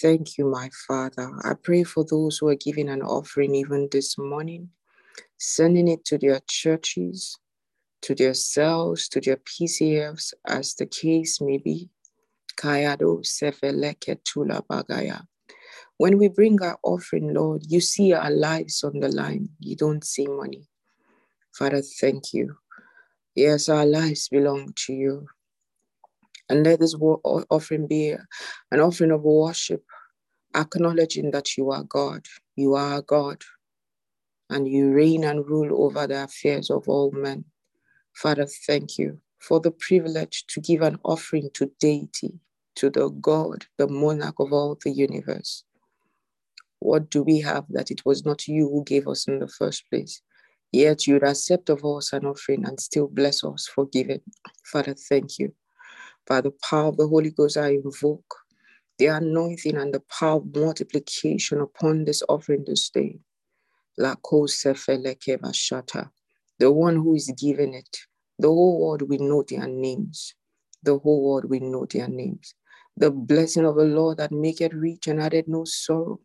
Thank 0.00 0.38
you, 0.38 0.46
my 0.46 0.70
Father. 0.86 1.30
I 1.44 1.54
pray 1.54 1.82
for 1.84 2.04
those 2.04 2.38
who 2.38 2.48
are 2.48 2.56
giving 2.56 2.88
an 2.88 3.02
offering 3.02 3.54
even 3.54 3.88
this 3.90 4.18
morning, 4.18 4.70
sending 5.38 5.88
it 5.88 6.04
to 6.06 6.18
their 6.18 6.40
churches, 6.46 7.36
to 8.02 8.14
their 8.14 8.34
cells, 8.34 9.08
to 9.08 9.20
their 9.20 9.38
PCFs, 9.38 10.34
as 10.46 10.74
the 10.74 10.86
case 10.86 11.40
may 11.40 11.58
be. 11.58 11.88
Kayado 12.56 13.22
tula 14.24 14.62
bagaya. 14.68 15.22
When 15.96 16.18
we 16.18 16.28
bring 16.28 16.60
our 16.62 16.78
offering, 16.82 17.32
Lord, 17.32 17.62
you 17.68 17.80
see 17.80 18.12
our 18.12 18.30
lives 18.30 18.82
on 18.84 19.00
the 19.00 19.08
line. 19.08 19.48
You 19.60 19.76
don't 19.76 20.04
see 20.04 20.26
money. 20.26 20.68
Father, 21.56 21.82
thank 22.00 22.32
you. 22.32 22.56
Yes, 23.34 23.68
our 23.68 23.86
lives 23.86 24.28
belong 24.28 24.72
to 24.86 24.92
you. 24.92 25.26
And 26.48 26.64
let 26.64 26.80
this 26.80 26.94
offering 26.94 27.86
be 27.86 28.14
an 28.70 28.80
offering 28.80 29.12
of 29.12 29.22
worship, 29.22 29.84
acknowledging 30.54 31.30
that 31.30 31.56
you 31.56 31.70
are 31.70 31.84
God. 31.84 32.26
You 32.56 32.74
are 32.74 33.00
God. 33.00 33.42
And 34.50 34.68
you 34.68 34.92
reign 34.92 35.24
and 35.24 35.46
rule 35.48 35.84
over 35.84 36.06
the 36.06 36.24
affairs 36.24 36.68
of 36.68 36.88
all 36.88 37.10
men. 37.12 37.44
Father, 38.14 38.46
thank 38.66 38.98
you 38.98 39.20
for 39.38 39.60
the 39.60 39.70
privilege 39.70 40.44
to 40.48 40.60
give 40.60 40.82
an 40.82 40.98
offering 41.04 41.50
to 41.54 41.70
deity, 41.80 42.38
to 42.76 42.90
the 42.90 43.08
God, 43.08 43.66
the 43.78 43.88
monarch 43.88 44.38
of 44.38 44.52
all 44.52 44.78
the 44.82 44.90
universe. 44.90 45.64
What 46.78 47.10
do 47.10 47.22
we 47.22 47.40
have 47.40 47.64
that 47.70 47.90
it 47.90 48.04
was 48.04 48.24
not 48.24 48.46
you 48.48 48.68
who 48.68 48.84
gave 48.84 49.08
us 49.08 49.26
in 49.26 49.38
the 49.38 49.48
first 49.48 49.88
place? 49.90 50.20
Yet 50.72 51.06
you'd 51.06 51.22
accept 51.22 51.68
of 51.68 51.84
us 51.84 52.12
an 52.12 52.24
offering 52.24 52.64
and 52.64 52.80
still 52.80 53.08
bless 53.08 53.44
us 53.44 53.68
for 53.68 53.86
giving. 53.86 54.20
Father, 54.64 54.94
thank 54.94 55.38
you. 55.38 55.54
By 56.26 56.40
the 56.40 56.52
power 56.68 56.88
of 56.88 56.96
the 56.96 57.08
Holy 57.08 57.30
Ghost, 57.30 57.56
I 57.56 57.70
invoke 57.70 58.36
the 58.98 59.06
anointing 59.06 59.76
and 59.76 59.92
the 59.92 60.00
power 60.00 60.36
of 60.36 60.54
multiplication 60.54 61.60
upon 61.60 62.04
this 62.04 62.22
offering 62.28 62.64
this 62.66 62.88
day. 62.90 63.18
La 63.98 64.14
shata 64.14 66.10
the 66.62 66.70
one 66.70 66.94
who 66.94 67.16
is 67.16 67.28
giving 67.36 67.74
it. 67.74 67.98
The 68.38 68.46
whole 68.46 68.80
world 68.80 69.02
will 69.02 69.18
know 69.18 69.42
their 69.42 69.66
names. 69.66 70.32
The 70.84 70.96
whole 70.96 71.24
world 71.24 71.46
will 71.50 71.58
know 71.72 71.86
their 71.90 72.06
names. 72.06 72.54
The 72.96 73.10
blessing 73.10 73.66
of 73.66 73.74
the 73.74 73.84
Lord 73.84 74.18
that 74.18 74.30
maketh 74.30 74.72
rich 74.72 75.08
and 75.08 75.20
added 75.20 75.48
no 75.48 75.64
sorrow 75.64 76.20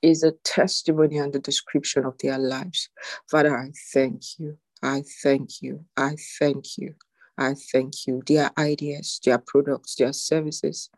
is 0.00 0.22
a 0.22 0.32
testimony 0.44 1.18
and 1.18 1.30
the 1.30 1.40
description 1.40 2.06
of 2.06 2.16
their 2.22 2.38
lives. 2.38 2.88
Father, 3.30 3.54
I 3.54 3.70
thank 3.92 4.22
you. 4.38 4.56
I 4.82 5.02
thank 5.22 5.60
you. 5.60 5.84
I 5.94 6.16
thank 6.38 6.78
you. 6.78 6.94
I 7.36 7.54
thank 7.70 8.06
you. 8.06 8.22
Their 8.26 8.50
ideas, 8.56 9.20
their 9.26 9.42
products, 9.46 9.96
their 9.96 10.14
services, 10.14 10.88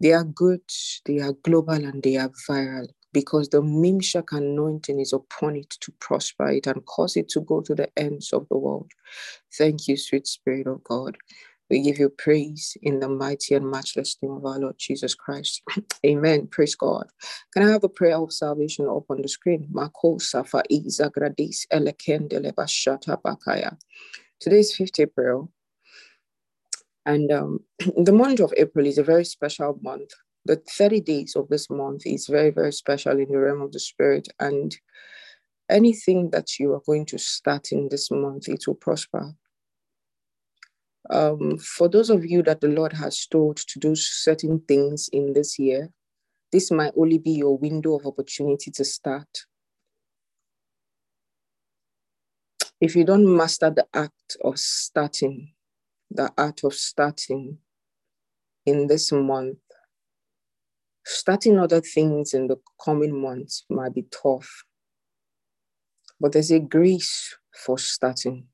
they 0.00 0.12
are 0.12 0.24
good, 0.24 0.62
they 1.04 1.18
are 1.18 1.32
global, 1.32 1.84
and 1.84 2.00
they 2.00 2.16
are 2.16 2.30
viral 2.48 2.86
because 3.12 3.48
the 3.48 3.62
Mimshak 3.62 4.36
anointing 4.36 5.00
is 5.00 5.12
upon 5.12 5.56
it 5.56 5.70
to 5.80 5.92
prosper 6.00 6.48
it 6.48 6.66
and 6.66 6.84
cause 6.86 7.16
it 7.16 7.28
to 7.30 7.40
go 7.40 7.60
to 7.60 7.74
the 7.74 7.88
ends 7.96 8.32
of 8.32 8.48
the 8.48 8.56
world. 8.56 8.90
Thank 9.56 9.88
you, 9.88 9.96
sweet 9.96 10.26
Spirit 10.26 10.66
of 10.66 10.82
God. 10.84 11.16
We 11.70 11.80
give 11.80 11.98
you 11.98 12.10
praise 12.10 12.76
in 12.82 13.00
the 13.00 13.08
mighty 13.08 13.54
and 13.54 13.70
matchless 13.70 14.18
name 14.20 14.32
of 14.32 14.44
our 14.44 14.58
Lord 14.58 14.74
Jesus 14.78 15.14
Christ. 15.14 15.62
Amen. 16.06 16.46
Praise 16.48 16.74
God. 16.74 17.06
Can 17.52 17.66
I 17.66 17.70
have 17.70 17.80
the 17.80 17.88
prayer 17.88 18.16
of 18.18 18.32
salvation 18.32 18.86
up 18.86 19.04
on 19.08 19.22
the 19.22 19.28
screen? 19.28 19.68
Today's 24.40 24.76
5th 24.76 25.00
April. 25.00 25.52
And 27.06 27.32
um, 27.32 27.60
the 27.96 28.12
month 28.12 28.40
of 28.40 28.52
April 28.56 28.86
is 28.86 28.98
a 28.98 29.02
very 29.02 29.24
special 29.24 29.78
month 29.80 30.10
the 30.44 30.56
30 30.56 31.00
days 31.00 31.36
of 31.36 31.48
this 31.48 31.70
month 31.70 32.02
is 32.04 32.26
very, 32.26 32.50
very 32.50 32.72
special 32.72 33.18
in 33.18 33.30
the 33.30 33.38
realm 33.38 33.62
of 33.62 33.72
the 33.72 33.80
spirit. 33.80 34.28
And 34.40 34.76
anything 35.70 36.30
that 36.30 36.58
you 36.58 36.72
are 36.72 36.82
going 36.84 37.06
to 37.06 37.18
start 37.18 37.72
in 37.72 37.88
this 37.90 38.10
month, 38.10 38.48
it 38.48 38.64
will 38.66 38.74
prosper. 38.74 39.34
Um, 41.10 41.58
for 41.58 41.88
those 41.88 42.10
of 42.10 42.24
you 42.24 42.42
that 42.44 42.60
the 42.60 42.68
Lord 42.68 42.92
has 42.92 43.26
told 43.26 43.56
to 43.56 43.78
do 43.78 43.94
certain 43.94 44.60
things 44.66 45.08
in 45.12 45.32
this 45.32 45.58
year, 45.58 45.90
this 46.52 46.70
might 46.70 46.92
only 46.96 47.18
be 47.18 47.32
your 47.32 47.56
window 47.56 47.96
of 47.96 48.06
opportunity 48.06 48.70
to 48.72 48.84
start. 48.84 49.46
If 52.80 52.96
you 52.96 53.04
don't 53.04 53.36
master 53.36 53.70
the 53.70 53.86
act 53.94 54.36
of 54.44 54.58
starting, 54.58 55.52
the 56.10 56.32
art 56.36 56.60
of 56.64 56.74
starting 56.74 57.58
in 58.66 58.86
this 58.86 59.12
month, 59.12 59.58
starting 61.04 61.58
other 61.58 61.80
things 61.80 62.34
in 62.34 62.46
the 62.46 62.56
coming 62.84 63.20
months 63.20 63.64
might 63.68 63.94
be 63.94 64.06
tough, 64.10 64.64
but 66.20 66.32
there's 66.32 66.50
a 66.50 66.60
grace 66.60 67.36
for 67.64 67.78
starting. 67.78 68.46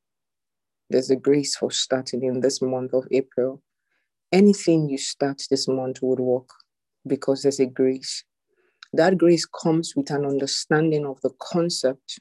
There's 0.90 1.10
a 1.10 1.16
grace 1.16 1.56
for 1.56 1.70
starting 1.70 2.24
in 2.24 2.40
this 2.40 2.62
month 2.62 2.94
of 2.94 3.06
April. 3.10 3.62
Anything 4.32 4.88
you 4.88 4.98
start 4.98 5.42
this 5.50 5.68
month 5.68 5.98
would 6.02 6.20
work 6.20 6.48
because 7.06 7.42
there's 7.42 7.60
a 7.60 7.66
grace. 7.66 8.24
That 8.92 9.18
grace 9.18 9.44
comes 9.44 9.94
with 9.94 10.10
an 10.10 10.24
understanding 10.24 11.04
of 11.04 11.20
the 11.20 11.30
concept 11.40 12.20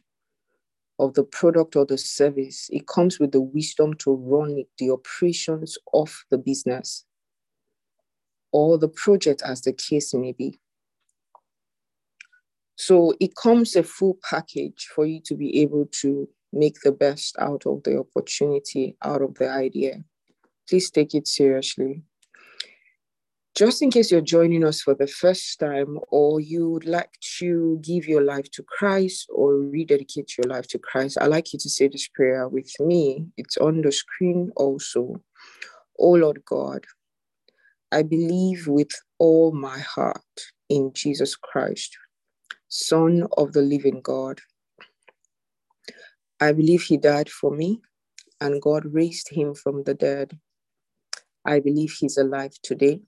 of 0.99 1.14
the 1.14 1.24
product 1.24 1.76
or 1.76 1.86
the 1.86 1.98
service. 1.98 2.68
It 2.72 2.88
comes 2.88 3.20
with 3.20 3.32
the 3.32 3.41
wisdom 3.41 3.94
to 3.99 4.16
run 4.16 4.64
the 4.78 4.91
operations 4.91 5.78
of 5.94 6.26
the 6.30 6.38
business 6.38 7.06
or 8.52 8.78
the 8.78 8.88
project 8.88 9.41
as 9.45 9.61
the 9.61 9.74
case 9.74 10.14
may 10.14 10.32
be. 10.32 10.60
So 12.76 13.14
it 13.19 13.36
comes 13.36 13.76
a 13.76 13.84
full 13.84 14.18
package 14.30 14.88
for 14.94 15.06
you 15.06 15.19
to 15.26 15.36
be 15.36 15.61
able 15.61 15.88
to 16.02 16.30
make 16.53 16.80
the 16.84 16.91
best 16.91 17.36
out 17.40 17.65
of 17.65 17.84
the 17.84 17.99
opportunity, 17.99 18.95
out 19.03 19.22
of 19.22 19.36
the 19.36 19.49
idea. 19.49 20.03
Please 20.69 20.91
take 20.91 21.15
it 21.15 21.28
seriously. 21.28 22.03
Just 23.56 23.82
in 23.82 23.90
case 23.90 24.11
you're 24.11 24.22
joining 24.22 24.64
us 24.64 24.82
for 24.82 24.94
the 24.94 25.07
first 25.07 25.60
time, 25.60 25.98
or 26.10 26.40
you 26.40 26.69
would 26.69 26.86
like 26.86 27.10
to 27.40 27.80
give 27.82 28.07
your 28.07 28.22
life 28.22 28.52
to 28.52 28.61
Christ 28.61 29.28
or 29.34 29.56
rededicate 29.56 30.38
your 30.38 30.48
life 30.48 30.68
to 30.68 30.78
Christ, 30.78 31.18
I'd 31.19 31.32
like 31.32 31.52
you 31.53 31.60
to 31.60 31.69
say 31.69 31.88
this 31.88 32.07
prayer 32.07 32.48
with 32.48 32.72
me. 32.80 33.26
It's 33.36 33.57
on 33.57 33.82
the 33.82 33.91
screen 33.91 34.52
also. 34.56 35.24
Oh 35.98 36.11
Lord 36.11 36.44
God, 36.45 36.86
I 37.91 38.03
believe 38.03 38.68
with 38.68 38.91
all 39.18 39.53
my 39.53 39.80
heart 39.80 40.22
in 40.69 40.91
Jesus 40.93 41.35
Christ, 41.35 41.97
Son 42.68 43.26
of 43.38 43.53
the 43.53 43.61
living 43.61 44.01
God. 44.03 44.41
I 46.41 46.51
believe 46.51 46.84
he 46.84 46.97
died 46.97 47.30
for 47.30 47.51
me 47.51 47.81
and 48.41 48.61
God 48.61 48.84
raised 48.85 49.30
him 49.30 49.55
from 49.55 49.84
the 49.84 49.93
dead. 49.93 50.38
I 51.45 51.59
believe 51.61 51.95
he's 51.99 52.18
alive 52.18 52.53
today. 52.61 53.01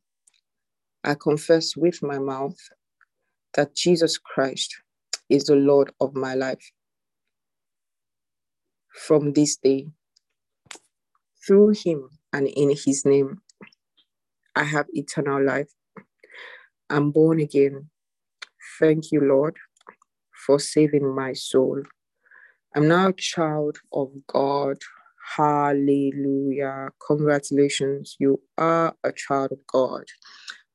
I 1.03 1.15
confess 1.15 1.75
with 1.75 2.01
my 2.01 2.19
mouth 2.19 2.57
that 3.55 3.75
Jesus 3.75 4.17
Christ 4.17 4.75
is 5.29 5.45
the 5.45 5.55
Lord 5.55 5.91
of 5.99 6.15
my 6.15 6.35
life. 6.35 6.71
From 9.07 9.33
this 9.33 9.57
day, 9.57 9.87
through 11.45 11.69
him 11.69 12.09
and 12.33 12.47
in 12.47 12.71
his 12.71 13.05
name, 13.05 13.41
I 14.55 14.63
have 14.63 14.87
eternal 14.93 15.43
life. 15.43 15.69
I'm 16.89 17.11
born 17.11 17.39
again. 17.39 17.89
Thank 18.79 19.11
you, 19.11 19.21
Lord, 19.21 19.57
for 20.45 20.59
saving 20.59 21.15
my 21.15 21.33
soul. 21.33 21.83
I'm 22.75 22.87
now 22.87 23.09
a 23.09 23.13
child 23.13 23.77
of 23.93 24.11
God. 24.27 24.77
Hallelujah. 25.35 26.89
Congratulations. 27.07 28.15
You 28.19 28.41
are 28.57 28.95
a 29.03 29.11
child 29.11 29.51
of 29.51 29.59
God. 29.67 30.05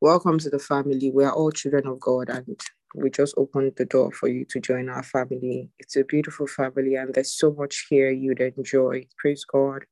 Welcome 0.00 0.38
to 0.40 0.50
the 0.50 0.58
family. 0.58 1.10
We 1.12 1.24
are 1.24 1.32
all 1.32 1.50
children 1.50 1.86
of 1.86 2.00
God, 2.00 2.28
and 2.28 2.60
we 2.94 3.10
just 3.10 3.34
opened 3.36 3.72
the 3.76 3.86
door 3.86 4.12
for 4.12 4.28
you 4.28 4.44
to 4.50 4.60
join 4.60 4.88
our 4.88 5.02
family. 5.02 5.70
It's 5.78 5.96
a 5.96 6.04
beautiful 6.04 6.46
family, 6.46 6.96
and 6.96 7.14
there's 7.14 7.32
so 7.32 7.52
much 7.52 7.86
here 7.90 8.10
you'd 8.10 8.40
enjoy. 8.40 9.06
Praise 9.18 9.44
God. 9.44 9.84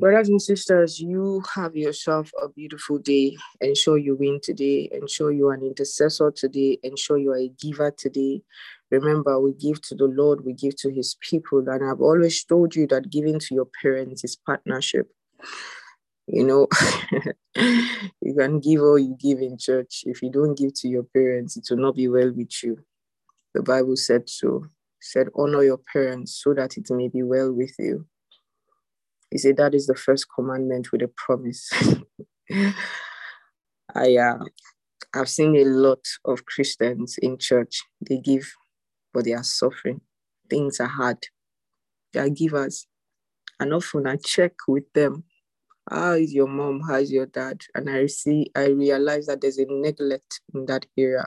Brothers 0.00 0.30
and 0.30 0.40
sisters, 0.40 0.98
you 0.98 1.42
have 1.54 1.76
yourself 1.76 2.32
a 2.42 2.48
beautiful 2.48 2.96
day. 2.96 3.36
Ensure 3.60 3.98
you 3.98 4.16
win 4.16 4.40
today. 4.42 4.88
Ensure 4.92 5.30
you 5.30 5.48
are 5.48 5.52
an 5.52 5.62
intercessor 5.62 6.30
today. 6.30 6.78
Ensure 6.82 7.18
you 7.18 7.32
are 7.32 7.38
a 7.38 7.52
giver 7.60 7.90
today. 7.90 8.40
Remember, 8.90 9.38
we 9.38 9.52
give 9.52 9.82
to 9.82 9.94
the 9.94 10.06
Lord, 10.06 10.42
we 10.46 10.54
give 10.54 10.74
to 10.76 10.90
his 10.90 11.18
people. 11.20 11.68
And 11.68 11.84
I've 11.84 12.00
always 12.00 12.42
told 12.42 12.74
you 12.74 12.86
that 12.86 13.10
giving 13.10 13.38
to 13.40 13.54
your 13.54 13.68
parents 13.82 14.24
is 14.24 14.36
partnership. 14.36 15.12
You 16.26 16.46
know, 16.46 16.66
you 17.54 18.34
can 18.38 18.58
give 18.58 18.80
all 18.80 18.98
you 18.98 19.18
give 19.20 19.40
in 19.40 19.58
church. 19.58 20.04
If 20.06 20.22
you 20.22 20.30
don't 20.30 20.56
give 20.56 20.72
to 20.76 20.88
your 20.88 21.04
parents, 21.04 21.58
it 21.58 21.66
will 21.68 21.82
not 21.82 21.96
be 21.96 22.08
well 22.08 22.32
with 22.34 22.64
you. 22.64 22.78
The 23.52 23.62
Bible 23.62 23.96
said 23.96 24.30
so. 24.30 24.64
It 24.64 25.04
said, 25.04 25.28
honor 25.34 25.62
your 25.62 25.80
parents 25.92 26.40
so 26.42 26.54
that 26.54 26.78
it 26.78 26.90
may 26.90 27.08
be 27.08 27.22
well 27.22 27.52
with 27.52 27.74
you. 27.78 28.06
He 29.30 29.38
said 29.38 29.56
that 29.58 29.74
is 29.74 29.86
the 29.86 29.94
first 29.94 30.26
commandment 30.34 30.90
with 30.92 31.02
a 31.02 31.08
promise. 31.08 31.70
I 33.94 34.16
uh, 34.16 34.38
I've 35.14 35.28
seen 35.28 35.56
a 35.56 35.64
lot 35.64 36.04
of 36.24 36.46
Christians 36.46 37.18
in 37.20 37.38
church. 37.38 37.82
They 38.00 38.18
give, 38.18 38.52
but 39.12 39.24
they 39.24 39.32
are 39.32 39.42
suffering. 39.44 40.00
Things 40.48 40.80
are 40.80 40.88
hard. 40.88 41.18
They 42.12 42.20
are 42.20 42.28
givers. 42.28 42.86
And 43.58 43.74
often 43.74 44.06
I 44.06 44.16
check 44.16 44.52
with 44.68 44.92
them. 44.94 45.24
How 45.88 46.12
is 46.12 46.32
your 46.32 46.46
mom? 46.46 46.82
How 46.86 46.96
is 46.96 47.12
your 47.12 47.26
dad? 47.26 47.62
And 47.74 47.90
I 47.90 48.06
see, 48.06 48.50
I 48.54 48.66
realize 48.66 49.26
that 49.26 49.40
there's 49.40 49.58
a 49.58 49.66
neglect 49.68 50.40
in 50.54 50.66
that 50.66 50.86
area. 50.96 51.26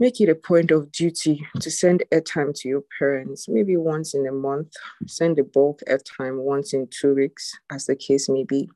Make 0.00 0.20
it 0.20 0.28
a 0.28 0.34
point 0.34 0.72
of 0.72 0.90
duty 0.90 1.46
to 1.60 1.70
send 1.70 2.02
airtime 2.10 2.52
to 2.60 2.68
your 2.68 2.82
parents, 2.98 3.48
maybe 3.48 3.76
once 3.76 4.12
in 4.12 4.26
a 4.26 4.32
month. 4.32 4.72
Send 5.06 5.38
a 5.38 5.44
bulk 5.44 5.80
airtime 5.88 6.42
once 6.42 6.74
in 6.74 6.88
two 6.88 7.14
weeks, 7.14 7.52
as 7.70 7.86
the 7.86 7.94
case 7.94 8.28
may 8.28 8.42
be. 8.42 8.68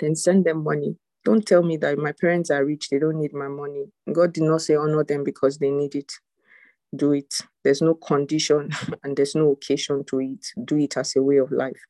Then 0.00 0.16
send 0.16 0.44
them 0.44 0.64
money. 0.64 0.96
Don't 1.24 1.46
tell 1.46 1.62
me 1.62 1.76
that 1.76 1.96
my 1.96 2.10
parents 2.10 2.50
are 2.50 2.64
rich, 2.64 2.88
they 2.88 2.98
don't 2.98 3.20
need 3.20 3.32
my 3.32 3.46
money. 3.46 3.84
God 4.12 4.32
did 4.32 4.42
not 4.42 4.62
say 4.62 4.74
honor 4.74 5.04
them 5.04 5.22
because 5.22 5.58
they 5.58 5.70
need 5.70 5.94
it. 5.94 6.12
Do 6.96 7.12
it. 7.12 7.32
There's 7.62 7.80
no 7.80 7.94
condition 7.94 8.70
and 9.04 9.16
there's 9.16 9.36
no 9.36 9.52
occasion 9.52 10.04
to 10.06 10.20
it. 10.20 10.44
Do 10.64 10.76
it 10.76 10.96
as 10.96 11.14
a 11.14 11.22
way 11.22 11.36
of 11.36 11.52
life. 11.52 11.80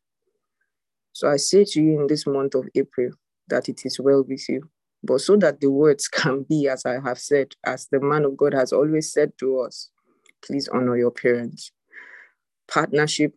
So 1.13 1.31
I 1.31 1.37
say 1.37 1.65
to 1.65 1.83
you 1.83 2.01
in 2.01 2.07
this 2.07 2.27
month 2.27 2.55
of 2.55 2.69
April 2.75 3.13
that 3.49 3.71
it 3.71 3.87
is 3.87 3.99
well 3.99 4.23
with 4.23 4.47
you. 4.49 4.69
But 5.05 5.21
so 5.21 5.37
that 5.37 5.61
the 5.61 5.71
words 5.71 6.09
can 6.13 6.45
be, 6.49 6.69
as 6.69 6.85
I 6.87 7.01
have 7.01 7.19
said, 7.19 7.55
as 7.65 7.89
the 7.91 8.01
man 8.01 8.25
of 8.25 8.37
God 8.37 8.55
has 8.55 8.73
always 8.73 9.13
said 9.13 9.33
to 9.39 9.61
us, 9.61 9.91
please 10.45 10.69
honor 10.69 10.97
your 10.97 11.11
parents. 11.11 11.73
Partnership 12.69 13.35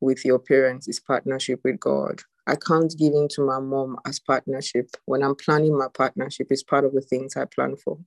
with 0.00 0.24
your 0.24 0.38
parents 0.38 0.88
is 0.88 1.00
partnership 1.00 1.60
with 1.64 1.78
God. 1.80 2.22
I 2.46 2.56
can't 2.56 2.92
give 2.98 3.12
in 3.12 3.28
to 3.32 3.42
my 3.44 3.60
mom 3.60 3.98
as 4.06 4.18
partnership. 4.18 4.90
When 5.04 5.22
I'm 5.22 5.34
planning 5.36 5.76
my 5.76 5.88
partnership, 5.92 6.48
it's 6.50 6.62
part 6.62 6.84
of 6.84 6.92
the 6.92 7.00
things 7.00 7.36
I 7.36 7.44
plan 7.44 7.76
for. 7.76 7.98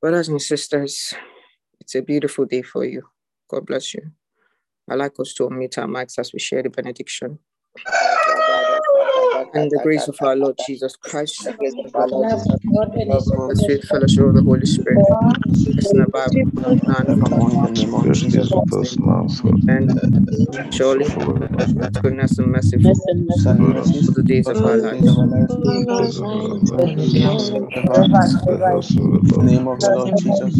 Brothers 0.00 0.28
and 0.28 0.42
sisters, 0.42 1.14
it's 1.80 1.94
a 1.94 2.02
beautiful 2.02 2.44
day 2.44 2.62
for 2.62 2.84
you. 2.84 3.02
God 3.48 3.66
bless 3.66 3.94
you. 3.94 4.12
I 4.90 4.94
like 4.94 5.18
us 5.20 5.34
to 5.34 5.44
unmute 5.44 5.78
our 5.78 5.86
mics 5.86 6.18
as 6.18 6.32
we 6.32 6.38
share 6.38 6.62
the 6.62 6.70
benediction. 6.70 7.38
And 9.54 9.70
the 9.70 9.80
grace 9.82 10.08
of 10.08 10.16
our 10.22 10.36
Lord 10.36 10.56
Jesus 10.66 10.96
Christ, 10.96 11.44
the 11.44 11.52
sweet 13.64 13.84
fellowship 13.84 14.24
of 14.24 14.34
the 14.34 14.42
Holy 14.42 14.66
Spirit, 14.66 14.98
rest 15.76 15.94
and 15.94 16.02
abide 16.02 16.30
with 16.34 16.64
us 16.64 16.82
now 16.86 16.98
and 16.98 17.08
Evermore 17.10 17.50
in 17.50 17.62
the 17.62 17.70
name 17.82 17.94
of 17.94 18.06
Rest 18.06 18.20
Jesus. 18.22 18.46
is 18.46 18.52
with 18.52 18.72
us 18.74 18.96
now 18.98 19.26
and. 19.68 19.90
And 20.58 20.74
surely, 20.74 21.04
goodness 22.02 22.38
and 22.38 22.52
mercy 22.52 22.78
for 22.78 22.94
Son, 22.94 23.58
Good 23.58 23.76
mercies, 23.76 24.08
all 24.08 24.14
the 24.14 24.22
days 24.22 24.48
of 24.48 24.64
our 24.64 24.76
lives. 24.76 25.00
days 25.00 25.08
of 25.08 25.18
our 25.18 25.26
life. 25.26 25.96
days 25.96 26.18
of 26.18 26.24
our 26.24 26.36
life. 26.36 26.62
Forever. 27.84 28.08
The 28.46 28.66
house 28.66 28.90
of 28.90 28.96
the 28.96 29.18
In 29.18 29.28
the 29.28 29.36
Lord. 29.36 29.46
name 29.46 29.68
of 29.68 29.80
the 29.80 29.88
Lord 29.90 30.16
Jesus. 30.18 30.54